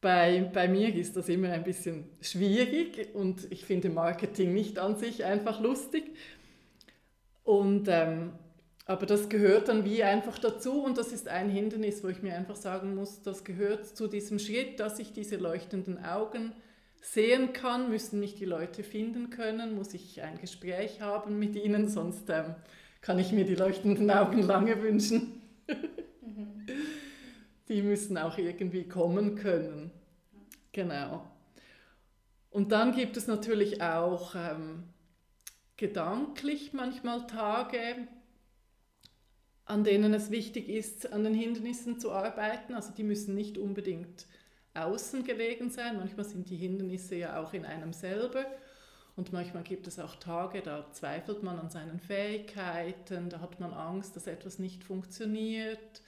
Bei, 0.01 0.49
bei 0.53 0.69
mir 0.69 0.95
ist 0.95 1.17
das 1.17 1.29
immer 1.29 1.51
ein 1.51 1.65
bisschen 1.65 2.09
schwierig 2.21 3.15
und 3.15 3.51
ich 3.51 3.65
finde 3.65 3.89
Marketing 3.89 4.53
nicht 4.53 4.79
an 4.79 4.97
sich 4.97 5.25
einfach 5.25 5.61
lustig. 5.61 6.05
Und, 7.45 7.89
ähm, 7.89 8.33
aber 8.87 9.07
das 9.07 9.29
gehört 9.29 9.69
dann 9.69 9.85
wie 9.85 10.03
einfach 10.03 10.39
dazu 10.39 10.85
und 10.85 10.99
das 10.99 11.13
ist 11.13 11.29
ein 11.29 11.51
Hindernis, 11.51 12.03
wo 12.03 12.09
ich 12.09 12.23
mir 12.23 12.35
einfach 12.35 12.57
sagen 12.57 12.95
muss, 12.95 13.23
das 13.23 13.45
gehört 13.45 13.87
zu 13.87 14.07
diesem 14.07 14.39
Schritt, 14.39 14.79
dass 14.81 14.99
ich 14.99 15.13
diese 15.13 15.37
leuchtenden 15.37 16.05
Augen 16.05 16.53
sehen 17.03 17.53
kann, 17.53 17.91
müssen 17.91 18.19
mich 18.19 18.35
die 18.37 18.47
Leute 18.47 18.83
finden 18.83 19.29
können, 19.29 19.75
muss 19.75 19.93
ich 19.93 20.23
ein 20.23 20.39
Gespräch 20.41 21.03
haben 21.03 21.39
mit 21.39 21.55
ihnen, 21.57 21.89
sonst 21.89 22.31
ähm, 22.31 22.55
kann 23.03 23.19
ich 23.19 23.33
mir 23.33 23.45
die 23.45 23.57
leuchtenden 23.57 24.11
Augen 24.11 24.41
lange 24.41 24.81
wünschen. 24.83 25.43
Mhm 25.67 26.67
die 27.73 27.83
müssen 27.83 28.19
auch 28.19 28.39
irgendwie 28.39 28.89
kommen 28.89 29.35
können. 29.37 29.91
Genau. 30.73 31.27
Und 32.51 32.73
dann 32.73 32.95
gibt 32.95 33.17
es 33.17 33.27
natürlich 33.27 33.83
auch 33.83 34.35
ähm, 34.35 34.85
gedanklich 35.77 36.73
manchmal 36.73 37.27
Tage, 37.27 38.09
an 39.65 39.85
denen 39.85 40.13
es 40.13 40.31
wichtig 40.31 40.69
ist, 40.69 41.13
an 41.13 41.25
den 41.25 41.35
Hindernissen 41.35 41.99
zu 41.99 42.13
arbeiten. 42.13 42.75
Also 42.75 42.93
die 42.93 43.05
müssen 43.05 43.35
nicht 43.35 43.57
unbedingt 43.57 44.27
außen 44.75 45.25
gelegen 45.25 45.71
sein. 45.71 45.97
Manchmal 45.99 46.25
sind 46.25 46.49
die 46.49 46.57
Hindernisse 46.57 47.17
ja 47.17 47.41
auch 47.41 47.53
in 47.53 47.65
einem 47.65 47.93
selber. 47.93 48.45
Und 49.15 49.33
manchmal 49.33 49.63
gibt 49.63 49.87
es 49.87 49.99
auch 49.99 50.17
Tage, 50.17 50.63
da 50.63 50.91
zweifelt 50.93 51.43
man 51.43 51.59
an 51.59 51.69
seinen 51.69 52.01
Fähigkeiten, 52.01 53.29
da 53.29 53.41
hat 53.41 53.61
man 53.61 53.75
Angst, 53.75 54.17
dass 54.17 54.27
etwas 54.27 54.59
nicht 54.59 54.85
funktioniert 54.85 56.01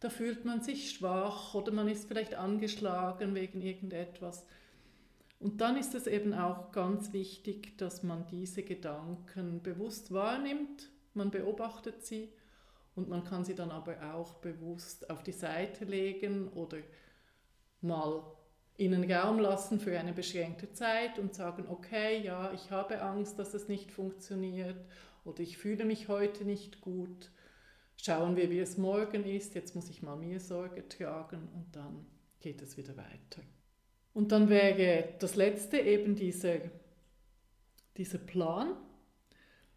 da 0.00 0.08
fühlt 0.08 0.46
man 0.46 0.62
sich 0.62 0.90
schwach 0.92 1.54
oder 1.54 1.72
man 1.72 1.86
ist 1.86 2.08
vielleicht 2.08 2.34
angeschlagen 2.34 3.34
wegen 3.34 3.60
irgendetwas. 3.60 4.46
Und 5.38 5.60
dann 5.60 5.76
ist 5.76 5.94
es 5.94 6.06
eben 6.06 6.34
auch 6.34 6.72
ganz 6.72 7.12
wichtig, 7.12 7.76
dass 7.78 8.02
man 8.02 8.26
diese 8.26 8.62
Gedanken 8.62 9.62
bewusst 9.62 10.12
wahrnimmt, 10.12 10.90
man 11.14 11.30
beobachtet 11.30 12.04
sie 12.04 12.30
und 12.94 13.08
man 13.08 13.24
kann 13.24 13.44
sie 13.44 13.54
dann 13.54 13.70
aber 13.70 14.14
auch 14.14 14.34
bewusst 14.34 15.10
auf 15.10 15.22
die 15.22 15.32
Seite 15.32 15.84
legen 15.84 16.48
oder 16.48 16.78
mal 17.82 18.22
in 18.76 18.92
den 18.92 19.10
Raum 19.10 19.38
lassen 19.38 19.78
für 19.80 19.98
eine 19.98 20.12
beschränkte 20.12 20.72
Zeit 20.72 21.18
und 21.18 21.34
sagen, 21.34 21.66
okay, 21.68 22.22
ja, 22.22 22.52
ich 22.52 22.70
habe 22.70 23.02
Angst, 23.02 23.38
dass 23.38 23.54
es 23.54 23.68
nicht 23.68 23.92
funktioniert 23.92 24.76
oder 25.24 25.40
ich 25.40 25.58
fühle 25.58 25.84
mich 25.84 26.08
heute 26.08 26.44
nicht 26.44 26.80
gut 26.80 27.30
schauen 28.04 28.36
wir, 28.36 28.50
wie 28.50 28.60
es 28.60 28.78
morgen 28.78 29.24
ist, 29.24 29.54
jetzt 29.54 29.74
muss 29.74 29.90
ich 29.90 30.02
mal 30.02 30.16
mir 30.16 30.40
Sorge 30.40 30.88
tragen 30.88 31.48
und 31.54 31.74
dann 31.76 32.06
geht 32.40 32.62
es 32.62 32.76
wieder 32.76 32.96
weiter. 32.96 33.42
Und 34.14 34.32
dann 34.32 34.48
wäre 34.48 35.08
das 35.18 35.36
letzte 35.36 35.78
eben 35.78 36.16
dieser, 36.16 36.56
dieser 37.96 38.18
Plan. 38.18 38.74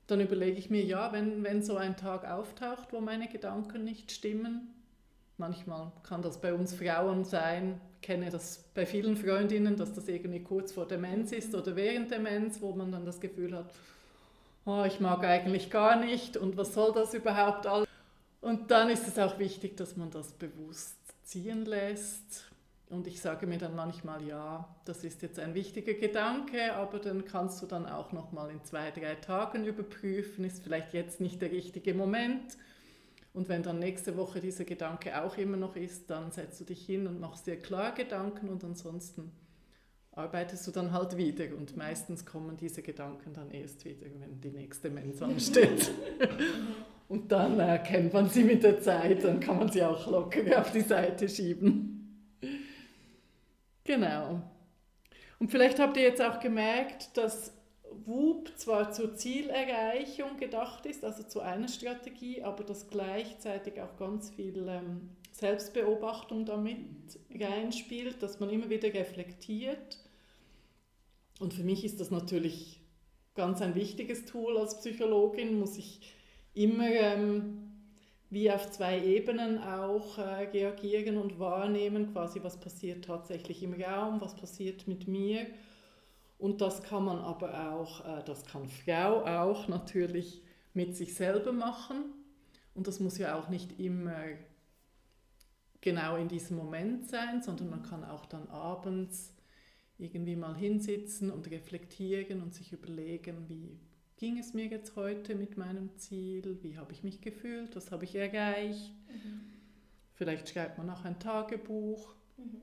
Dann 0.07 0.21
überlege 0.21 0.57
ich 0.57 0.69
mir, 0.69 0.83
ja, 0.83 1.13
wenn, 1.13 1.43
wenn 1.43 1.61
so 1.61 1.77
ein 1.77 1.95
Tag 1.97 2.29
auftaucht, 2.29 2.91
wo 2.91 2.99
meine 2.99 3.27
Gedanken 3.27 3.83
nicht 3.83 4.11
stimmen, 4.11 4.69
manchmal 5.37 5.91
kann 6.03 6.21
das 6.21 6.41
bei 6.41 6.53
uns 6.53 6.73
Frauen 6.73 7.23
sein, 7.25 7.79
kenne 8.03 8.29
das 8.29 8.63
bei 8.75 8.85
vielen 8.85 9.17
Freundinnen, 9.17 9.75
dass 9.75 9.93
das 9.93 10.07
irgendwie 10.07 10.43
kurz 10.43 10.71
vor 10.71 10.85
der 10.85 10.99
Mens 10.99 11.31
ist 11.31 11.55
oder 11.55 11.75
während 11.75 12.11
der 12.11 12.19
Mens, 12.19 12.61
wo 12.61 12.73
man 12.73 12.91
dann 12.91 13.05
das 13.05 13.19
Gefühl 13.19 13.55
hat, 13.55 13.73
oh, 14.65 14.83
ich 14.85 14.99
mag 14.99 15.23
eigentlich 15.23 15.71
gar 15.71 15.95
nicht 15.95 16.37
und 16.37 16.55
was 16.57 16.73
soll 16.73 16.93
das 16.93 17.15
überhaupt 17.15 17.65
alles? 17.65 17.87
Und 18.41 18.69
dann 18.69 18.89
ist 18.89 19.07
es 19.07 19.17
auch 19.17 19.39
wichtig, 19.39 19.77
dass 19.77 19.95
man 19.95 20.11
das 20.11 20.33
bewusst 20.33 20.97
ziehen 21.23 21.65
lässt. 21.65 22.51
Und 22.89 23.07
ich 23.07 23.21
sage 23.21 23.47
mir 23.47 23.57
dann 23.57 23.75
manchmal, 23.75 24.21
ja, 24.27 24.67
das 24.85 25.03
ist 25.03 25.23
jetzt 25.23 25.39
ein 25.39 25.55
wichtiger 25.55 25.93
Gedanke, 25.93 26.75
aber 26.75 26.99
dann 26.99 27.25
kannst 27.25 27.61
du 27.61 27.65
dann 27.65 27.87
auch 27.87 28.11
noch 28.11 28.31
mal 28.31 28.51
in 28.51 28.63
zwei, 28.63 28.91
drei 28.91 29.15
Tagen 29.15 29.65
überprüfen, 29.65 30.45
ist 30.45 30.61
vielleicht 30.61 30.93
jetzt 30.93 31.19
nicht 31.19 31.41
der 31.41 31.51
richtige 31.51 31.95
Moment. 31.95 32.57
Und 33.33 33.49
wenn 33.49 33.63
dann 33.63 33.79
nächste 33.79 34.15
Woche 34.15 34.39
dieser 34.39 34.63
Gedanke 34.63 35.21
auch 35.21 35.37
immer 35.37 35.57
noch 35.57 35.75
ist, 35.75 36.09
dann 36.09 36.31
setzt 36.31 36.59
du 36.61 36.65
dich 36.65 36.85
hin 36.85 37.07
und 37.07 37.19
machst 37.19 37.47
dir 37.47 37.57
klar 37.57 37.93
Gedanken 37.93 38.47
und 38.47 38.63
ansonsten 38.63 39.31
arbeitest 40.11 40.67
du 40.67 40.71
dann 40.71 40.91
halt 40.91 41.17
wieder. 41.17 41.45
Und 41.57 41.75
meistens 41.75 42.25
kommen 42.25 42.57
diese 42.57 42.83
Gedanken 42.83 43.33
dann 43.33 43.49
erst 43.49 43.85
wieder, 43.85 44.05
wenn 44.19 44.39
die 44.39 44.51
nächste 44.51 44.89
Mensch 44.89 45.21
ansteht. 45.21 45.91
Und 47.09 47.31
dann 47.31 47.59
erkennt 47.59 48.13
man 48.13 48.29
sie 48.29 48.43
mit 48.43 48.63
der 48.63 48.81
Zeit, 48.81 49.23
dann 49.23 49.39
kann 49.39 49.59
man 49.59 49.71
sie 49.71 49.83
auch 49.83 50.07
locker 50.09 50.59
auf 50.59 50.71
die 50.71 50.81
Seite 50.81 51.27
schieben. 51.29 52.39
Genau. 53.83 54.41
Und 55.37 55.51
vielleicht 55.51 55.79
habt 55.79 55.97
ihr 55.97 56.03
jetzt 56.03 56.21
auch 56.21 56.39
gemerkt, 56.39 57.15
dass 57.17 57.52
WUP 58.05 58.51
zwar 58.57 58.91
zur 58.91 59.15
Zielerreichung 59.15 60.37
gedacht 60.37 60.85
ist, 60.85 61.03
also 61.03 61.23
zu 61.23 61.39
einer 61.39 61.67
Strategie, 61.67 62.43
aber 62.43 62.63
dass 62.63 62.89
gleichzeitig 62.89 63.81
auch 63.81 63.97
ganz 63.97 64.29
viel 64.29 64.67
ähm, 64.67 65.09
Selbstbeobachtung 65.31 66.45
damit 66.45 66.85
reinspielt, 67.33 68.21
dass 68.21 68.39
man 68.39 68.49
immer 68.49 68.69
wieder 68.69 68.93
reflektiert. 68.93 69.99
Und 71.39 71.53
für 71.53 71.63
mich 71.63 71.83
ist 71.83 71.99
das 71.99 72.11
natürlich 72.11 72.79
ganz 73.35 73.61
ein 73.61 73.75
wichtiges 73.75 74.25
Tool 74.25 74.57
als 74.57 74.79
Psychologin, 74.79 75.59
muss 75.59 75.77
ich 75.77 76.13
immer 76.53 76.89
ähm, 76.89 77.71
wie 78.29 78.51
auf 78.51 78.71
zwei 78.71 79.03
Ebenen 79.03 79.59
auch 79.59 80.17
äh, 80.17 80.47
reagieren 80.51 81.17
und 81.17 81.39
wahrnehmen, 81.39 82.11
quasi 82.13 82.41
was 82.43 82.59
passiert 82.59 83.05
tatsächlich 83.05 83.63
im 83.63 83.73
Raum, 83.73 84.21
was 84.21 84.35
passiert 84.35 84.87
mit 84.87 85.07
mir. 85.07 85.47
Und 86.37 86.61
das 86.61 86.83
kann 86.83 87.05
man 87.05 87.19
aber 87.19 87.71
auch, 87.71 88.05
äh, 88.05 88.23
das 88.25 88.45
kann 88.45 88.67
Frau 88.67 89.25
auch 89.25 89.67
natürlich 89.67 90.41
mit 90.73 90.95
sich 90.95 91.15
selber 91.15 91.51
machen. 91.51 92.03
Und 92.73 92.87
das 92.87 92.99
muss 92.99 93.17
ja 93.17 93.37
auch 93.37 93.49
nicht 93.49 93.79
immer 93.79 94.23
genau 95.81 96.15
in 96.15 96.27
diesem 96.27 96.57
Moment 96.57 97.07
sein, 97.07 97.41
sondern 97.41 97.69
man 97.69 97.83
kann 97.83 98.03
auch 98.03 98.25
dann 98.25 98.47
abends 98.49 99.33
irgendwie 99.97 100.35
mal 100.35 100.55
hinsitzen 100.55 101.29
und 101.29 101.49
reflektieren 101.51 102.41
und 102.41 102.53
sich 102.53 102.73
überlegen, 102.73 103.47
wie, 103.47 103.79
ging 104.17 104.37
es 104.37 104.53
mir 104.53 104.67
jetzt 104.67 104.95
heute 104.95 105.35
mit 105.35 105.57
meinem 105.57 105.95
Ziel? 105.97 106.57
Wie 106.61 106.77
habe 106.77 106.93
ich 106.93 107.03
mich 107.03 107.21
gefühlt? 107.21 107.75
Was 107.75 107.91
habe 107.91 108.05
ich 108.05 108.15
erreicht? 108.15 108.93
Mhm. 109.09 109.41
Vielleicht 110.13 110.49
schreibt 110.49 110.77
man 110.77 110.89
auch 110.89 111.03
ein 111.03 111.19
Tagebuch 111.19 112.15
mhm. 112.37 112.61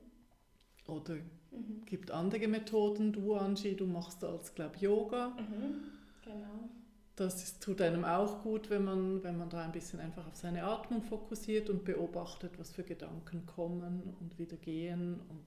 oder 0.87 1.17
mhm. 1.51 1.85
gibt 1.85 2.11
andere 2.11 2.47
Methoden. 2.47 3.13
Du, 3.13 3.35
Angie, 3.35 3.75
du 3.75 3.85
machst 3.85 4.23
als, 4.23 4.53
glaube 4.55 4.77
Yoga. 4.79 5.29
Mhm. 5.29 5.83
Genau. 6.23 6.69
Das 7.15 7.43
ist, 7.43 7.61
tut 7.61 7.81
einem 7.81 8.05
auch 8.05 8.41
gut, 8.41 8.69
wenn 8.69 8.85
man, 8.85 9.23
wenn 9.23 9.37
man 9.37 9.49
da 9.49 9.63
ein 9.63 9.71
bisschen 9.71 9.99
einfach 9.99 10.25
auf 10.27 10.35
seine 10.35 10.63
Atmung 10.63 11.03
fokussiert 11.03 11.69
und 11.69 11.83
beobachtet, 11.83 12.57
was 12.57 12.71
für 12.71 12.83
Gedanken 12.83 13.45
kommen 13.45 14.15
und 14.19 14.39
wieder 14.39 14.57
gehen. 14.57 15.19
Und 15.29 15.43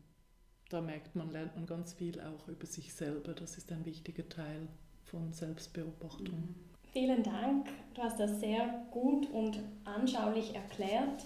da 0.69 0.81
merkt 0.81 1.17
man, 1.17 1.31
lernt 1.31 1.57
man 1.57 1.67
ganz 1.67 1.95
viel 1.95 2.21
auch 2.21 2.49
über 2.49 2.67
sich 2.67 2.93
selber. 2.95 3.33
Das 3.33 3.57
ist 3.57 3.73
ein 3.73 3.85
wichtiger 3.85 4.29
Teil 4.29 4.69
von 5.05 5.33
Selbstbeobachtung. 5.33 6.37
Mhm. 6.37 6.55
Vielen 6.93 7.23
Dank. 7.25 7.67
Du 7.95 8.03
hast 8.03 8.21
das 8.21 8.39
sehr 8.39 8.87
gut 8.93 9.29
und 9.31 9.59
anschaulich 9.85 10.55
erklärt. 10.55 11.25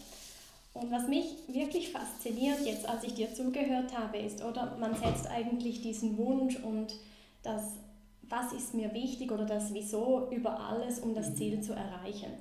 Und 0.74 0.90
was 0.92 1.08
mich 1.08 1.36
wirklich 1.48 1.90
fasziniert, 1.90 2.60
jetzt 2.64 2.88
als 2.88 3.04
ich 3.04 3.14
dir 3.14 3.32
zugehört 3.34 3.96
habe, 3.96 4.18
ist, 4.18 4.44
oder 4.44 4.76
man 4.78 4.94
setzt 4.94 5.28
eigentlich 5.28 5.82
diesen 5.82 6.16
Wunsch 6.18 6.56
und 6.56 6.94
das, 7.42 7.62
was 8.28 8.52
ist 8.52 8.74
mir 8.74 8.92
wichtig 8.92 9.32
oder 9.32 9.46
das 9.46 9.72
Wieso 9.72 10.28
über 10.30 10.60
alles, 10.60 11.00
um 11.00 11.14
das 11.14 11.34
Ziel 11.34 11.60
zu 11.60 11.72
erreichen. 11.72 12.32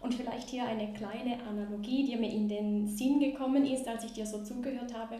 Und 0.00 0.14
vielleicht 0.14 0.48
hier 0.48 0.64
eine 0.64 0.92
kleine 0.92 1.42
Analogie, 1.48 2.06
die 2.06 2.16
mir 2.16 2.30
in 2.30 2.48
den 2.48 2.86
Sinn 2.86 3.18
gekommen 3.20 3.66
ist, 3.66 3.88
als 3.88 4.04
ich 4.04 4.12
dir 4.12 4.26
so 4.26 4.42
zugehört 4.44 4.94
habe. 4.94 5.16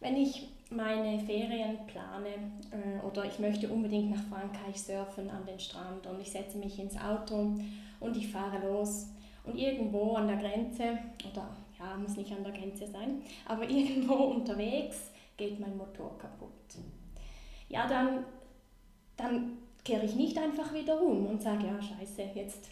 Wenn 0.00 0.16
ich 0.16 0.48
meine 0.70 1.18
Ferien 1.20 1.78
plane 1.86 2.28
äh, 2.72 3.06
oder 3.06 3.24
ich 3.24 3.38
möchte 3.38 3.68
unbedingt 3.68 4.10
nach 4.10 4.24
Frankreich 4.24 4.80
surfen 4.80 5.30
an 5.30 5.46
den 5.46 5.60
Strand 5.60 6.06
und 6.06 6.20
ich 6.20 6.30
setze 6.30 6.58
mich 6.58 6.78
ins 6.78 6.96
Auto 6.98 7.54
und 8.00 8.16
ich 8.16 8.28
fahre 8.28 8.66
los 8.66 9.06
und 9.44 9.56
irgendwo 9.56 10.14
an 10.14 10.26
der 10.26 10.36
Grenze 10.38 10.98
oder 11.30 11.48
ja, 11.78 11.96
muss 11.96 12.16
nicht 12.16 12.32
an 12.32 12.44
der 12.44 12.52
Grenze 12.52 12.86
sein, 12.86 13.22
aber 13.46 13.64
irgendwo 13.68 14.14
unterwegs 14.14 15.12
geht 15.36 15.60
mein 15.60 15.76
Motor 15.76 16.16
kaputt. 16.18 16.50
Ja, 17.68 17.86
dann, 17.86 18.24
dann 19.16 19.58
kehre 19.84 20.04
ich 20.04 20.14
nicht 20.14 20.38
einfach 20.38 20.72
wieder 20.72 21.00
um 21.00 21.26
und 21.26 21.42
sage, 21.42 21.66
ja, 21.66 21.80
scheiße, 21.80 22.30
jetzt 22.34 22.70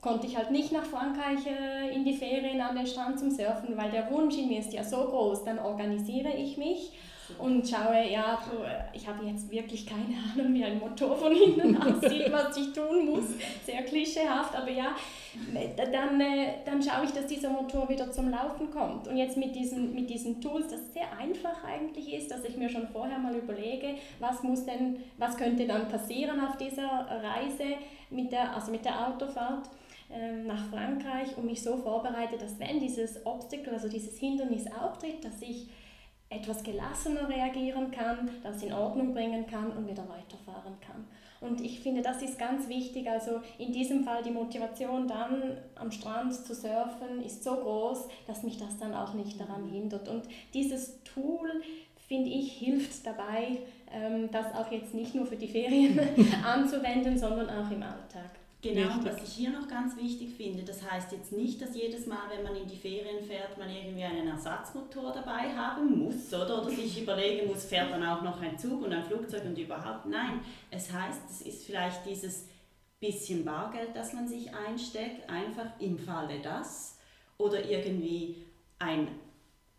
konnte 0.00 0.26
ich 0.26 0.36
halt 0.36 0.50
nicht 0.50 0.72
nach 0.72 0.84
Frankreich 0.84 1.46
äh, 1.46 1.94
in 1.94 2.04
die 2.04 2.14
Ferien 2.14 2.60
an 2.60 2.76
den 2.76 2.86
Strand 2.86 3.18
zum 3.18 3.30
Surfen, 3.30 3.76
weil 3.76 3.90
der 3.90 4.10
Wunsch 4.10 4.36
in 4.36 4.48
mir 4.48 4.60
ist 4.60 4.72
ja 4.72 4.82
so 4.82 5.04
groß. 5.04 5.44
Dann 5.44 5.58
organisiere 5.58 6.34
ich 6.34 6.56
mich 6.56 6.92
und 7.38 7.66
schaue, 7.66 8.10
ja, 8.10 8.38
ich 8.92 9.06
habe 9.06 9.24
jetzt 9.24 9.50
wirklich 9.50 9.86
keine 9.86 10.14
Ahnung, 10.34 10.54
wie 10.54 10.64
ein 10.64 10.78
Motor 10.78 11.16
von 11.16 11.34
hinten 11.34 11.76
aussieht, 11.82 12.30
was 12.30 12.56
ich 12.56 12.72
tun 12.72 13.06
muss. 13.06 13.24
Sehr 13.64 13.82
klischeehaft, 13.82 14.54
aber 14.54 14.70
ja, 14.70 14.94
dann, 15.76 16.20
äh, 16.20 16.54
dann 16.64 16.82
schaue 16.82 17.04
ich, 17.04 17.12
dass 17.12 17.26
dieser 17.26 17.50
Motor 17.50 17.88
wieder 17.88 18.10
zum 18.10 18.30
Laufen 18.30 18.70
kommt. 18.70 19.08
Und 19.08 19.16
jetzt 19.16 19.36
mit 19.36 19.54
diesen, 19.54 19.94
mit 19.94 20.10
diesen 20.10 20.40
Tools, 20.40 20.68
das 20.68 20.92
sehr 20.92 21.16
einfach 21.18 21.64
eigentlich 21.64 22.12
ist, 22.12 22.30
dass 22.30 22.44
ich 22.44 22.56
mir 22.56 22.68
schon 22.68 22.88
vorher 22.88 23.18
mal 23.18 23.34
überlege, 23.34 23.94
was 24.18 24.42
muss 24.42 24.64
denn, 24.64 24.96
was 25.18 25.36
könnte 25.36 25.66
dann 25.66 25.88
passieren 25.88 26.40
auf 26.40 26.56
dieser 26.56 27.06
Reise 27.22 27.76
mit 28.10 28.32
der, 28.32 28.54
also 28.54 28.72
mit 28.72 28.84
der 28.84 29.08
Autofahrt 29.08 29.68
ähm, 30.12 30.46
nach 30.46 30.68
Frankreich 30.70 31.36
und 31.36 31.46
mich 31.46 31.62
so 31.62 31.76
vorbereite, 31.76 32.36
dass 32.36 32.58
wenn 32.58 32.80
dieses 32.80 33.24
Obstacle, 33.24 33.72
also 33.72 33.88
dieses 33.88 34.18
Hindernis 34.18 34.64
auftritt, 34.66 35.24
dass 35.24 35.40
ich 35.40 35.68
etwas 36.30 36.62
gelassener 36.62 37.28
reagieren 37.28 37.90
kann, 37.90 38.30
das 38.42 38.62
in 38.62 38.72
Ordnung 38.72 39.12
bringen 39.12 39.46
kann 39.46 39.72
und 39.72 39.86
wieder 39.88 40.08
weiterfahren 40.08 40.78
kann. 40.80 41.04
Und 41.40 41.60
ich 41.60 41.80
finde, 41.80 42.02
das 42.02 42.22
ist 42.22 42.38
ganz 42.38 42.68
wichtig. 42.68 43.08
Also 43.10 43.40
in 43.58 43.72
diesem 43.72 44.04
Fall 44.04 44.22
die 44.22 44.30
Motivation 44.30 45.08
dann 45.08 45.56
am 45.74 45.90
Strand 45.90 46.34
zu 46.34 46.54
surfen 46.54 47.22
ist 47.24 47.42
so 47.42 47.56
groß, 47.56 48.08
dass 48.26 48.42
mich 48.42 48.58
das 48.58 48.78
dann 48.78 48.94
auch 48.94 49.14
nicht 49.14 49.40
daran 49.40 49.66
hindert. 49.68 50.08
Und 50.08 50.24
dieses 50.54 51.02
Tool, 51.02 51.62
finde 52.06 52.30
ich, 52.30 52.52
hilft 52.52 53.06
dabei, 53.06 53.58
ähm, 53.92 54.30
das 54.30 54.54
auch 54.54 54.70
jetzt 54.70 54.94
nicht 54.94 55.14
nur 55.14 55.26
für 55.26 55.36
die 55.36 55.48
Ferien 55.48 55.98
anzuwenden, 56.44 57.18
sondern 57.18 57.48
auch 57.48 57.70
im 57.70 57.82
Alltag. 57.82 58.39
Genau, 58.62 58.92
und 58.92 59.06
was 59.06 59.22
ich 59.22 59.32
hier 59.32 59.50
noch 59.50 59.66
ganz 59.68 59.96
wichtig 59.96 60.34
finde, 60.36 60.62
das 60.62 60.82
heißt 60.88 61.12
jetzt 61.12 61.32
nicht, 61.32 61.62
dass 61.62 61.74
jedes 61.74 62.06
Mal, 62.06 62.28
wenn 62.28 62.42
man 62.42 62.54
in 62.54 62.68
die 62.68 62.76
Ferien 62.76 63.24
fährt, 63.24 63.56
man 63.56 63.70
irgendwie 63.70 64.04
einen 64.04 64.28
Ersatzmotor 64.28 65.12
dabei 65.12 65.54
haben 65.56 65.98
muss, 65.98 66.28
oder? 66.34 66.60
Oder 66.60 66.70
sich 66.70 67.00
überlegen 67.00 67.48
muss, 67.48 67.64
fährt 67.64 67.90
dann 67.90 68.04
auch 68.04 68.20
noch 68.20 68.38
ein 68.42 68.58
Zug 68.58 68.82
und 68.82 68.92
ein 68.92 69.04
Flugzeug 69.04 69.46
und 69.46 69.56
überhaupt. 69.56 70.04
Nein, 70.04 70.40
es 70.70 70.92
heißt, 70.92 71.22
es 71.30 71.40
ist 71.40 71.64
vielleicht 71.64 72.04
dieses 72.04 72.48
bisschen 73.00 73.46
Bargeld, 73.46 73.96
das 73.96 74.12
man 74.12 74.28
sich 74.28 74.54
einsteckt, 74.54 75.28
einfach 75.30 75.80
im 75.80 75.98
Falle 75.98 76.40
das. 76.42 76.98
Oder 77.38 77.64
irgendwie 77.64 78.44
ein 78.78 79.08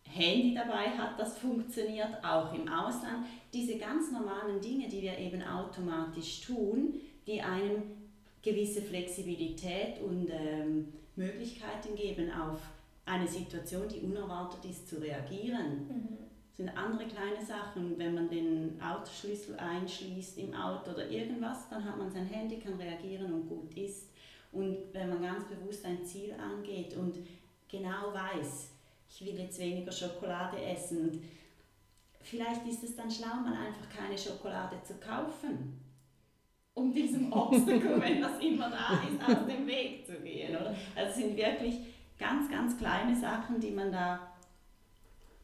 Handy 0.08 0.54
dabei 0.54 0.90
hat, 0.98 1.20
das 1.20 1.38
funktioniert, 1.38 2.24
auch 2.24 2.52
im 2.52 2.68
Ausland. 2.68 3.26
Diese 3.54 3.78
ganz 3.78 4.10
normalen 4.10 4.60
Dinge, 4.60 4.88
die 4.88 5.02
wir 5.02 5.16
eben 5.18 5.40
automatisch 5.40 6.40
tun, 6.40 6.94
die 7.28 7.40
einem 7.40 8.01
gewisse 8.42 8.82
Flexibilität 8.82 10.00
und 10.00 10.28
ähm, 10.30 10.92
Möglichkeiten 11.14 11.94
geben, 11.94 12.30
auf 12.32 12.60
eine 13.06 13.26
Situation, 13.26 13.88
die 13.88 14.00
unerwartet 14.00 14.64
ist, 14.64 14.88
zu 14.88 15.00
reagieren. 15.00 15.86
Mhm. 15.88 16.18
Das 16.48 16.56
sind 16.58 16.68
andere 16.76 17.06
kleine 17.06 17.44
Sachen. 17.44 17.98
Wenn 17.98 18.14
man 18.14 18.28
den 18.28 18.80
Autoschlüssel 18.80 19.56
einschließt 19.56 20.38
im 20.38 20.54
Auto 20.54 20.90
oder 20.90 21.08
irgendwas, 21.08 21.68
dann 21.70 21.84
hat 21.84 21.96
man 21.96 22.10
sein 22.10 22.26
Handy, 22.26 22.58
kann 22.58 22.74
reagieren 22.74 23.32
und 23.32 23.48
gut 23.48 23.74
ist. 23.76 24.10
Und 24.50 24.76
wenn 24.92 25.08
man 25.08 25.22
ganz 25.22 25.44
bewusst 25.46 25.84
ein 25.86 26.04
Ziel 26.04 26.34
angeht 26.34 26.94
und 26.94 27.16
genau 27.68 28.12
weiß, 28.12 28.70
ich 29.08 29.24
will 29.24 29.38
jetzt 29.38 29.58
weniger 29.58 29.92
Schokolade 29.92 30.60
essen, 30.62 31.08
und 31.08 31.22
vielleicht 32.20 32.66
ist 32.66 32.84
es 32.84 32.96
dann 32.96 33.10
schlau, 33.10 33.34
mal 33.42 33.54
einfach 33.54 33.88
keine 33.88 34.18
Schokolade 34.18 34.76
zu 34.82 34.94
kaufen 34.94 35.81
um 36.74 36.92
diesem 36.92 37.32
Obstacle, 37.32 38.00
wenn 38.00 38.20
das 38.20 38.38
immer 38.40 38.70
da 38.70 39.00
ist, 39.08 39.22
aus 39.22 39.46
dem 39.46 39.66
Weg 39.66 40.06
zu 40.06 40.14
gehen. 40.20 40.56
Oder? 40.56 40.74
Also 40.94 41.10
es 41.10 41.16
sind 41.16 41.36
wirklich 41.36 41.78
ganz, 42.18 42.50
ganz 42.50 42.78
kleine 42.78 43.14
Sachen, 43.16 43.60
die 43.60 43.70
man 43.70 43.92
da 43.92 44.32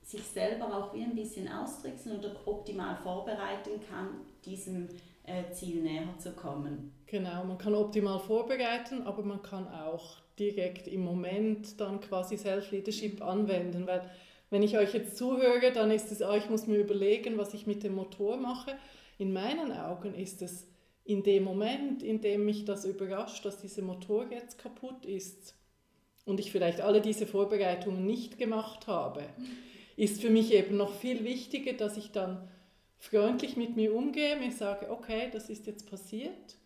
sich 0.03 0.23
selber 0.23 0.75
auch 0.75 0.95
wie 0.95 1.03
ein 1.03 1.15
bisschen 1.15 1.49
austricksen 1.53 2.19
oder 2.19 2.35
optimal 2.47 2.97
vorbereiten 2.97 3.73
kann, 3.91 4.23
diesem 4.45 4.89
äh, 5.25 5.53
Ziel 5.53 5.83
näher 5.83 6.09
zu 6.19 6.33
kommen. 6.33 6.93
Genau, 7.07 7.45
man 7.45 7.59
kann 7.59 7.75
optimal 7.75 8.19
vorbereiten, 8.19 9.03
aber 9.03 9.23
man 9.23 9.43
kann 9.43 9.69
auch 9.69 10.17
direkt 10.39 10.89
im 10.89 11.03
Moment 11.03 11.79
dann 11.79 12.01
quasi 12.01 12.39
Self-Leadership 12.39 13.23
anwenden, 13.23 13.87
weil 13.87 14.09
wenn 14.49 14.63
ich 14.63 14.79
euch 14.79 14.95
jetzt 14.95 15.19
zuhöre, 15.19 15.73
dann 15.75 15.91
ist 15.91 16.11
es, 16.11 16.23
ah, 16.23 16.37
ich 16.37 16.49
muss 16.49 16.67
mir 16.67 16.79
überlegen, 16.79 17.37
was 17.37 17.53
ich 17.53 17.67
mit 17.67 17.83
dem 17.83 17.95
Motor 17.95 18.39
mache. 18.39 18.79
In 19.19 19.35
meinen 19.35 19.73
Augen 19.73 20.15
ist 20.15 20.41
es 20.41 20.67
in 21.09 21.23
dem 21.23 21.43
Moment, 21.43 22.03
in 22.03 22.21
dem 22.21 22.45
mich 22.45 22.67
das 22.67 22.85
überrascht, 22.85 23.43
dass 23.47 23.63
dieser 23.63 23.81
Motor 23.81 24.27
jetzt 24.31 24.59
kaputt 24.59 25.07
ist 25.07 25.55
und 26.27 26.39
ich 26.39 26.53
vielleicht 26.53 26.83
alle 26.83 27.01
diese 27.01 27.27
Vorbereitungen 27.27 28.05
nicht 28.05 28.37
gemacht 28.37 28.87
habe, 28.87 29.23
ist 29.97 30.21
für 30.21 30.29
mich 30.29 30.53
eben 30.53 30.77
noch 30.77 30.93
viel 30.93 31.25
wichtiger, 31.25 31.73
dass 31.73 31.97
ich 31.97 32.13
dann 32.13 32.47
freundlich 32.99 33.57
mit 33.57 33.75
mir 33.75 33.95
umgehe, 33.95 34.37
mir 34.37 34.53
sage, 34.53 34.91
okay, 34.91 35.31
das 35.33 35.49
ist 35.49 35.67
jetzt 35.67 35.89
passiert, 35.89 36.59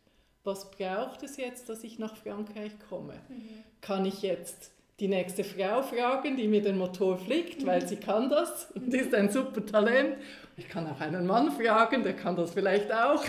was 0.42 0.72
braucht 0.72 1.22
es 1.22 1.36
jetzt, 1.36 1.68
dass 1.68 1.84
ich 1.84 2.00
nach 2.00 2.16
Frankreich 2.16 2.72
komme? 2.88 3.14
Mhm. 3.28 3.48
Kann 3.80 4.04
ich 4.04 4.22
jetzt 4.22 4.72
die 4.98 5.06
nächste 5.06 5.44
Frau 5.44 5.82
fragen, 5.82 6.36
die 6.36 6.48
mir 6.48 6.62
den 6.62 6.78
Motor 6.78 7.16
fliegt, 7.16 7.64
weil 7.64 7.86
sie 7.86 7.96
kann 7.96 8.28
das 8.28 8.72
und 8.72 8.92
ist 8.92 9.14
ein 9.14 9.30
super 9.30 9.64
Talent. 9.64 10.16
Ich 10.56 10.68
kann 10.68 10.88
auch 10.88 11.00
einen 11.00 11.26
Mann 11.26 11.52
fragen, 11.52 12.02
der 12.02 12.16
kann 12.16 12.34
das 12.34 12.50
vielleicht 12.50 12.92
auch. 12.92 13.24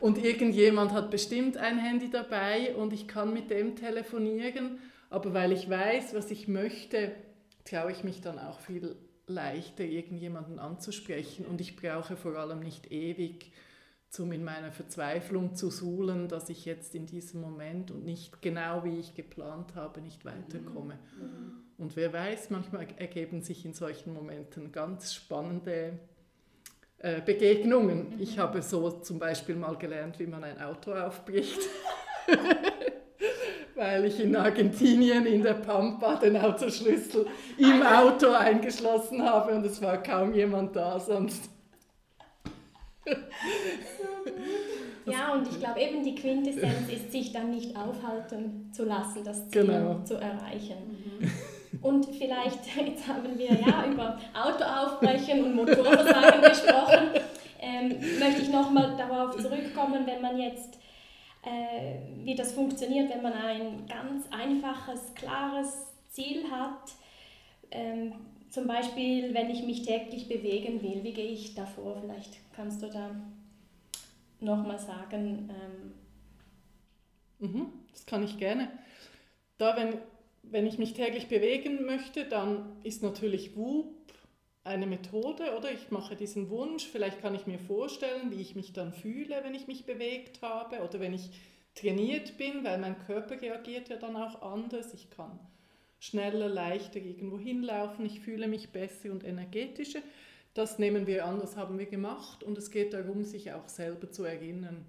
Und 0.00 0.22
irgendjemand 0.22 0.92
hat 0.92 1.10
bestimmt 1.10 1.56
ein 1.56 1.78
Handy 1.78 2.10
dabei 2.10 2.74
und 2.76 2.92
ich 2.92 3.08
kann 3.08 3.32
mit 3.32 3.50
dem 3.50 3.74
telefonieren. 3.74 4.78
Aber 5.10 5.34
weil 5.34 5.52
ich 5.52 5.68
weiß, 5.68 6.14
was 6.14 6.30
ich 6.30 6.48
möchte, 6.48 7.12
traue 7.64 7.90
ich 7.92 8.04
mich 8.04 8.20
dann 8.20 8.38
auch 8.38 8.60
viel 8.60 8.96
leichter, 9.26 9.84
irgendjemanden 9.84 10.58
anzusprechen. 10.58 11.46
Und 11.46 11.60
ich 11.60 11.76
brauche 11.76 12.16
vor 12.16 12.36
allem 12.36 12.60
nicht 12.60 12.90
ewig, 12.92 13.52
um 14.18 14.32
in 14.32 14.44
meiner 14.44 14.72
Verzweiflung 14.72 15.54
zu 15.54 15.70
suhlen, 15.70 16.28
dass 16.28 16.48
ich 16.48 16.64
jetzt 16.64 16.94
in 16.94 17.06
diesem 17.06 17.40
Moment 17.40 17.90
und 17.90 18.04
nicht 18.04 18.40
genau 18.40 18.84
wie 18.84 18.98
ich 18.98 19.14
geplant 19.14 19.74
habe, 19.74 20.00
nicht 20.00 20.24
weiterkomme. 20.24 20.98
Mhm. 21.20 21.52
Und 21.76 21.94
wer 21.94 22.12
weiß, 22.12 22.50
manchmal 22.50 22.88
ergeben 22.96 23.42
sich 23.42 23.64
in 23.64 23.74
solchen 23.74 24.12
Momenten 24.14 24.72
ganz 24.72 25.14
spannende 25.14 25.98
äh, 27.00 27.20
Begegnungen. 27.20 28.10
Mhm. 28.10 28.20
Ich 28.20 28.38
habe 28.38 28.60
so 28.60 28.90
zum 28.90 29.18
Beispiel 29.18 29.54
mal 29.54 29.76
gelernt, 29.76 30.18
wie 30.18 30.26
man 30.26 30.42
ein 30.42 30.60
Auto 30.60 30.92
aufbricht. 30.92 31.60
Weil 33.76 34.06
ich 34.06 34.18
in 34.18 34.34
Argentinien 34.34 35.24
in 35.24 35.42
der 35.42 35.54
Pampa 35.54 36.16
den 36.16 36.36
Autoschlüssel 36.36 37.26
im 37.56 37.82
Auto 37.82 38.32
eingeschlossen 38.32 39.22
habe 39.22 39.54
und 39.54 39.64
es 39.64 39.80
war 39.80 40.02
kaum 40.02 40.34
jemand 40.34 40.74
da 40.74 40.98
sonst. 40.98 41.48
Ja, 45.06 45.32
und 45.32 45.48
ich 45.48 45.60
glaube 45.60 45.80
eben 45.80 46.02
die 46.02 46.16
Quintessenz 46.16 46.90
ist, 46.92 47.12
sich 47.12 47.32
dann 47.32 47.50
nicht 47.50 47.76
aufhalten 47.76 48.70
zu 48.72 48.84
lassen, 48.84 49.22
das 49.24 49.48
Ziel 49.48 49.66
genau. 49.66 50.02
zu 50.02 50.16
erreichen. 50.16 50.76
Mhm. 51.20 51.30
Und 51.80 52.06
vielleicht, 52.06 52.76
jetzt 52.86 53.06
haben 53.06 53.38
wir 53.38 53.52
ja 53.52 53.86
über 53.86 54.18
Autoaufbrechen 54.34 55.44
und 55.44 55.54
Motorversagen 55.54 56.42
gesprochen, 56.42 57.10
ähm, 57.60 57.88
möchte 58.18 58.42
ich 58.42 58.50
nochmal 58.50 58.96
darauf 58.96 59.36
zurückkommen, 59.36 60.06
wenn 60.06 60.20
man 60.20 60.38
jetzt 60.38 60.78
äh, 61.42 62.24
wie 62.24 62.34
das 62.34 62.52
funktioniert, 62.52 63.10
wenn 63.10 63.22
man 63.22 63.32
ein 63.32 63.86
ganz 63.86 64.26
einfaches, 64.30 65.14
klares 65.14 65.86
Ziel 66.10 66.50
hat. 66.50 66.92
Ähm, 67.70 68.14
zum 68.50 68.66
Beispiel, 68.66 69.34
wenn 69.34 69.50
ich 69.50 69.62
mich 69.62 69.82
täglich 69.82 70.28
bewegen 70.28 70.82
will, 70.82 71.04
wie 71.04 71.12
gehe 71.12 71.30
ich 71.30 71.54
da 71.54 71.66
vor? 71.66 71.96
Vielleicht 72.00 72.38
kannst 72.54 72.82
du 72.82 72.88
da 72.88 73.10
nochmal 74.40 74.78
sagen. 74.78 75.50
Ähm 77.40 77.48
mhm, 77.50 77.72
das 77.92 78.06
kann 78.06 78.22
ich 78.22 78.38
gerne. 78.38 78.68
Da, 79.58 79.76
wenn, 79.76 79.98
wenn 80.50 80.66
ich 80.66 80.78
mich 80.78 80.94
täglich 80.94 81.28
bewegen 81.28 81.84
möchte, 81.84 82.24
dann 82.24 82.76
ist 82.82 83.02
natürlich 83.02 83.56
WUP 83.56 83.94
eine 84.64 84.86
Methode, 84.86 85.56
oder? 85.56 85.72
Ich 85.72 85.90
mache 85.90 86.14
diesen 86.14 86.50
Wunsch, 86.50 86.86
vielleicht 86.86 87.20
kann 87.20 87.34
ich 87.34 87.46
mir 87.46 87.58
vorstellen, 87.58 88.30
wie 88.30 88.40
ich 88.40 88.54
mich 88.54 88.72
dann 88.72 88.92
fühle, 88.92 89.42
wenn 89.42 89.54
ich 89.54 89.66
mich 89.66 89.86
bewegt 89.86 90.42
habe 90.42 90.80
oder 90.80 91.00
wenn 91.00 91.14
ich 91.14 91.30
trainiert 91.74 92.36
bin, 92.36 92.64
weil 92.64 92.78
mein 92.78 92.98
Körper 93.06 93.40
reagiert 93.40 93.88
ja 93.88 93.96
dann 93.96 94.16
auch 94.16 94.42
anders. 94.42 94.92
Ich 94.92 95.10
kann 95.10 95.38
schneller, 95.98 96.48
leichter 96.48 97.00
irgendwo 97.00 97.38
hinlaufen, 97.38 98.04
ich 98.04 98.20
fühle 98.20 98.46
mich 98.46 98.70
besser 98.70 99.10
und 99.10 99.24
energetischer. 99.24 100.00
Das 100.54 100.78
nehmen 100.78 101.06
wir 101.06 101.24
an, 101.24 101.40
das 101.40 101.56
haben 101.56 101.78
wir 101.78 101.86
gemacht 101.86 102.42
und 102.42 102.58
es 102.58 102.70
geht 102.70 102.92
darum, 102.92 103.24
sich 103.24 103.52
auch 103.52 103.68
selber 103.68 104.10
zu 104.10 104.24
erinnern. 104.24 104.84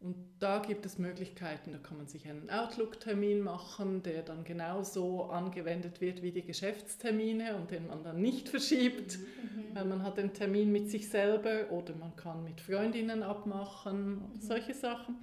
Und 0.00 0.14
da 0.38 0.60
gibt 0.60 0.86
es 0.86 0.98
Möglichkeiten, 0.98 1.72
da 1.72 1.78
kann 1.78 1.96
man 1.96 2.06
sich 2.06 2.28
einen 2.28 2.48
Outlook-Termin 2.50 3.40
machen, 3.40 4.04
der 4.04 4.22
dann 4.22 4.44
genauso 4.44 5.24
angewendet 5.24 6.00
wird 6.00 6.22
wie 6.22 6.30
die 6.30 6.44
Geschäftstermine 6.44 7.56
und 7.56 7.72
den 7.72 7.88
man 7.88 8.04
dann 8.04 8.20
nicht 8.22 8.48
verschiebt, 8.48 9.18
mhm. 9.18 9.74
weil 9.74 9.84
man 9.86 10.04
hat 10.04 10.16
den 10.16 10.32
Termin 10.32 10.70
mit 10.70 10.88
sich 10.88 11.08
selber 11.08 11.72
oder 11.72 11.96
man 11.96 12.14
kann 12.14 12.44
mit 12.44 12.60
Freundinnen 12.60 13.24
abmachen, 13.24 14.10
mhm. 14.10 14.40
solche 14.40 14.72
Sachen. 14.72 15.16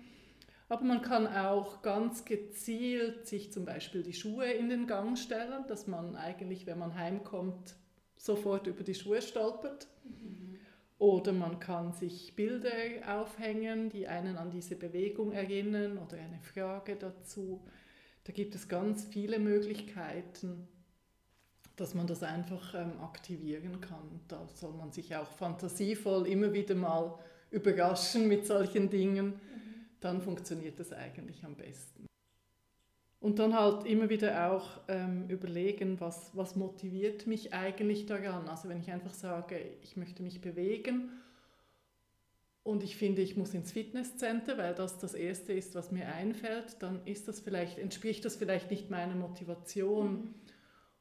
Aber 0.67 0.83
man 0.83 1.01
kann 1.01 1.25
auch 1.27 1.81
ganz 1.81 2.25
gezielt 2.25 3.27
sich 3.27 3.53
zum 3.53 3.63
Beispiel 3.63 4.03
die 4.03 4.13
Schuhe 4.13 4.51
in 4.51 4.67
den 4.67 4.87
Gang 4.87 5.17
stellen, 5.17 5.65
dass 5.67 5.87
man 5.87 6.17
eigentlich, 6.17 6.65
wenn 6.65 6.79
man 6.79 6.95
heimkommt, 6.95 7.75
sofort 8.17 8.67
über 8.67 8.83
die 8.83 8.95
Schuhe 8.95 9.21
stolpert. 9.21 9.87
Mhm. 10.03 10.44
Oder 10.97 11.33
man 11.33 11.59
kann 11.59 11.91
sich 11.91 12.35
Bilder 12.35 12.69
aufhängen, 13.07 13.89
die 13.89 14.07
einen 14.07 14.37
an 14.37 14.49
diese 14.49 14.75
Bewegung 14.75 15.33
erinnern 15.33 15.97
oder 15.97 16.17
eine 16.17 16.39
Frage 16.39 16.95
dazu. 16.95 17.65
Da 18.23 18.31
gibt 18.31 18.55
es 18.55 18.67
ganz 18.69 19.03
viele 19.05 19.37
Möglichkeiten, 19.37 20.67
dass 21.75 21.93
man 21.93 22.07
das 22.07 22.23
einfach 22.23 22.73
ähm, 22.73 22.99
aktivieren 23.01 23.81
kann. 23.81 24.21
Da 24.27 24.47
soll 24.53 24.73
man 24.73 24.91
sich 24.91 25.15
auch 25.15 25.29
fantasievoll 25.31 26.27
immer 26.27 26.53
wieder 26.53 26.75
mal 26.75 27.19
überraschen 27.51 28.27
mit 28.27 28.47
solchen 28.47 28.89
Dingen. 28.89 29.27
Mhm 29.27 29.65
dann 30.05 30.21
funktioniert 30.21 30.79
das 30.79 30.93
eigentlich 30.93 31.43
am 31.43 31.55
besten. 31.55 32.05
Und 33.25 33.39
dann 33.39 33.55
halt 33.55 33.87
immer 33.87 34.07
wieder 34.11 34.51
auch 34.51 34.81
ähm, 34.87 35.25
überlegen, 35.29 35.99
was, 35.99 36.29
was 36.35 36.55
motiviert 36.55 37.25
mich 37.25 37.55
eigentlich 37.55 38.05
daran. 38.05 38.47
Also 38.47 38.69
wenn 38.69 38.79
ich 38.79 38.91
einfach 38.91 39.15
sage, 39.15 39.59
ich 39.81 39.97
möchte 39.97 40.21
mich 40.21 40.41
bewegen 40.41 41.09
und 42.61 42.83
ich 42.83 42.97
finde, 42.97 43.23
ich 43.23 43.35
muss 43.35 43.55
ins 43.55 43.71
Fitnesscenter, 43.71 44.59
weil 44.59 44.75
das 44.75 44.99
das 44.99 45.15
Erste 45.15 45.53
ist, 45.53 45.73
was 45.73 45.91
mir 45.91 46.07
einfällt, 46.07 46.83
dann 46.83 47.03
ist 47.05 47.27
das 47.27 47.39
vielleicht, 47.39 47.79
entspricht 47.79 48.23
das 48.25 48.35
vielleicht 48.35 48.69
nicht 48.69 48.91
meiner 48.91 49.15
Motivation. 49.15 50.11
Mhm. 50.11 50.35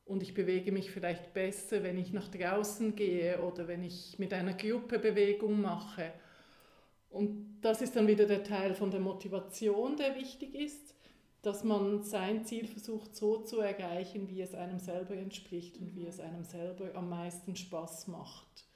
Und 0.06 0.22
ich 0.22 0.32
bewege 0.32 0.72
mich 0.72 0.92
vielleicht 0.92 1.34
besser, 1.34 1.82
wenn 1.82 1.98
ich 1.98 2.14
nach 2.14 2.28
draußen 2.28 2.96
gehe 2.96 3.42
oder 3.42 3.68
wenn 3.68 3.82
ich 3.82 4.18
mit 4.18 4.32
einer 4.32 4.54
Gruppe 4.54 4.98
Bewegung 4.98 5.60
mache 5.60 6.10
und 7.14 7.60
das 7.60 7.80
ist 7.80 7.94
dann 7.94 8.08
wieder 8.08 8.26
der 8.26 8.42
Teil 8.42 8.74
von 8.74 8.90
der 8.90 8.98
Motivation, 8.98 9.96
der 9.96 10.16
wichtig 10.16 10.54
ist, 10.56 10.93
dass 11.46 11.64
man 11.64 12.02
sein 12.02 12.44
Ziel 12.44 12.66
versucht 12.66 13.14
so 13.14 13.38
zu 13.38 13.60
erreichen, 13.60 14.28
wie 14.28 14.40
es 14.40 14.54
einem 14.54 14.78
selber 14.78 15.14
entspricht 15.14 15.78
und 15.78 15.94
wie 15.94 16.06
es 16.06 16.20
einem 16.20 16.44
selber 16.44 16.94
am 16.94 17.08
meisten 17.08 17.56
Spaß 17.56 18.08
macht. 18.08 18.66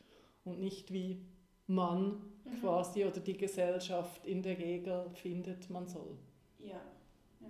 Und 0.44 0.60
nicht 0.60 0.92
wie 0.92 1.24
man 1.66 2.22
mhm. 2.44 2.60
quasi 2.60 3.04
oder 3.04 3.20
die 3.20 3.36
Gesellschaft 3.36 4.26
in 4.26 4.42
der 4.42 4.58
Regel 4.58 5.10
findet, 5.14 5.68
man 5.70 5.86
soll. 5.86 6.16
Ja. 6.58 6.80
ja. 7.40 7.48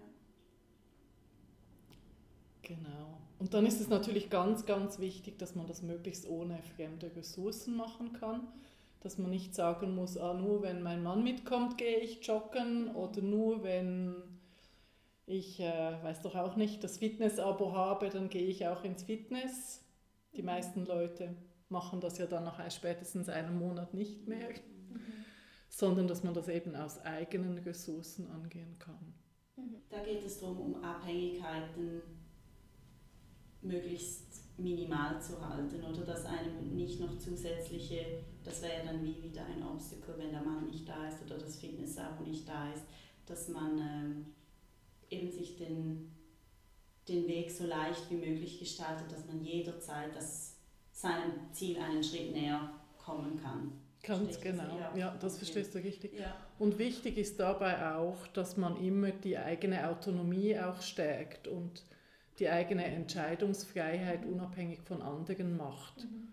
Genau. 2.62 3.18
Und 3.38 3.54
dann 3.54 3.66
ist 3.66 3.80
es 3.80 3.88
natürlich 3.88 4.30
ganz, 4.30 4.66
ganz 4.66 4.98
wichtig, 4.98 5.38
dass 5.38 5.54
man 5.54 5.66
das 5.66 5.82
möglichst 5.82 6.28
ohne 6.28 6.60
fremde 6.76 7.14
Ressourcen 7.14 7.76
machen 7.76 8.12
kann 8.12 8.48
dass 9.00 9.18
man 9.18 9.30
nicht 9.30 9.54
sagen 9.54 9.94
muss, 9.94 10.16
ah, 10.16 10.34
nur 10.34 10.62
wenn 10.62 10.82
mein 10.82 11.02
Mann 11.02 11.22
mitkommt, 11.22 11.78
gehe 11.78 11.98
ich 11.98 12.26
joggen 12.26 12.88
oder 12.94 13.22
nur 13.22 13.62
wenn 13.62 14.16
ich, 15.28 15.60
äh, 15.60 16.02
weiß 16.02 16.22
doch 16.22 16.34
auch 16.34 16.56
nicht, 16.56 16.82
das 16.82 16.96
Fitness-Abo 16.96 17.72
habe, 17.72 18.08
dann 18.08 18.30
gehe 18.30 18.46
ich 18.46 18.66
auch 18.66 18.82
ins 18.82 19.02
Fitness. 19.02 19.84
Die 20.34 20.42
meisten 20.42 20.86
Leute 20.86 21.36
machen 21.68 22.00
das 22.00 22.16
ja 22.18 22.26
dann 22.26 22.44
nach 22.44 22.70
spätestens 22.70 23.28
einem 23.28 23.58
Monat 23.58 23.92
nicht 23.92 24.26
mehr, 24.26 24.48
mhm. 24.48 25.00
sondern 25.68 26.08
dass 26.08 26.24
man 26.24 26.32
das 26.32 26.48
eben 26.48 26.74
aus 26.74 26.98
eigenen 27.04 27.58
Ressourcen 27.58 28.30
angehen 28.30 28.78
kann. 28.78 29.14
Da 29.90 30.02
geht 30.02 30.24
es 30.24 30.38
darum, 30.40 30.60
um 30.60 30.82
Abhängigkeiten 30.82 32.00
möglichst 33.60 34.44
minimal 34.58 35.20
zu 35.20 35.46
halten 35.46 35.82
oder 35.84 36.04
dass 36.04 36.24
einem 36.24 36.74
nicht 36.74 37.00
noch 37.00 37.18
zusätzliche, 37.18 38.24
das 38.44 38.62
wäre 38.62 38.86
dann 38.86 39.02
wie 39.02 39.22
wieder 39.22 39.44
ein 39.44 39.62
Obstacle, 39.62 40.14
wenn 40.16 40.30
der 40.30 40.42
Mann 40.42 40.64
nicht 40.70 40.88
da 40.88 41.06
ist 41.06 41.22
oder 41.24 41.36
das 41.36 41.56
Fitness-Abo 41.56 42.24
nicht 42.24 42.48
da 42.48 42.72
ist, 42.72 42.84
dass 43.26 43.48
man 43.48 43.78
ähm, 43.78 44.26
eben 45.10 45.30
sich 45.30 45.56
den, 45.56 46.10
den 47.08 47.26
Weg 47.26 47.50
so 47.50 47.64
leicht 47.64 48.10
wie 48.10 48.16
möglich 48.16 48.58
gestaltet, 48.58 49.10
dass 49.10 49.26
man 49.26 49.42
jederzeit 49.44 50.14
das, 50.14 50.56
seinem 50.92 51.52
Ziel 51.52 51.78
einen 51.78 52.02
Schritt 52.02 52.32
näher 52.32 52.70
kommen 52.98 53.40
kann. 53.40 53.72
Ganz 54.02 54.40
genau, 54.40 54.78
ja, 54.78 54.96
ja, 54.96 55.16
das 55.20 55.38
verstehst 55.38 55.74
du 55.74 55.78
richtig. 55.78 56.18
Ja. 56.18 56.36
Und 56.58 56.78
wichtig 56.78 57.18
ist 57.18 57.40
dabei 57.40 57.94
auch, 57.94 58.26
dass 58.28 58.56
man 58.56 58.76
immer 58.82 59.10
die 59.10 59.36
eigene 59.36 59.88
Autonomie 59.88 60.58
auch 60.58 60.80
stärkt 60.82 61.48
und 61.48 61.82
die 62.38 62.48
eigene 62.48 62.84
Entscheidungsfreiheit 62.84 64.24
unabhängig 64.24 64.80
von 64.82 65.02
anderen 65.02 65.56
macht. 65.56 66.04
Mhm. 66.04 66.32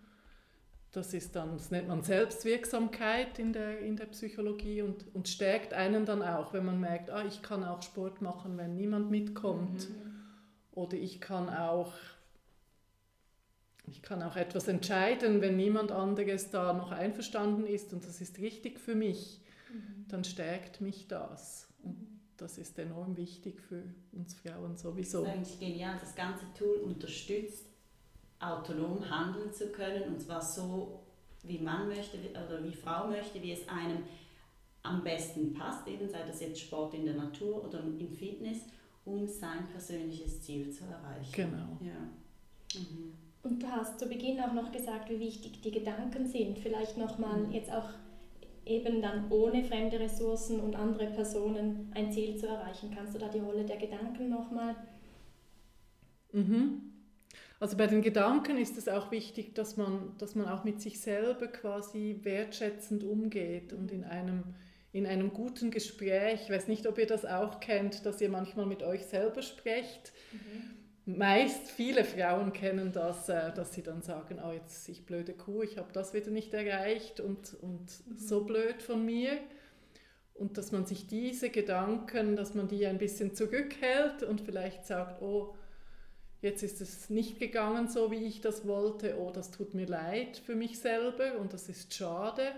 Das 0.95 1.13
ist 1.13 1.35
dann, 1.35 1.57
das 1.57 1.71
nennt 1.71 1.89
man 1.89 2.03
Selbstwirksamkeit 2.03 3.37
in 3.37 3.51
der, 3.51 3.79
in 3.79 3.97
der 3.97 4.05
Psychologie 4.05 4.81
und, 4.81 5.13
und 5.13 5.27
stärkt 5.27 5.73
einen 5.73 6.05
dann 6.05 6.21
auch, 6.21 6.53
wenn 6.53 6.63
man 6.63 6.79
merkt, 6.79 7.09
ah, 7.09 7.25
ich 7.25 7.41
kann 7.41 7.65
auch 7.65 7.81
Sport 7.81 8.21
machen, 8.21 8.57
wenn 8.57 8.75
niemand 8.75 9.11
mitkommt. 9.11 9.89
Mhm. 9.89 10.23
Oder 10.71 10.95
ich 10.95 11.19
kann 11.19 11.49
auch 11.49 11.93
ich 13.87 14.01
kann 14.01 14.23
auch 14.23 14.35
etwas 14.35 14.67
entscheiden, 14.67 15.41
wenn 15.41 15.57
niemand 15.57 15.91
anderes 15.91 16.49
da 16.49 16.73
noch 16.73 16.91
einverstanden 16.91 17.67
ist 17.67 17.93
und 17.93 18.03
das 18.05 18.21
ist 18.21 18.39
richtig 18.39 18.79
für 18.79 18.95
mich, 18.95 19.41
mhm. 19.71 20.05
dann 20.07 20.23
stärkt 20.23 20.81
mich 20.81 21.07
das. 21.07 21.67
Und 21.83 22.19
das 22.37 22.57
ist 22.57 22.79
enorm 22.79 23.17
wichtig 23.17 23.61
für 23.61 23.83
uns 24.11 24.33
Frauen 24.33 24.77
sowieso. 24.77 25.23
Das 25.23 25.27
ist 25.27 25.35
eigentlich 25.35 25.59
genial. 25.59 25.97
Das 25.99 26.15
ganze 26.15 26.45
Tool 26.57 26.77
unterstützt, 26.77 27.67
autonom 28.39 29.09
handeln 29.09 29.51
zu 29.53 29.67
können 29.71 30.03
und 30.03 30.21
zwar 30.21 30.41
so, 30.41 30.99
wie 31.43 31.59
man 31.59 31.87
möchte 31.87 32.17
oder 32.31 32.63
wie 32.63 32.73
Frau 32.73 33.07
möchte, 33.07 33.41
wie 33.41 33.51
es 33.51 33.67
einem 33.67 34.03
am 34.83 35.03
besten 35.03 35.53
passt, 35.53 35.87
eben 35.87 36.07
sei 36.07 36.23
das 36.27 36.41
jetzt 36.41 36.59
Sport 36.59 36.93
in 36.93 37.05
der 37.05 37.15
Natur 37.15 37.63
oder 37.63 37.79
im 37.79 38.11
Fitness, 38.11 38.59
um 39.03 39.27
sein 39.27 39.67
persönliches 39.71 40.41
Ziel 40.41 40.71
zu 40.71 40.83
erreichen. 40.85 41.31
Genau. 41.31 41.77
Ja. 41.81 42.79
Mhm. 42.79 43.13
Und 43.43 43.61
du 43.61 43.67
hast 43.67 43.99
zu 43.99 44.07
Beginn 44.07 44.39
auch 44.39 44.53
noch 44.53 44.71
gesagt, 44.71 45.09
wie 45.09 45.19
wichtig 45.19 45.61
die 45.61 45.71
Gedanken 45.71 46.25
sind. 46.25 46.57
Vielleicht 46.57 46.97
nochmal 46.97 47.41
mhm. 47.41 47.51
jetzt 47.51 47.71
auch 47.71 47.89
eben 48.65 49.01
dann 49.01 49.31
ohne 49.31 49.63
fremde 49.63 49.99
Ressourcen 49.99 50.59
und 50.59 50.75
andere 50.75 51.07
Personen 51.07 51.91
ein 51.93 52.11
Ziel 52.11 52.35
zu 52.37 52.47
erreichen. 52.47 52.91
Kannst 52.95 53.13
du 53.13 53.19
da 53.19 53.27
die 53.27 53.39
Rolle 53.39 53.63
der 53.63 53.77
Gedanken 53.77 54.29
nochmal? 54.29 54.75
Mhm. 56.31 56.94
Also 57.65 57.77
bei 57.77 57.87
den 57.87 58.03
Gedanken 58.03 58.59
ist 58.59 58.77
es 58.77 58.87
auch 58.87 59.09
wichtig, 59.09 59.55
dass 59.55 59.75
man, 59.75 60.13
dass 60.19 60.35
man 60.35 60.47
auch 60.47 60.65
mit 60.65 60.79
sich 60.81 60.99
selber 60.99 61.47
quasi 61.47 62.19
wertschätzend 62.21 63.03
umgeht 63.03 63.73
und 63.73 63.91
in 63.91 64.03
einem, 64.03 64.43
in 64.91 65.07
einem 65.07 65.33
guten 65.33 65.71
Gespräch, 65.71 66.41
ich 66.43 66.51
weiß 66.51 66.67
nicht, 66.67 66.85
ob 66.85 66.99
ihr 66.99 67.07
das 67.07 67.25
auch 67.25 67.59
kennt, 67.59 68.05
dass 68.05 68.21
ihr 68.21 68.29
manchmal 68.29 68.67
mit 68.67 68.83
euch 68.83 69.07
selber 69.07 69.41
sprecht. 69.41 70.13
Mhm 70.31 70.75
meist 71.07 71.69
viele 71.69 72.03
Frauen 72.03 72.51
kennen 72.51 72.91
das, 72.91 73.29
äh, 73.29 73.53
dass 73.53 73.73
sie 73.73 73.83
dann 73.83 74.01
sagen, 74.01 74.39
oh 74.43 74.51
jetzt 74.51 74.89
ich 74.89 75.05
blöde 75.05 75.33
Kuh, 75.33 75.61
ich 75.61 75.77
habe 75.77 75.93
das 75.93 76.15
wieder 76.15 76.31
nicht 76.31 76.51
erreicht 76.55 77.19
und, 77.19 77.55
und 77.61 77.79
mhm. 78.07 78.17
so 78.17 78.43
blöd 78.43 78.81
von 78.81 79.05
mir. 79.05 79.37
Und 80.33 80.57
dass 80.57 80.71
man 80.71 80.85
sich 80.87 81.05
diese 81.05 81.51
Gedanken, 81.51 82.35
dass 82.35 82.55
man 82.55 82.67
die 82.67 82.87
ein 82.87 82.97
bisschen 82.97 83.35
zurückhält 83.35 84.23
und 84.23 84.41
vielleicht 84.41 84.87
sagt, 84.87 85.21
oh, 85.21 85.55
jetzt 86.41 86.63
ist 86.63 86.81
es 86.81 87.09
nicht 87.09 87.39
gegangen 87.39 87.87
so, 87.87 88.11
wie 88.11 88.25
ich 88.25 88.41
das 88.41 88.67
wollte, 88.67 89.17
oh, 89.19 89.31
das 89.31 89.51
tut 89.51 89.73
mir 89.73 89.87
leid 89.87 90.37
für 90.37 90.55
mich 90.55 90.79
selber 90.79 91.37
und 91.39 91.53
das 91.53 91.69
ist 91.69 91.93
schade. 91.93 92.53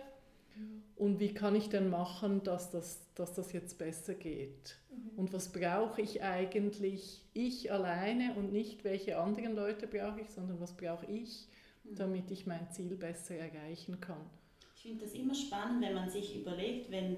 Und 0.95 1.19
wie 1.19 1.34
kann 1.34 1.55
ich 1.55 1.69
denn 1.69 1.89
machen, 1.89 2.43
dass 2.43 2.71
das, 2.71 3.01
dass 3.13 3.34
das 3.34 3.53
jetzt 3.53 3.78
besser 3.78 4.15
geht? 4.15 4.78
Mhm. 4.89 5.19
Und 5.19 5.34
was 5.34 5.51
brauche 5.51 6.01
ich 6.01 6.23
eigentlich, 6.23 7.23
ich 7.34 7.71
alleine 7.71 8.34
und 8.36 8.51
nicht 8.51 8.84
welche 8.84 9.19
anderen 9.19 9.55
Leute 9.55 9.86
brauche 9.86 10.21
ich, 10.21 10.30
sondern 10.32 10.59
was 10.59 10.75
brauche 10.75 11.05
ich, 11.05 11.47
mhm. 11.84 11.95
damit 11.95 12.32
ich 12.32 12.47
mein 12.47 12.67
Ziel 12.71 12.95
besser 12.95 13.36
erreichen 13.36 14.01
kann? 14.01 14.25
Ich 14.75 14.82
finde 14.82 15.05
das 15.05 15.13
immer 15.13 15.36
spannend, 15.36 15.84
wenn 15.84 15.93
man 15.93 16.09
sich 16.09 16.36
überlegt, 16.36 16.89
wenn, 16.89 17.17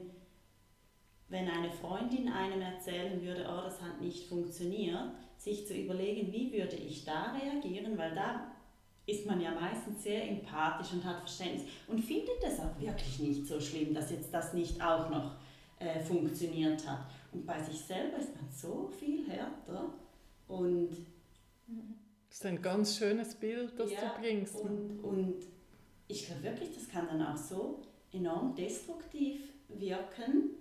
wenn 1.30 1.48
eine 1.48 1.72
Freundin 1.72 2.30
einem 2.30 2.62
erzählen 2.62 3.22
würde, 3.22 3.48
oh, 3.48 3.62
das 3.64 3.82
hat 3.82 4.02
nicht 4.02 4.28
funktioniert, 4.28 5.12
sich 5.38 5.66
zu 5.68 5.76
überlegen, 5.76 6.32
wie 6.34 6.52
würde 6.52 6.76
ich 6.76 7.06
da 7.06 7.34
reagieren, 7.34 7.98
weil 7.98 8.14
da 8.14 8.52
ist 9.06 9.26
man 9.26 9.42
ja 9.42 9.52
meistens 9.52 10.04
sehr 10.04 10.28
empathisch 10.30 10.94
und 10.94 11.04
hat 11.04 11.20
Verständnis 11.20 11.64
und 11.88 12.00
findet 12.00 12.44
es 12.44 12.60
auch 12.60 12.80
wirklich 12.80 13.20
nicht 13.20 13.48
so 13.48 13.60
schlimm, 13.60 13.94
dass 13.94 14.12
jetzt 14.12 14.34
das 14.34 14.54
nicht 14.54 14.82
auch 14.84 15.10
noch 15.10 15.36
äh, 15.80 16.00
funktioniert 16.00 16.88
hat. 16.88 17.06
Und 17.32 17.46
bei 17.46 17.62
sich 17.62 17.80
selber 17.80 18.18
ist 18.18 18.36
man 18.36 18.50
so 18.52 18.92
viel 19.00 19.28
härter 19.28 19.94
und 20.48 20.90
das 22.28 22.38
ist 22.38 22.46
ein 22.46 22.62
ganz 22.62 22.98
schönes 22.98 23.34
Bild, 23.36 23.74
das 23.78 23.92
ja, 23.92 24.02
du 24.02 24.22
bringst. 24.22 24.56
Und, 24.56 25.00
und 25.00 25.36
ich 26.08 26.28
glaube 26.28 26.44
wirklich, 26.44 26.74
das 26.76 26.88
kann 26.88 27.08
dann 27.08 27.26
auch 27.26 27.38
so 27.38 27.82
enorm 28.12 28.56
destruktiv 28.56 29.42
wirken, 29.68 30.52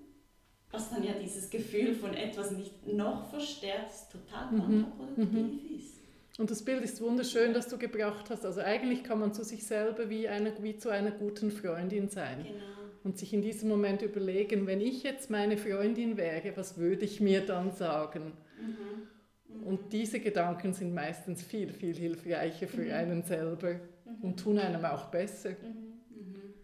was 0.71 0.91
dann 0.91 1.03
ja 1.03 1.15
dieses 1.15 1.49
Gefühl 1.51 1.95
von 1.95 2.15
etwas 2.15 2.51
nicht 2.51 2.87
noch 2.87 3.29
verstärkt, 3.31 3.93
total 4.13 4.53
mhm. 4.53 4.59
kontraproduktiv 4.61 5.71
mhm. 5.71 5.79
ist. 5.79 5.99
Und 6.39 6.51
das 6.51 6.63
Bild 6.63 6.83
ist 6.85 7.01
wunderschön, 7.01 7.53
das 7.53 7.69
du 7.69 7.79
gebracht 7.79 8.31
hast. 8.31 8.45
Also 8.45 8.61
eigentlich 8.61 9.03
kann 9.03 9.19
man 9.19 9.35
zu 9.35 9.43
sich 9.43 9.67
selber 9.67 10.09
wie, 10.09 10.29
eine, 10.29 10.53
wie 10.63 10.77
zu 10.77 10.89
einer 10.89 11.11
guten 11.11 11.51
Freundin 11.51 12.09
sein. 12.09 12.45
Genau. 12.45 12.65
Und 13.03 13.19
sich 13.19 13.33
in 13.33 13.43
diesem 13.43 13.69
Moment 13.69 14.03
überlegen, 14.03 14.67
wenn 14.67 14.81
ich 14.81 15.03
jetzt 15.03 15.31
meine 15.31 15.57
Freundin 15.57 16.17
wäre, 16.17 16.57
was 16.57 16.77
würde 16.77 17.05
ich 17.05 17.21
mir 17.21 17.45
dann 17.45 17.73
sagen? 17.73 18.35
Mhm. 18.61 19.09
Mhm. 19.49 19.63
Und 19.65 19.93
diese 19.93 20.21
Gedanken 20.21 20.75
sind 20.75 20.95
meistens 20.95 21.43
viel, 21.43 21.73
viel 21.73 21.97
hilfreicher 21.97 22.69
für 22.69 22.85
mhm. 22.85 22.93
einen 22.93 23.23
selber 23.23 23.75
mhm. 23.75 24.23
und 24.23 24.41
tun 24.41 24.59
einem 24.59 24.85
auch 24.85 25.07
besser. 25.07 25.51
Mhm. 25.51 26.17
Mhm. 26.17 26.55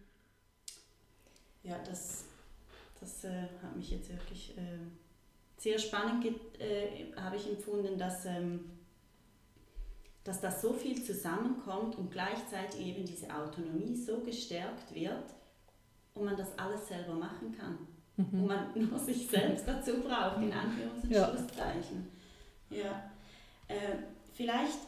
Ja, 1.63 1.79
das, 1.85 2.25
das 2.99 3.23
äh, 3.23 3.43
hat 3.61 3.75
mich 3.75 3.91
jetzt 3.91 4.09
wirklich 4.09 4.57
äh, 4.57 4.79
sehr 5.57 5.79
spannend 5.79 6.25
äh, 6.59 7.13
habe 7.15 7.35
ich 7.35 7.49
empfunden, 7.49 7.97
dass, 7.97 8.25
ähm, 8.25 8.71
dass 10.23 10.41
das 10.41 10.61
so 10.61 10.73
viel 10.73 11.01
zusammenkommt 11.03 11.97
und 11.97 12.11
gleichzeitig 12.11 12.81
eben 12.81 13.05
diese 13.05 13.33
Autonomie 13.33 13.95
so 13.95 14.19
gestärkt 14.19 14.93
wird 14.93 15.33
und 16.13 16.25
man 16.25 16.37
das 16.37 16.57
alles 16.57 16.87
selber 16.87 17.13
machen 17.13 17.55
kann. 17.57 17.77
Mhm. 18.17 18.41
Und 18.41 18.47
man 18.47 18.71
nur 18.89 18.99
sich 18.99 19.27
selbst 19.27 19.67
dazu 19.67 20.01
braucht, 20.01 20.37
in 20.37 20.51
Anführungs- 20.51 21.03
und 21.03 21.11
ja. 21.11 21.29
Schlusszeichen. 21.29 22.07
Ja. 22.69 23.11
Äh, 23.67 23.97
vielleicht 24.33 24.79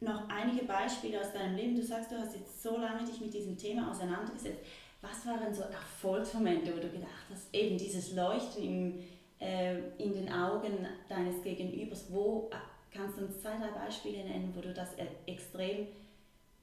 noch 0.00 0.28
einige 0.28 0.64
Beispiele 0.64 1.20
aus 1.20 1.32
deinem 1.32 1.56
Leben. 1.56 1.76
Du 1.76 1.82
sagst, 1.82 2.12
du 2.12 2.18
hast 2.18 2.36
jetzt 2.36 2.62
so 2.62 2.76
lange 2.76 3.04
dich 3.04 3.20
mit 3.20 3.34
diesem 3.34 3.56
Thema 3.56 3.90
auseinandergesetzt. 3.90 4.64
Was 5.00 5.24
waren 5.26 5.54
so 5.54 5.62
Erfolgsmomente, 5.62 6.74
wo 6.76 6.80
du 6.80 6.88
gedacht 6.88 7.26
hast, 7.30 7.54
eben 7.54 7.78
dieses 7.78 8.14
Leuchten 8.14 8.62
im, 8.62 8.98
äh, 9.40 9.78
in 9.98 10.12
den 10.12 10.32
Augen 10.32 10.86
deines 11.08 11.42
Gegenübers? 11.42 12.06
Wo 12.10 12.50
äh, 12.52 12.56
kannst 12.96 13.18
du 13.18 13.24
uns 13.24 13.40
zwei, 13.40 13.56
drei 13.58 13.70
Beispiele 13.70 14.24
nennen, 14.24 14.52
wo 14.54 14.60
du 14.60 14.74
das 14.74 14.94
äh, 14.94 15.06
extrem 15.26 15.86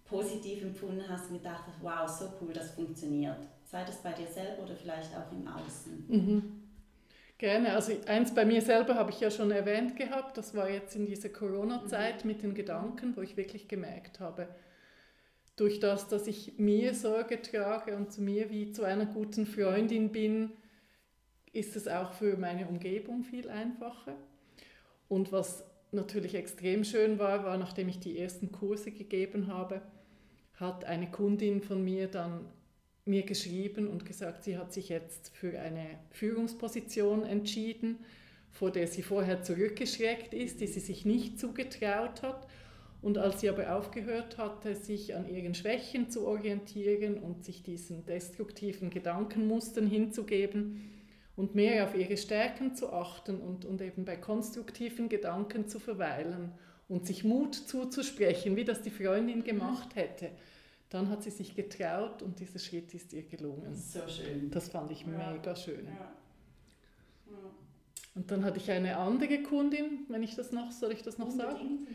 positiv 0.04 0.64
empfunden 0.64 1.04
hast 1.08 1.32
und 1.32 1.38
gedacht 1.38 1.64
hast, 1.66 1.82
wow, 1.82 2.08
so 2.10 2.34
cool, 2.42 2.52
das 2.52 2.72
funktioniert? 2.72 3.40
Sei 3.64 3.84
das 3.86 4.04
bei 4.04 4.12
dir 4.12 4.28
selber 4.28 4.64
oder 4.64 4.76
vielleicht 4.76 5.16
auch 5.16 5.32
im 5.32 5.48
Außen? 5.48 6.06
Mhm. 6.08 6.62
Gerne. 7.38 7.74
Also 7.74 7.94
eins 8.08 8.34
bei 8.34 8.46
mir 8.46 8.62
selber 8.62 8.96
habe 8.96 9.12
ich 9.12 9.20
ja 9.20 9.30
schon 9.30 9.52
erwähnt 9.52 9.96
gehabt. 9.96 10.38
Das 10.38 10.54
war 10.56 10.70
jetzt 10.70 10.96
in 10.96 11.06
dieser 11.06 11.30
Corona-Zeit 11.30 12.24
mhm. 12.24 12.32
mit 12.32 12.44
den 12.44 12.54
Gedanken, 12.54 13.16
wo 13.16 13.22
ich 13.22 13.38
wirklich 13.38 13.68
gemerkt 13.68 14.20
habe, 14.20 14.48
durch 15.56 15.80
das, 15.80 16.08
dass 16.08 16.28
ich 16.28 16.58
mir 16.58 16.94
Sorge 16.94 17.42
trage 17.42 17.96
und 17.96 18.12
zu 18.12 18.22
mir 18.22 18.50
wie 18.50 18.72
zu 18.72 18.84
einer 18.84 19.06
guten 19.06 19.46
Freundin 19.46 20.12
bin, 20.12 20.52
ist 21.54 21.76
es 21.76 21.88
auch 21.88 22.14
für 22.14 22.36
meine 22.36 22.68
Umgebung 22.68 23.24
viel 23.24 23.50
einfacher. 23.50 24.16
Und 25.08 25.32
was 25.32 25.64
natürlich 25.92 26.36
extrem 26.36 26.84
schön 26.84 27.20
war, 27.20 27.46
war, 27.46 27.58
nachdem 27.58 27.88
ich 27.88 28.00
die 28.00 28.20
ersten 28.20 28.52
Kurse 28.52 28.92
gegeben 28.92 29.48
habe, 29.48 29.82
hat 30.56 30.84
eine 30.84 31.10
Kundin 31.10 31.62
von 31.62 31.84
mir 31.84 32.08
dann 32.08 32.46
mir 33.06 33.24
geschrieben 33.24 33.88
und 33.88 34.06
gesagt, 34.06 34.44
sie 34.44 34.58
hat 34.58 34.74
sich 34.74 34.90
jetzt 34.90 35.30
für 35.36 35.60
eine 35.60 36.00
Führungsposition 36.12 37.24
entschieden, 37.24 38.00
vor 38.52 38.72
der 38.72 38.88
sie 38.88 39.04
vorher 39.04 39.44
zurückgeschreckt 39.44 40.34
ist, 40.34 40.60
die 40.60 40.68
sie 40.68 40.80
sich 40.80 41.06
nicht 41.06 41.40
zugetraut 41.40 42.24
hat. 42.24 42.48
Und 43.06 43.20
als 43.20 43.42
sie 43.42 43.50
aber 43.50 43.78
aufgehört 43.78 44.40
hatte, 44.40 44.74
sich 44.74 45.14
an 45.14 45.30
ihren 45.30 45.54
Schwächen 45.54 46.10
zu 46.10 46.26
orientieren 46.26 47.20
und 47.20 47.46
sich 47.46 47.62
diesen 47.62 48.04
destruktiven 48.08 48.90
Gedankenmustern 48.90 49.86
hinzugeben 49.86 50.90
und 51.36 51.54
mehr 51.54 51.84
auf 51.84 51.94
ihre 51.94 52.18
Stärken 52.18 52.74
zu 52.74 52.92
achten 52.92 53.40
und, 53.40 53.64
und 53.64 53.80
eben 53.80 54.06
bei 54.06 54.16
konstruktiven 54.16 55.08
Gedanken 55.08 55.68
zu 55.68 55.80
verweilen 55.80 56.52
und 56.90 57.06
sich 57.06 57.24
Mut 57.24 57.54
zuzusprechen, 57.54 58.56
wie 58.56 58.66
das 58.66 58.82
die 58.82 58.90
Freundin 58.90 59.44
gemacht 59.44 59.96
hätte, 59.96 60.32
dann 60.90 61.08
hat 61.10 61.22
sie 61.22 61.30
sich 61.30 61.54
getraut 61.54 62.24
und 62.24 62.40
dieser 62.40 62.58
Schritt 62.58 62.92
ist 62.96 63.14
ihr 63.14 63.28
gelungen. 63.28 63.76
So 63.76 64.00
schön. 64.08 64.50
Das 64.50 64.70
fand 64.70 64.90
ich 64.90 65.02
ja. 65.02 65.32
mega 65.32 65.56
schön. 65.56 65.86
Ja. 65.86 66.12
Ja. 67.30 67.38
Und 68.16 68.32
dann 68.32 68.44
hatte 68.44 68.58
ich 68.58 68.72
eine 68.72 68.98
andere 68.98 69.44
Kundin, 69.44 70.08
wenn 70.08 70.24
ich 70.24 70.34
das 70.34 70.52
noch, 70.52 70.72
soll 70.72 70.92
ich 70.92 71.04
das 71.04 71.20
noch 71.20 71.28
Unbedingt. 71.28 71.86
sagen? 71.86 71.88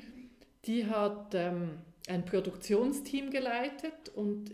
Die 0.66 0.86
hat 0.86 1.34
ähm, 1.34 1.78
ein 2.08 2.24
Produktionsteam 2.24 3.30
geleitet 3.30 4.10
und 4.14 4.50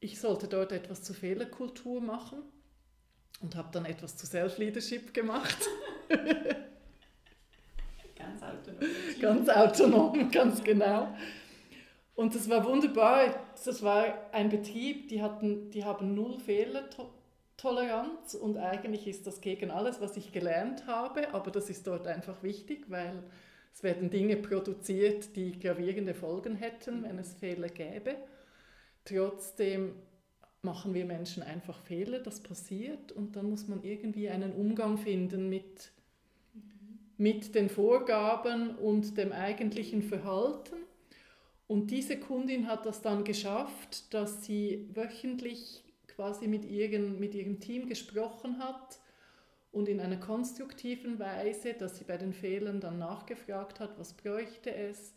ich 0.00 0.20
sollte 0.20 0.48
dort 0.48 0.72
etwas 0.72 1.02
zur 1.02 1.16
Fehlerkultur 1.16 2.00
machen 2.00 2.42
und 3.40 3.56
habe 3.56 3.68
dann 3.72 3.84
etwas 3.84 4.16
zu 4.16 4.26
Self-Leadership 4.26 5.14
gemacht. 5.14 5.58
ganz 8.16 8.42
autonom. 8.42 8.80
Ganz 9.20 9.48
autonom, 9.48 10.30
ganz 10.30 10.62
genau. 10.62 11.08
Und 12.14 12.34
das 12.34 12.48
war 12.50 12.64
wunderbar. 12.64 13.34
Das 13.64 13.82
war 13.82 14.32
ein 14.32 14.48
Betrieb, 14.48 15.08
die, 15.08 15.22
hatten, 15.22 15.70
die 15.70 15.84
haben 15.84 16.14
null 16.14 16.38
Fehlertoleranz 16.40 18.34
und 18.34 18.56
eigentlich 18.56 19.06
ist 19.06 19.26
das 19.26 19.40
gegen 19.40 19.70
alles, 19.70 20.00
was 20.00 20.16
ich 20.16 20.32
gelernt 20.32 20.86
habe, 20.86 21.32
aber 21.32 21.52
das 21.52 21.70
ist 21.70 21.86
dort 21.86 22.08
einfach 22.08 22.42
wichtig, 22.42 22.86
weil 22.88 23.22
es 23.78 23.84
werden 23.84 24.10
Dinge 24.10 24.34
produziert, 24.34 25.36
die 25.36 25.56
gravierende 25.56 26.12
Folgen 26.12 26.56
hätten, 26.56 27.04
wenn 27.04 27.16
es 27.16 27.34
Fehler 27.34 27.68
gäbe. 27.68 28.16
Trotzdem 29.04 29.92
machen 30.62 30.94
wir 30.94 31.04
Menschen 31.04 31.44
einfach 31.44 31.78
Fehler, 31.82 32.18
das 32.18 32.40
passiert 32.40 33.12
und 33.12 33.36
dann 33.36 33.48
muss 33.48 33.68
man 33.68 33.84
irgendwie 33.84 34.30
einen 34.30 34.52
Umgang 34.52 34.98
finden 34.98 35.48
mit, 35.48 35.92
mit 37.18 37.54
den 37.54 37.68
Vorgaben 37.68 38.74
und 38.74 39.16
dem 39.16 39.30
eigentlichen 39.30 40.02
Verhalten. 40.02 40.74
Und 41.68 41.92
diese 41.92 42.18
Kundin 42.18 42.66
hat 42.66 42.84
das 42.84 43.00
dann 43.00 43.22
geschafft, 43.22 44.12
dass 44.12 44.44
sie 44.44 44.88
wöchentlich 44.92 45.84
quasi 46.08 46.48
mit, 46.48 46.64
ihren, 46.64 47.20
mit 47.20 47.32
ihrem 47.32 47.60
Team 47.60 47.88
gesprochen 47.88 48.58
hat 48.58 48.98
und 49.72 49.88
in 49.88 50.00
einer 50.00 50.16
konstruktiven 50.16 51.18
Weise, 51.18 51.74
dass 51.74 51.98
sie 51.98 52.04
bei 52.04 52.16
den 52.16 52.32
Fehlern 52.32 52.80
dann 52.80 52.98
nachgefragt 52.98 53.80
hat, 53.80 53.98
was 53.98 54.14
bräuchte 54.14 54.74
es, 54.74 55.12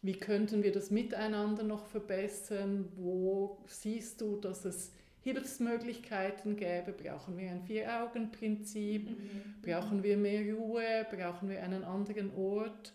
wie 0.00 0.14
könnten 0.14 0.62
wir 0.62 0.72
das 0.72 0.90
miteinander 0.90 1.62
noch 1.62 1.86
verbessern, 1.86 2.88
wo 2.96 3.58
siehst 3.66 4.20
du, 4.20 4.36
dass 4.36 4.64
es 4.64 4.92
Hilfsmöglichkeiten 5.20 6.56
gäbe, 6.56 6.92
brauchen 6.92 7.38
wir 7.38 7.50
ein 7.50 7.62
Vier-Augen-Prinzip, 7.62 9.08
mhm. 9.08 9.54
brauchen 9.62 10.02
wir 10.02 10.16
mehr 10.16 10.52
Ruhe, 10.52 11.06
brauchen 11.08 11.48
wir 11.48 11.62
einen 11.62 11.84
anderen 11.84 12.34
Ort. 12.34 12.92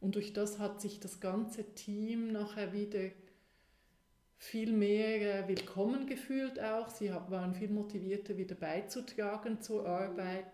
Und 0.00 0.14
durch 0.14 0.32
das 0.32 0.60
hat 0.60 0.80
sich 0.80 1.00
das 1.00 1.18
ganze 1.18 1.64
Team 1.74 2.30
nachher 2.30 2.72
wieder 2.72 3.10
viel 4.38 4.72
mehr 4.72 5.44
äh, 5.44 5.48
willkommen 5.48 6.06
gefühlt 6.06 6.62
auch. 6.62 6.88
Sie 6.88 7.10
waren 7.10 7.54
viel 7.54 7.70
motivierter, 7.70 8.36
wieder 8.36 8.54
beizutragen 8.54 9.60
zur 9.60 9.86
Arbeit. 9.86 10.46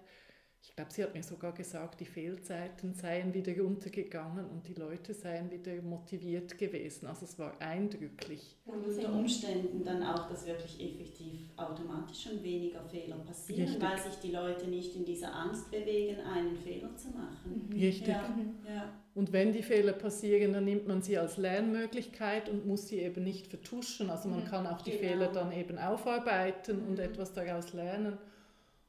Ich 0.67 0.75
glaube, 0.75 0.91
sie 0.93 1.05
hat 1.05 1.15
mir 1.15 1.23
sogar 1.23 1.53
gesagt, 1.53 2.01
die 2.01 2.07
Fehlzeiten 2.07 2.95
seien 2.95 3.35
wieder 3.35 3.57
runtergegangen 3.61 4.47
und 4.47 4.67
die 4.67 4.73
Leute 4.73 5.12
seien 5.12 5.51
wieder 5.51 5.81
motiviert 5.83 6.57
gewesen. 6.57 7.07
Also 7.07 7.27
es 7.27 7.39
war 7.39 7.61
eindrücklich. 7.61 8.57
Und 8.65 8.83
unter 8.83 9.12
Umständen 9.12 9.85
dann 9.85 10.03
auch, 10.03 10.29
dass 10.29 10.47
wirklich 10.47 10.81
effektiv 10.81 11.51
automatisch 11.57 12.23
schon 12.23 12.43
weniger 12.43 12.83
Fehler 12.83 13.17
passieren, 13.19 13.69
Richtig. 13.69 13.83
weil 13.83 13.99
sich 13.99 14.21
die 14.21 14.33
Leute 14.33 14.67
nicht 14.67 14.97
in 14.97 15.05
dieser 15.05 15.35
Angst 15.35 15.71
bewegen, 15.71 16.21
einen 16.21 16.57
Fehler 16.57 16.97
zu 16.97 17.09
machen. 17.11 17.71
Richtig. 17.73 18.09
Ja, 18.09 18.37
ja. 18.67 18.93
Und 19.15 19.33
wenn 19.33 19.53
die 19.53 19.62
Fehler 19.62 19.93
passieren, 19.93 20.55
dann 20.55 20.65
nimmt 20.65 20.89
man 20.89 21.03
sie 21.03 21.19
als 21.19 21.37
Lernmöglichkeit 21.37 22.49
und 22.49 22.67
muss 22.67 22.89
sie 22.89 22.99
eben 22.99 23.23
nicht 23.23 23.47
vertuschen. 23.47 24.09
Also 24.11 24.29
man 24.29 24.41
mhm, 24.41 24.47
kann 24.47 24.67
auch 24.67 24.81
die 24.81 24.93
genau. 24.93 25.03
Fehler 25.03 25.29
dann 25.29 25.53
eben 25.53 25.79
aufarbeiten 25.79 26.83
mhm. 26.83 26.89
und 26.89 26.99
etwas 26.99 27.33
daraus 27.35 27.75
lernen 27.75 28.19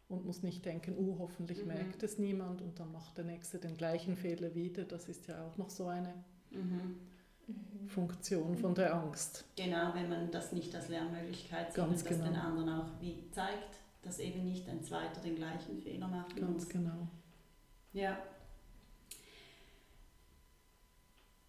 und 0.08 0.26
muss 0.26 0.44
nicht 0.44 0.66
denken, 0.66 0.96
uh, 0.98 1.18
hoffentlich 1.20 1.62
mhm. 1.62 1.68
merkt 1.68 2.04
es 2.04 2.20
niemand 2.20 2.62
und 2.62 2.80
dann 2.80 2.92
macht 2.92 3.18
der 3.18 3.26
Nächste 3.26 3.58
den 3.58 3.76
gleichen 3.76 4.16
Fehler 4.16 4.54
wieder. 4.54 4.84
Das 4.84 5.10
ist 5.10 5.28
ja 5.28 5.46
auch 5.46 5.58
noch 5.58 5.70
so 5.70 5.88
eine 5.88 6.14
mhm. 6.52 6.98
mhm. 7.48 7.88
Funktion 7.88 8.56
von 8.58 8.76
der 8.76 8.94
Angst. 8.94 9.46
Genau, 9.56 9.94
wenn 9.96 10.10
man 10.10 10.32
das 10.32 10.52
nicht 10.52 10.76
als 10.76 10.90
Lernmöglichkeit 10.90 11.68
sieht 11.68 11.76
Ganz 11.76 12.02
und 12.02 12.12
das 12.12 12.18
genau. 12.18 12.32
den 12.32 12.40
anderen 12.40 12.70
auch 12.70 13.02
wie 13.02 13.30
zeigt, 13.32 13.80
dass 14.04 14.20
eben 14.20 14.46
nicht 14.46 14.70
ein 14.70 14.84
Zweiter 14.84 15.20
den 15.22 15.36
gleichen 15.36 15.80
Fehler 15.80 16.08
macht. 16.08 16.36
Ganz 16.36 16.54
muss. 16.54 16.70
genau. 16.70 17.08
Ja. 17.94 18.18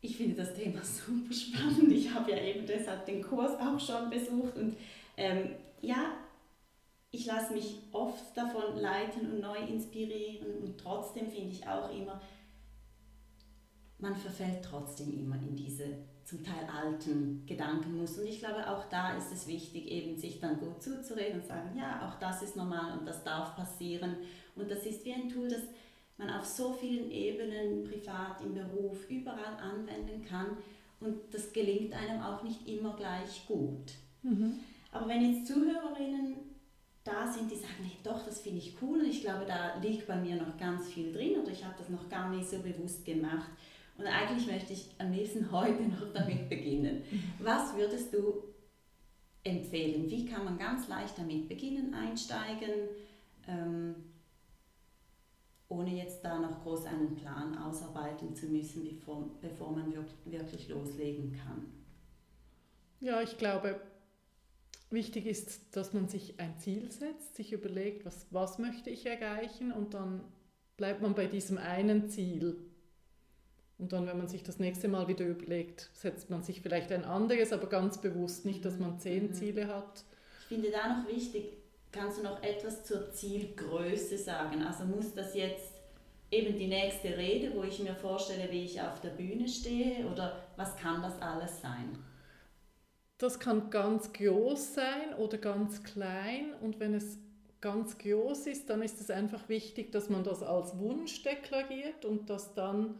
Ich 0.00 0.16
finde 0.16 0.36
das 0.36 0.54
Thema 0.54 0.80
super 0.82 1.34
spannend. 1.34 1.92
Ich 1.92 2.10
habe 2.14 2.30
ja 2.30 2.38
eben 2.38 2.66
deshalb 2.66 3.04
den 3.04 3.22
Kurs 3.22 3.52
auch 3.60 3.78
schon 3.78 4.08
besucht 4.08 4.56
und 4.56 4.76
ähm, 5.18 5.50
ja, 5.82 6.14
ich 7.16 7.24
lasse 7.24 7.54
mich 7.54 7.78
oft 7.92 8.36
davon 8.36 8.76
leiten 8.76 9.32
und 9.32 9.40
neu 9.40 9.56
inspirieren 9.56 10.62
und 10.62 10.78
trotzdem 10.78 11.30
finde 11.30 11.52
ich 11.52 11.66
auch 11.66 11.90
immer, 11.90 12.20
man 13.98 14.14
verfällt 14.14 14.62
trotzdem 14.62 15.18
immer 15.18 15.36
in 15.36 15.56
diese 15.56 15.96
zum 16.24 16.44
Teil 16.44 16.68
alten 16.68 17.46
Gedankenmuster. 17.46 18.20
Und 18.20 18.28
ich 18.28 18.40
glaube, 18.40 18.68
auch 18.68 18.84
da 18.90 19.16
ist 19.16 19.32
es 19.32 19.46
wichtig, 19.46 19.86
eben 19.86 20.18
sich 20.18 20.40
dann 20.40 20.58
gut 20.58 20.82
zuzureden 20.82 21.40
und 21.40 21.46
sagen, 21.46 21.70
ja, 21.78 22.06
auch 22.06 22.18
das 22.18 22.42
ist 22.42 22.56
normal 22.56 22.98
und 22.98 23.06
das 23.06 23.24
darf 23.24 23.56
passieren. 23.56 24.16
Und 24.54 24.70
das 24.70 24.84
ist 24.84 25.04
wie 25.04 25.14
ein 25.14 25.28
Tool, 25.28 25.48
das 25.48 25.62
man 26.18 26.28
auf 26.30 26.44
so 26.44 26.72
vielen 26.72 27.10
Ebenen, 27.10 27.84
privat, 27.84 28.42
im 28.42 28.54
Beruf, 28.54 29.08
überall 29.08 29.56
anwenden 29.58 30.22
kann. 30.22 30.58
Und 31.00 31.32
das 31.32 31.52
gelingt 31.52 31.94
einem 31.94 32.20
auch 32.20 32.42
nicht 32.42 32.66
immer 32.68 32.94
gleich 32.96 33.46
gut. 33.46 33.92
Mhm. 34.22 34.58
Aber 34.90 35.08
wenn 35.08 35.32
jetzt 35.32 35.46
Zuhörerinnen 35.46 36.55
da 37.06 37.26
sind, 37.26 37.50
die 37.50 37.56
sagen, 37.56 37.84
hey, 37.84 37.98
doch, 38.02 38.24
das 38.24 38.40
finde 38.40 38.58
ich 38.58 38.76
cool 38.82 38.98
und 38.98 39.06
ich 39.06 39.20
glaube, 39.20 39.44
da 39.46 39.76
liegt 39.80 40.06
bei 40.06 40.16
mir 40.16 40.36
noch 40.36 40.56
ganz 40.58 40.88
viel 40.88 41.12
drin 41.12 41.38
oder 41.40 41.52
ich 41.52 41.64
habe 41.64 41.74
das 41.78 41.88
noch 41.88 42.08
gar 42.08 42.30
nicht 42.30 42.48
so 42.48 42.58
bewusst 42.58 43.04
gemacht. 43.04 43.50
Und 43.96 44.06
eigentlich 44.06 44.46
möchte 44.46 44.72
ich 44.72 44.90
am 44.98 45.12
liebsten 45.12 45.50
heute 45.50 45.82
noch 45.84 46.12
damit 46.12 46.48
beginnen. 46.48 47.02
Was 47.38 47.74
würdest 47.76 48.12
du 48.12 48.42
empfehlen? 49.44 50.10
Wie 50.10 50.26
kann 50.26 50.44
man 50.44 50.58
ganz 50.58 50.88
leicht 50.88 51.16
damit 51.16 51.48
beginnen, 51.48 51.94
einsteigen, 51.94 52.88
ähm, 53.46 53.94
ohne 55.68 55.96
jetzt 55.96 56.24
da 56.24 56.38
noch 56.38 56.62
groß 56.62 56.86
einen 56.86 57.14
Plan 57.14 57.56
ausarbeiten 57.56 58.34
zu 58.34 58.46
müssen, 58.46 58.84
bevor, 58.84 59.30
bevor 59.40 59.72
man 59.72 59.92
wirklich 60.24 60.68
loslegen 60.68 61.32
kann? 61.32 61.66
Ja, 63.00 63.22
ich 63.22 63.36
glaube, 63.38 63.80
Wichtig 64.90 65.26
ist, 65.26 65.76
dass 65.76 65.92
man 65.92 66.08
sich 66.08 66.38
ein 66.38 66.58
Ziel 66.58 66.90
setzt, 66.92 67.34
sich 67.34 67.52
überlegt, 67.52 68.04
was, 68.04 68.26
was 68.30 68.58
möchte 68.58 68.90
ich 68.90 69.04
erreichen 69.06 69.72
und 69.72 69.94
dann 69.94 70.22
bleibt 70.76 71.02
man 71.02 71.14
bei 71.14 71.26
diesem 71.26 71.58
einen 71.58 72.08
Ziel. 72.08 72.56
Und 73.78 73.92
dann, 73.92 74.06
wenn 74.06 74.16
man 74.16 74.28
sich 74.28 74.42
das 74.42 74.58
nächste 74.58 74.88
Mal 74.88 75.08
wieder 75.08 75.26
überlegt, 75.26 75.90
setzt 75.92 76.30
man 76.30 76.42
sich 76.42 76.62
vielleicht 76.62 76.92
ein 76.92 77.04
anderes, 77.04 77.52
aber 77.52 77.66
ganz 77.66 78.00
bewusst 78.00 78.46
nicht, 78.46 78.64
dass 78.64 78.78
man 78.78 78.98
zehn 79.00 79.28
mhm. 79.28 79.34
Ziele 79.34 79.66
hat. 79.66 80.04
Ich 80.42 80.46
finde 80.46 80.70
da 80.70 80.96
noch 80.96 81.08
wichtig, 81.08 81.58
kannst 81.92 82.18
du 82.18 82.22
noch 82.22 82.42
etwas 82.42 82.84
zur 82.84 83.10
Zielgröße 83.10 84.16
sagen? 84.16 84.62
Also 84.62 84.84
muss 84.84 85.12
das 85.14 85.34
jetzt 85.34 85.74
eben 86.30 86.56
die 86.56 86.68
nächste 86.68 87.16
Rede, 87.16 87.54
wo 87.54 87.64
ich 87.64 87.80
mir 87.80 87.94
vorstelle, 87.94 88.50
wie 88.50 88.64
ich 88.64 88.80
auf 88.80 89.00
der 89.00 89.10
Bühne 89.10 89.48
stehe 89.48 90.06
oder 90.06 90.46
was 90.56 90.76
kann 90.76 91.02
das 91.02 91.20
alles 91.20 91.60
sein? 91.60 91.98
Das 93.18 93.40
kann 93.40 93.70
ganz 93.70 94.12
groß 94.12 94.74
sein 94.74 95.14
oder 95.18 95.38
ganz 95.38 95.82
klein 95.82 96.52
und 96.60 96.80
wenn 96.80 96.94
es 96.94 97.18
ganz 97.60 97.96
groß 97.98 98.46
ist, 98.46 98.68
dann 98.68 98.82
ist 98.82 99.00
es 99.00 99.10
einfach 99.10 99.48
wichtig, 99.48 99.90
dass 99.90 100.10
man 100.10 100.22
das 100.22 100.42
als 100.42 100.78
Wunsch 100.78 101.22
deklariert 101.22 102.04
und 102.04 102.28
dass 102.28 102.54
dann 102.54 102.96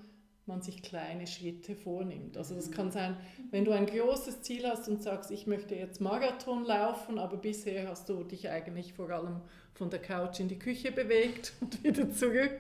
man 0.47 0.63
sich 0.63 0.81
kleine 0.81 1.27
Schritte 1.27 1.75
vornimmt. 1.75 2.37
Also 2.37 2.55
das 2.55 2.71
kann 2.71 2.93
sein, 2.93 3.17
wenn 3.51 3.65
du 3.65 3.73
ein 3.73 3.87
großes 3.87 4.43
Ziel 4.43 4.67
hast 4.67 4.89
und 4.89 5.03
sagst, 5.03 5.31
ich 5.31 5.47
möchte 5.47 5.75
jetzt 5.75 6.01
Marathon 6.01 6.65
laufen, 6.65 7.19
aber 7.19 7.37
bisher 7.37 7.89
hast 7.89 8.09
du 8.09 8.23
dich 8.23 8.49
eigentlich 8.49 8.93
vor 8.93 9.11
allem 9.11 9.41
von 9.75 9.91
der 9.91 10.01
Couch 10.01 10.41
in 10.41 10.49
die 10.49 10.59
Küche 10.59 10.93
bewegt 10.93 11.53
und 11.61 11.83
wieder 11.83 12.11
zurück, 12.11 12.59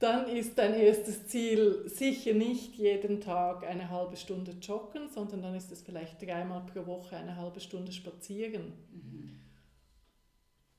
dann 0.00 0.34
ist 0.34 0.56
dein 0.56 0.74
erstes 0.74 1.26
Ziel 1.26 1.82
sicher 1.86 2.32
nicht 2.32 2.74
jeden 2.74 3.20
Tag 3.20 3.66
eine 3.66 3.90
halbe 3.90 4.16
Stunde 4.16 4.52
joggen, 4.52 5.08
sondern 5.08 5.42
dann 5.42 5.54
ist 5.54 5.70
es 5.70 5.82
vielleicht 5.82 6.22
dreimal 6.22 6.64
pro 6.64 6.86
Woche 6.86 7.16
eine 7.16 7.36
halbe 7.36 7.60
Stunde 7.60 7.92
spazieren. 7.92 8.72
Mhm. 8.92 9.40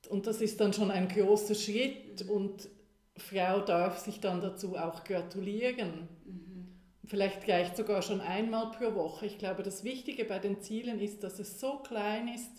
Und 0.08 0.26
das 0.26 0.40
ist 0.40 0.60
dann 0.60 0.72
schon 0.72 0.90
ein 0.90 1.06
großer 1.06 1.54
Schritt 1.54 2.28
und 2.28 2.68
Frau 3.16 3.60
darf 3.60 3.98
sich 3.98 4.18
dann 4.18 4.40
dazu 4.40 4.76
auch 4.76 5.04
gratulieren. 5.04 6.08
Mhm. 6.24 6.66
Vielleicht 7.04 7.48
reicht 7.48 7.76
sogar 7.76 8.02
schon 8.02 8.20
einmal 8.20 8.72
pro 8.72 8.92
Woche. 8.96 9.26
Ich 9.26 9.38
glaube, 9.38 9.62
das 9.62 9.84
Wichtige 9.84 10.24
bei 10.24 10.40
den 10.40 10.60
Zielen 10.60 10.98
ist, 10.98 11.22
dass 11.22 11.38
es 11.38 11.60
so 11.60 11.78
klein 11.78 12.26
ist, 12.26 12.50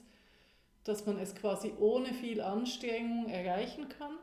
dass 0.85 1.05
man 1.05 1.19
es 1.19 1.35
quasi 1.35 1.73
ohne 1.77 2.13
viel 2.13 2.39
Anstrengung 2.39 3.27
erreichen 3.27 3.89
kann 3.89 4.17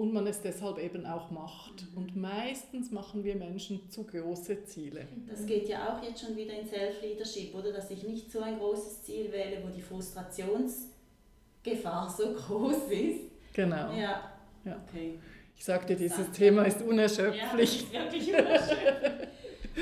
und 0.00 0.12
man 0.14 0.26
es 0.26 0.40
deshalb 0.40 0.78
eben 0.78 1.04
auch 1.04 1.30
macht. 1.30 1.82
Mhm. 1.82 1.98
Und 1.98 2.16
meistens 2.16 2.90
machen 2.90 3.22
wir 3.22 3.36
Menschen 3.36 3.90
zu 3.90 4.04
große 4.04 4.64
Ziele. 4.64 5.06
Das 5.28 5.44
geht 5.44 5.68
ja 5.68 5.92
auch 5.92 6.02
jetzt 6.02 6.22
schon 6.22 6.34
wieder 6.34 6.58
in 6.58 6.66
Self-Leadership, 6.66 7.54
oder? 7.54 7.70
Dass 7.70 7.90
ich 7.90 8.02
nicht 8.04 8.32
so 8.32 8.40
ein 8.40 8.58
großes 8.58 9.02
Ziel 9.02 9.30
wähle, 9.30 9.62
wo 9.62 9.68
die 9.68 9.82
Frustrationsgefahr 9.82 12.08
so 12.08 12.32
groß 12.46 12.90
ist. 12.90 13.20
Genau. 13.52 13.92
Ja. 13.92 14.32
ja. 14.64 14.82
Okay. 14.88 15.18
Ich 15.54 15.66
sagte, 15.66 15.94
dieses 15.94 16.30
Thema 16.30 16.62
ist 16.62 16.80
unerschöpflich. 16.80 17.84
Ja, 17.92 18.04
ist 18.04 18.12
wirklich 18.14 18.32
unerschöpflich. 18.32 19.28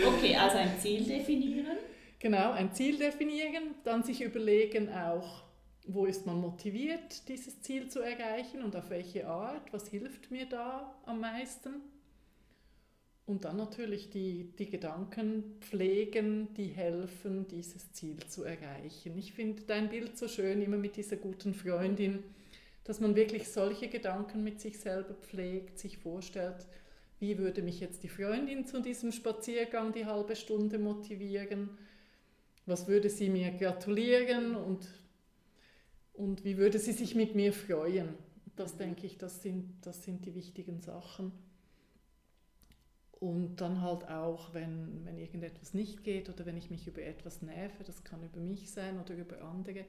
okay, 0.04 0.34
also 0.34 0.58
ein 0.58 0.76
Ziel 0.80 1.04
definieren. 1.04 1.78
Genau, 2.18 2.50
ein 2.50 2.74
Ziel 2.74 2.98
definieren, 2.98 3.76
dann 3.84 4.02
sich 4.02 4.22
überlegen 4.22 4.92
auch, 4.92 5.44
wo 5.88 6.04
ist 6.04 6.26
man 6.26 6.40
motiviert, 6.40 7.28
dieses 7.28 7.62
Ziel 7.62 7.88
zu 7.88 8.00
erreichen 8.00 8.62
und 8.62 8.76
auf 8.76 8.90
welche 8.90 9.26
Art, 9.26 9.72
was 9.72 9.88
hilft 9.88 10.30
mir 10.30 10.46
da 10.46 10.94
am 11.06 11.20
meisten. 11.20 11.80
Und 13.24 13.44
dann 13.44 13.56
natürlich 13.56 14.10
die, 14.10 14.52
die 14.58 14.70
Gedanken 14.70 15.56
pflegen, 15.60 16.52
die 16.54 16.68
helfen, 16.68 17.46
dieses 17.48 17.92
Ziel 17.92 18.18
zu 18.28 18.44
erreichen. 18.44 19.16
Ich 19.18 19.32
finde 19.32 19.62
dein 19.66 19.88
Bild 19.88 20.16
so 20.16 20.28
schön, 20.28 20.62
immer 20.62 20.76
mit 20.76 20.96
dieser 20.96 21.16
guten 21.16 21.54
Freundin, 21.54 22.22
dass 22.84 23.00
man 23.00 23.16
wirklich 23.16 23.48
solche 23.48 23.88
Gedanken 23.88 24.44
mit 24.44 24.60
sich 24.60 24.78
selber 24.78 25.14
pflegt, 25.14 25.78
sich 25.78 25.98
vorstellt, 25.98 26.66
wie 27.18 27.38
würde 27.38 27.62
mich 27.62 27.80
jetzt 27.80 28.02
die 28.02 28.08
Freundin 28.08 28.66
zu 28.66 28.80
diesem 28.80 29.12
Spaziergang 29.12 29.92
die 29.92 30.06
halbe 30.06 30.36
Stunde 30.36 30.78
motivieren, 30.78 31.70
was 32.66 32.88
würde 32.88 33.10
sie 33.10 33.28
mir 33.28 33.50
gratulieren 33.52 34.54
und 34.54 34.86
und 36.18 36.44
wie 36.44 36.58
würde 36.58 36.78
sie 36.80 36.92
sich 36.92 37.14
mit 37.14 37.34
mir 37.36 37.52
freuen? 37.52 38.08
Das 38.56 38.76
denke 38.76 39.06
ich, 39.06 39.18
das 39.18 39.40
sind, 39.40 39.86
das 39.86 40.02
sind 40.02 40.26
die 40.26 40.34
wichtigen 40.34 40.80
Sachen. 40.80 41.32
Und 43.12 43.56
dann 43.60 43.82
halt 43.82 44.08
auch, 44.08 44.52
wenn, 44.52 45.04
wenn 45.04 45.16
irgendetwas 45.16 45.74
nicht 45.74 46.02
geht 46.04 46.28
oder 46.28 46.44
wenn 46.44 46.56
ich 46.56 46.70
mich 46.70 46.86
über 46.88 47.02
etwas 47.02 47.42
nerve, 47.42 47.84
das 47.84 48.02
kann 48.04 48.22
über 48.24 48.40
mich 48.40 48.70
sein 48.70 48.98
oder 49.00 49.14
über 49.14 49.42
andere, 49.42 49.84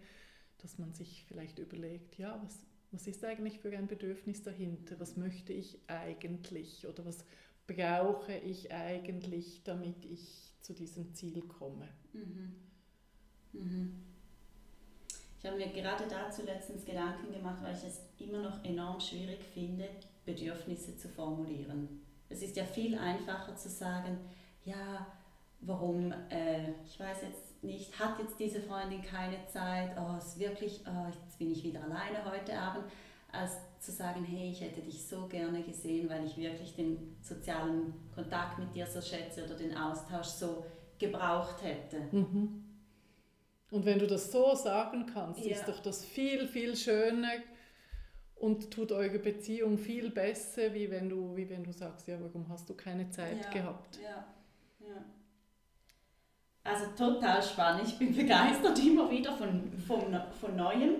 dass 0.59 0.77
man 0.77 0.93
sich 0.93 1.25
vielleicht 1.27 1.59
überlegt, 1.59 2.17
ja, 2.19 2.39
was, 2.43 2.59
was 2.91 3.07
ist 3.07 3.23
eigentlich 3.23 3.59
für 3.59 3.75
ein 3.75 3.87
Bedürfnis 3.87 4.43
dahinter? 4.43 4.99
Was 4.99 5.17
möchte 5.17 5.53
ich 5.53 5.79
eigentlich 5.87 6.87
oder 6.87 7.05
was 7.05 7.25
brauche 7.67 8.35
ich 8.37 8.71
eigentlich, 8.71 9.63
damit 9.63 10.05
ich 10.05 10.53
zu 10.61 10.73
diesem 10.73 11.13
Ziel 11.13 11.41
komme? 11.41 11.87
Mhm. 12.13 12.55
Mhm. 13.53 14.08
Ich 15.39 15.45
habe 15.45 15.55
mir 15.55 15.69
gerade 15.69 16.03
dazu 16.09 16.43
letztens 16.43 16.83
Gedanken 16.83 17.31
gemacht, 17.31 17.59
weil 17.63 17.73
ich 17.73 17.83
es 17.85 18.01
immer 18.19 18.39
noch 18.39 18.63
enorm 18.65 18.99
schwierig 18.99 19.39
finde, 19.53 19.87
Bedürfnisse 20.25 20.97
zu 20.97 21.07
formulieren. 21.07 22.01
Es 22.27 22.41
ist 22.41 22.57
ja 22.57 22.65
viel 22.65 22.97
einfacher 22.97 23.55
zu 23.55 23.69
sagen, 23.69 24.19
ja, 24.65 25.07
warum, 25.61 26.13
äh, 26.29 26.71
ich 26.83 26.99
weiß 26.99 27.21
jetzt 27.21 27.63
nicht, 27.63 27.97
hat 27.97 28.19
jetzt 28.19 28.37
diese 28.37 28.61
Freundin 28.61 29.01
keine 29.01 29.45
Zeit, 29.47 29.95
oh, 29.97 30.17
ist 30.17 30.37
wirklich, 30.39 30.81
oh, 30.85 31.07
jetzt 31.07 31.39
bin 31.39 31.51
ich 31.51 31.63
wieder 31.63 31.83
alleine 31.83 32.29
heute 32.29 32.57
Abend, 32.59 32.83
als 33.31 33.53
zu 33.79 33.93
sagen, 33.93 34.25
hey, 34.25 34.51
ich 34.51 34.59
hätte 34.59 34.81
dich 34.81 35.07
so 35.07 35.27
gerne 35.27 35.63
gesehen, 35.63 36.09
weil 36.09 36.25
ich 36.25 36.35
wirklich 36.35 36.75
den 36.75 37.15
sozialen 37.21 37.93
Kontakt 38.13 38.59
mit 38.59 38.75
dir 38.75 38.85
so 38.85 39.01
schätze 39.01 39.45
oder 39.45 39.55
den 39.55 39.75
Austausch 39.77 40.27
so 40.27 40.65
gebraucht 40.97 41.63
hätte. 41.63 42.01
Mhm. 42.11 42.68
Und 43.71 43.85
wenn 43.85 43.99
du 43.99 44.07
das 44.07 44.31
so 44.31 44.55
sagen 44.55 45.05
kannst, 45.05 45.45
ja. 45.45 45.55
ist 45.55 45.67
doch 45.67 45.79
das 45.79 46.03
viel, 46.03 46.47
viel 46.47 46.75
schöner. 46.75 47.29
und 48.35 48.71
tut 48.71 48.91
eure 48.91 49.19
Beziehung 49.19 49.77
viel 49.77 50.09
besser, 50.11 50.73
wie 50.73 50.89
wenn 50.89 51.09
du, 51.09 51.35
wie 51.35 51.49
wenn 51.49 51.63
du 51.63 51.73
sagst, 51.73 52.07
ja, 52.07 52.17
warum 52.21 52.47
hast 52.47 52.69
du 52.69 52.73
keine 52.73 53.09
Zeit 53.09 53.43
ja, 53.43 53.49
gehabt? 53.51 53.99
Ja, 54.01 54.25
ja. 54.79 55.03
Also 56.63 56.85
total 56.97 57.41
spannend. 57.43 57.87
Ich 57.87 57.97
bin 57.97 58.15
begeistert 58.15 58.79
immer 58.79 59.09
wieder 59.11 59.33
von, 59.33 59.71
von, 59.85 60.21
von 60.39 60.55
Neuem. 60.55 60.95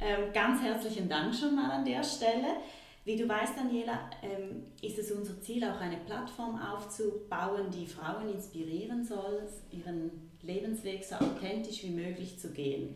Ähm, 0.00 0.32
ganz 0.32 0.62
herzlichen 0.62 1.08
Dank 1.08 1.34
schon 1.34 1.54
mal 1.54 1.70
an 1.70 1.84
der 1.84 2.02
Stelle. 2.02 2.56
Wie 3.04 3.16
du 3.16 3.28
weißt, 3.28 3.56
Daniela, 3.56 4.10
ähm, 4.22 4.64
ist 4.82 4.98
es 4.98 5.12
unser 5.12 5.40
Ziel, 5.40 5.64
auch 5.64 5.80
eine 5.80 5.96
Plattform 5.98 6.60
aufzubauen, 6.60 7.70
die 7.70 7.86
Frauen 7.86 8.28
inspirieren 8.32 9.04
soll, 9.04 9.48
ihren 9.70 10.25
Lebensweg 10.46 11.04
so 11.04 11.16
authentisch 11.16 11.82
wie 11.82 11.90
möglich 11.90 12.38
zu 12.38 12.50
gehen. 12.50 12.94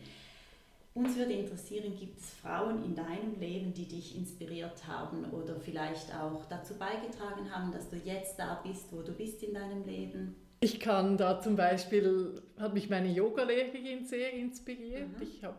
Uns 0.93 1.15
würde 1.15 1.33
interessieren, 1.33 1.95
gibt 1.97 2.19
es 2.19 2.31
Frauen 2.31 2.83
in 2.83 2.95
deinem 2.95 3.39
Leben, 3.39 3.73
die 3.73 3.85
dich 3.85 4.17
inspiriert 4.17 4.85
haben 4.87 5.23
oder 5.31 5.57
vielleicht 5.57 6.13
auch 6.13 6.45
dazu 6.49 6.73
beigetragen 6.75 7.49
haben, 7.49 7.71
dass 7.71 7.89
du 7.89 7.95
jetzt 7.95 8.37
da 8.37 8.61
bist, 8.65 8.91
wo 8.91 9.01
du 9.01 9.13
bist 9.13 9.41
in 9.41 9.53
deinem 9.53 9.85
Leben? 9.85 10.35
Ich 10.59 10.81
kann 10.81 11.17
da 11.17 11.39
zum 11.41 11.55
Beispiel, 11.55 12.41
hat 12.57 12.73
mich 12.73 12.89
meine 12.89 13.09
Yogalehrerin 13.09 14.05
sehr 14.05 14.33
inspiriert. 14.33 15.17
Mhm. 15.17 15.23
Ich 15.23 15.43
habe 15.43 15.57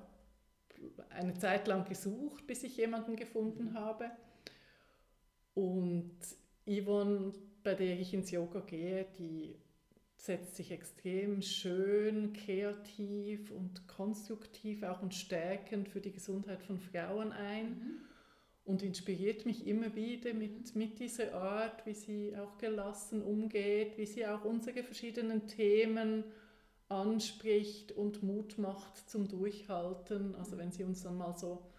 eine 1.08 1.34
Zeit 1.34 1.66
lang 1.66 1.88
gesucht, 1.88 2.46
bis 2.46 2.62
ich 2.62 2.76
jemanden 2.76 3.16
gefunden 3.16 3.70
mhm. 3.70 3.74
habe. 3.74 4.10
Und 5.54 6.12
Yvonne, 6.66 7.32
bei 7.62 7.74
der 7.74 7.98
ich 7.98 8.12
ins 8.12 8.30
Yoga 8.30 8.60
gehe, 8.60 9.06
die 9.18 9.56
setzt 10.22 10.54
sich 10.54 10.70
extrem 10.70 11.42
schön, 11.42 12.32
kreativ 12.32 13.50
und 13.50 13.88
konstruktiv 13.88 14.84
auch 14.84 15.02
und 15.02 15.14
stärkend 15.14 15.88
für 15.88 16.00
die 16.00 16.12
Gesundheit 16.12 16.62
von 16.62 16.78
Frauen 16.78 17.32
ein 17.32 17.70
mhm. 17.70 18.00
und 18.64 18.84
inspiriert 18.84 19.46
mich 19.46 19.66
immer 19.66 19.96
wieder 19.96 20.32
mit, 20.32 20.76
mit 20.76 21.00
dieser 21.00 21.34
Art, 21.34 21.84
wie 21.86 21.94
sie 21.94 22.36
auch 22.36 22.56
gelassen 22.58 23.20
umgeht, 23.20 23.98
wie 23.98 24.06
sie 24.06 24.24
auch 24.24 24.44
unsere 24.44 24.84
verschiedenen 24.84 25.48
Themen 25.48 26.22
anspricht 26.88 27.90
und 27.90 28.22
Mut 28.22 28.58
macht 28.58 29.10
zum 29.10 29.26
Durchhalten. 29.26 30.36
Also 30.36 30.56
wenn 30.56 30.70
sie 30.70 30.84
uns 30.84 31.02
dann 31.02 31.16
mal 31.16 31.36
so 31.36 31.71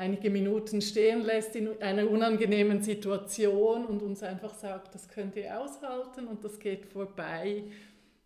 einige 0.00 0.30
Minuten 0.30 0.80
stehen 0.80 1.20
lässt 1.20 1.54
in 1.54 1.80
einer 1.82 2.10
unangenehmen 2.10 2.82
Situation 2.82 3.84
und 3.84 4.02
uns 4.02 4.22
einfach 4.22 4.54
sagt, 4.54 4.94
das 4.94 5.08
könnt 5.08 5.36
ihr 5.36 5.60
aushalten 5.60 6.26
und 6.26 6.42
das 6.42 6.58
geht 6.58 6.86
vorbei, 6.86 7.64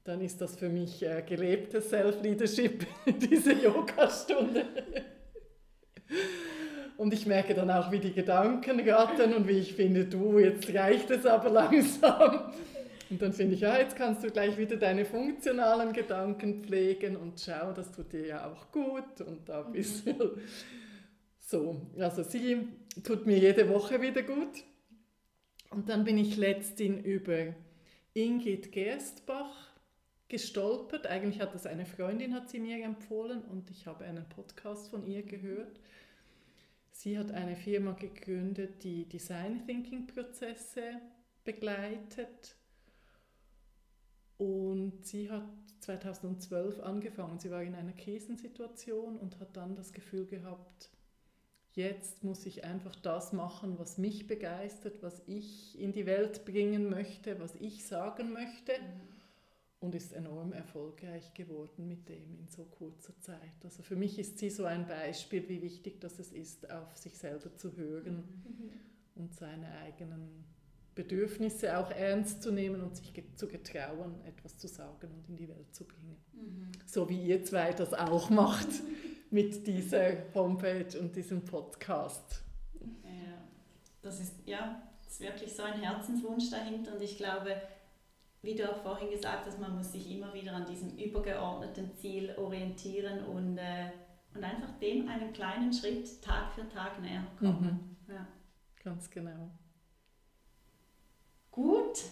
dann 0.05 0.21
ist 0.21 0.41
das 0.41 0.55
für 0.55 0.69
mich 0.69 1.03
äh, 1.03 1.23
gelebtes 1.27 1.91
Self-Leadership, 1.91 2.87
diese 3.07 3.53
Yoga-Stunde. 3.53 4.65
Und 6.97 7.13
ich 7.13 7.27
merke 7.27 7.55
dann 7.55 7.71
auch, 7.71 7.91
wie 7.91 7.99
die 7.99 8.13
Gedanken 8.13 8.89
rattern 8.89 9.35
und 9.35 9.49
wie 9.49 9.59
ich 9.59 9.75
finde, 9.75 10.05
du, 10.05 10.39
jetzt 10.39 10.73
reicht 10.73 11.11
es 11.11 11.27
aber 11.27 11.51
langsam. 11.51 12.53
Und 13.11 13.21
dann 13.21 13.33
finde 13.33 13.55
ich, 13.55 13.63
ja, 13.63 13.79
jetzt 13.79 13.97
kannst 13.97 14.23
du 14.23 14.31
gleich 14.31 14.57
wieder 14.57 14.77
deine 14.77 15.05
funktionalen 15.05 15.93
Gedanken 15.93 16.63
pflegen 16.63 17.17
und 17.17 17.41
schau, 17.41 17.73
das 17.73 17.91
tut 17.91 18.13
dir 18.13 18.27
ja 18.27 18.47
auch 18.47 18.71
gut 18.71 19.27
und 19.27 19.49
da 19.49 19.63
bist 19.63 20.07
du 20.07 20.37
so, 21.47 21.81
also 21.99 22.23
sie 22.23 22.69
tut 23.03 23.27
mir 23.27 23.39
jede 23.39 23.69
Woche 23.69 24.01
wieder 24.01 24.23
gut. 24.23 24.65
Und 25.71 25.89
dann 25.89 26.05
bin 26.05 26.17
ich 26.19 26.37
letzthin 26.37 27.03
über 27.03 27.55
Ingrid 28.15 28.73
Gerstbach 28.73 29.75
gestolpert. 30.29 31.07
Eigentlich 31.07 31.41
hat 31.41 31.55
das 31.55 31.67
eine 31.67 31.85
Freundin, 31.85 32.35
hat 32.35 32.49
sie 32.49 32.61
mir 32.61 32.83
empfohlen 32.83 33.43
und 33.43 33.71
ich 33.71 33.87
habe 33.87 34.05
einen 34.05 34.29
Podcast 34.29 34.89
von 34.89 35.07
ihr 35.07 35.23
gehört. 35.23 35.81
Sie 36.93 37.19
hat 37.19 37.33
eine 37.33 37.57
Firma 37.57 37.93
gegründet, 37.93 38.85
die 38.85 39.05
Design 39.09 39.67
Thinking 39.67 40.07
Prozesse 40.07 41.01
begleitet. 41.45 42.57
Und 44.39 45.05
sie 45.05 45.31
hat 45.31 45.49
2012 45.81 46.81
angefangen. 46.81 47.39
Sie 47.39 47.51
war 47.51 47.63
in 47.63 47.75
einer 47.75 47.93
Krisensituation 47.93 49.17
und 49.17 49.39
hat 49.41 49.57
dann 49.57 49.75
das 49.75 49.93
Gefühl 49.93 50.27
gehabt, 50.27 50.91
Jetzt 51.75 52.23
muss 52.23 52.47
ich 52.47 52.65
einfach 52.65 52.95
das 52.95 53.33
machen, 53.33 53.79
was 53.81 53.99
mich 53.99 54.29
begeistert, 54.29 55.03
was 55.03 55.21
ich 55.27 55.79
in 55.79 55.93
die 55.93 56.07
Welt 56.07 56.45
bringen 56.45 56.89
möchte, 56.89 57.41
was 57.41 57.57
ich 57.57 57.85
sagen 57.85 58.33
möchte. 58.33 58.73
Mhm. 58.73 59.15
Und 59.81 59.95
ist 59.95 60.13
enorm 60.13 60.53
erfolgreich 60.53 61.35
geworden 61.35 61.89
mit 61.89 62.09
dem 62.09 62.39
in 62.39 62.49
so 62.49 62.65
kurzer 62.65 63.19
Zeit. 63.21 63.53
Also 63.65 63.83
für 63.83 63.97
mich 63.97 64.19
ist 64.19 64.39
sie 64.39 64.49
so 64.49 64.65
ein 64.65 64.87
Beispiel, 64.87 65.47
wie 65.49 65.61
wichtig 65.61 66.01
das 66.01 66.19
ist, 66.21 66.71
auf 66.71 66.97
sich 66.97 67.19
selber 67.19 67.55
zu 67.57 67.77
hören 67.77 68.17
mhm. 68.17 69.23
und 69.23 69.35
seine 69.35 69.69
eigenen 69.83 70.45
Bedürfnisse 70.95 71.77
auch 71.77 71.91
ernst 71.91 72.43
zu 72.43 72.53
nehmen 72.53 72.81
und 72.81 72.97
sich 72.97 73.13
zu 73.35 73.49
getrauen, 73.49 74.15
etwas 74.25 74.57
zu 74.59 74.69
sagen 74.69 75.11
und 75.13 75.29
in 75.29 75.37
die 75.37 75.49
Welt 75.49 75.75
zu 75.75 75.85
bringen. 75.85 76.17
Mhm. 76.33 76.71
So 76.87 77.09
wie 77.09 77.23
ihr 77.23 77.43
zwei 77.45 77.73
das 77.73 77.93
auch 77.93 78.31
macht. 78.31 78.69
mit 79.35 79.67
dieser 79.67 80.33
Homepage 80.33 80.97
und 81.01 81.17
diesem 81.17 81.45
Podcast. 81.45 82.45
Ja, 83.03 83.37
das 84.01 84.21
ist, 84.21 84.35
ja, 84.47 84.81
das 85.03 85.15
ist 85.15 85.21
wirklich 85.21 85.53
so 85.53 85.65
ein 85.65 85.81
Herzenswunsch 85.81 86.51
dahinter 86.51 86.95
und 86.95 87.03
ich 87.03 87.17
glaube, 87.17 87.61
wie 88.43 88.55
du 88.55 88.71
auch 88.71 88.81
vorhin 88.81 89.11
gesagt 89.11 89.45
hast, 89.45 89.59
man 89.59 89.77
muss 89.77 89.91
sich 89.91 90.09
immer 90.09 90.33
wieder 90.33 90.53
an 90.53 90.67
diesem 90.67 90.97
übergeordneten 90.97 91.97
Ziel 91.97 92.33
orientieren 92.37 93.25
und, 93.25 93.59
äh, 93.59 93.91
und 94.35 94.45
einfach 94.45 94.71
dem 94.79 95.09
einen 95.09 95.33
kleinen 95.33 95.73
Schritt 95.73 96.23
Tag 96.23 96.53
für 96.53 96.69
Tag 96.69 97.01
näher 97.01 97.27
kommen. 97.37 97.97
Mhm. 98.07 98.15
Ja. 98.15 98.29
Ganz 98.85 99.11
genau. 99.11 99.51
Gut, 101.51 102.05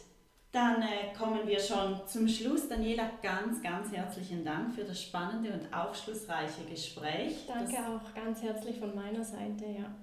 dann 0.53 0.83
äh, 0.83 1.15
kommen 1.17 1.47
wir 1.47 1.59
schon 1.59 2.01
zum 2.07 2.29
Schluss. 2.29 2.69
Daniela, 2.69 3.11
ganz, 3.23 3.63
ganz 3.63 3.91
herzlichen 3.91 4.45
Dank 4.45 4.75
für 4.75 4.85
das 4.85 5.03
spannende 5.03 5.51
und 5.51 5.75
aufschlussreiche 5.75 6.65
Gespräch. 6.71 7.47
Danke 7.49 7.73
das 7.73 7.87
auch 7.87 8.15
ganz 8.15 8.43
herzlich 8.43 8.79
von 8.79 8.95
meiner 8.95 9.25
Seite, 9.25 9.65
ja. 9.67 9.95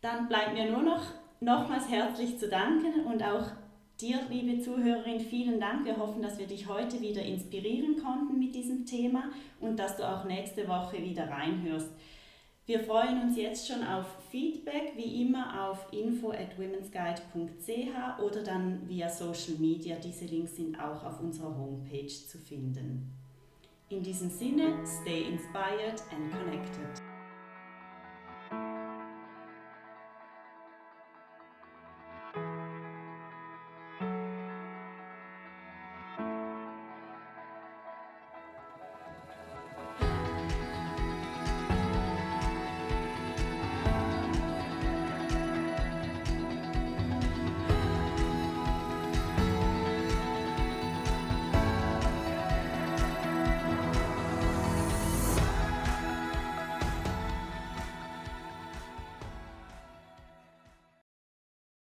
Dann 0.00 0.28
bleibt 0.28 0.54
mir 0.54 0.70
nur 0.70 0.82
noch 0.82 1.02
nochmals 1.40 1.90
herzlich 1.90 2.38
zu 2.38 2.48
danken 2.48 3.04
und 3.04 3.22
auch 3.22 3.46
dir, 4.00 4.20
liebe 4.30 4.60
Zuhörerin, 4.62 5.20
vielen 5.20 5.60
Dank. 5.60 5.84
Wir 5.84 5.96
hoffen, 5.96 6.22
dass 6.22 6.38
wir 6.38 6.46
dich 6.46 6.68
heute 6.68 7.00
wieder 7.00 7.22
inspirieren 7.22 7.96
konnten 8.02 8.38
mit 8.38 8.54
diesem 8.54 8.86
Thema 8.86 9.24
und 9.60 9.78
dass 9.78 9.96
du 9.96 10.08
auch 10.08 10.24
nächste 10.24 10.66
Woche 10.68 11.02
wieder 11.02 11.28
reinhörst. 11.28 11.90
Wir 12.64 12.80
freuen 12.80 13.22
uns 13.22 13.36
jetzt 13.36 13.66
schon 13.66 13.84
auf 13.84 14.06
Feedback, 14.30 14.92
wie 14.96 15.22
immer 15.22 15.68
auf 15.68 15.92
info 15.92 16.30
at 16.30 16.56
womensguide.ch 16.56 18.22
oder 18.22 18.42
dann 18.42 18.88
via 18.88 19.08
Social 19.08 19.58
Media. 19.58 19.96
Diese 19.96 20.26
Links 20.26 20.56
sind 20.56 20.78
auch 20.78 21.02
auf 21.04 21.20
unserer 21.20 21.56
Homepage 21.56 22.06
zu 22.06 22.38
finden. 22.38 23.21
In 23.92 24.02
diesem 24.02 24.30
Sinne, 24.30 24.86
stay 24.86 25.24
inspired 25.24 26.00
and 26.12 26.32
connected. 26.32 27.01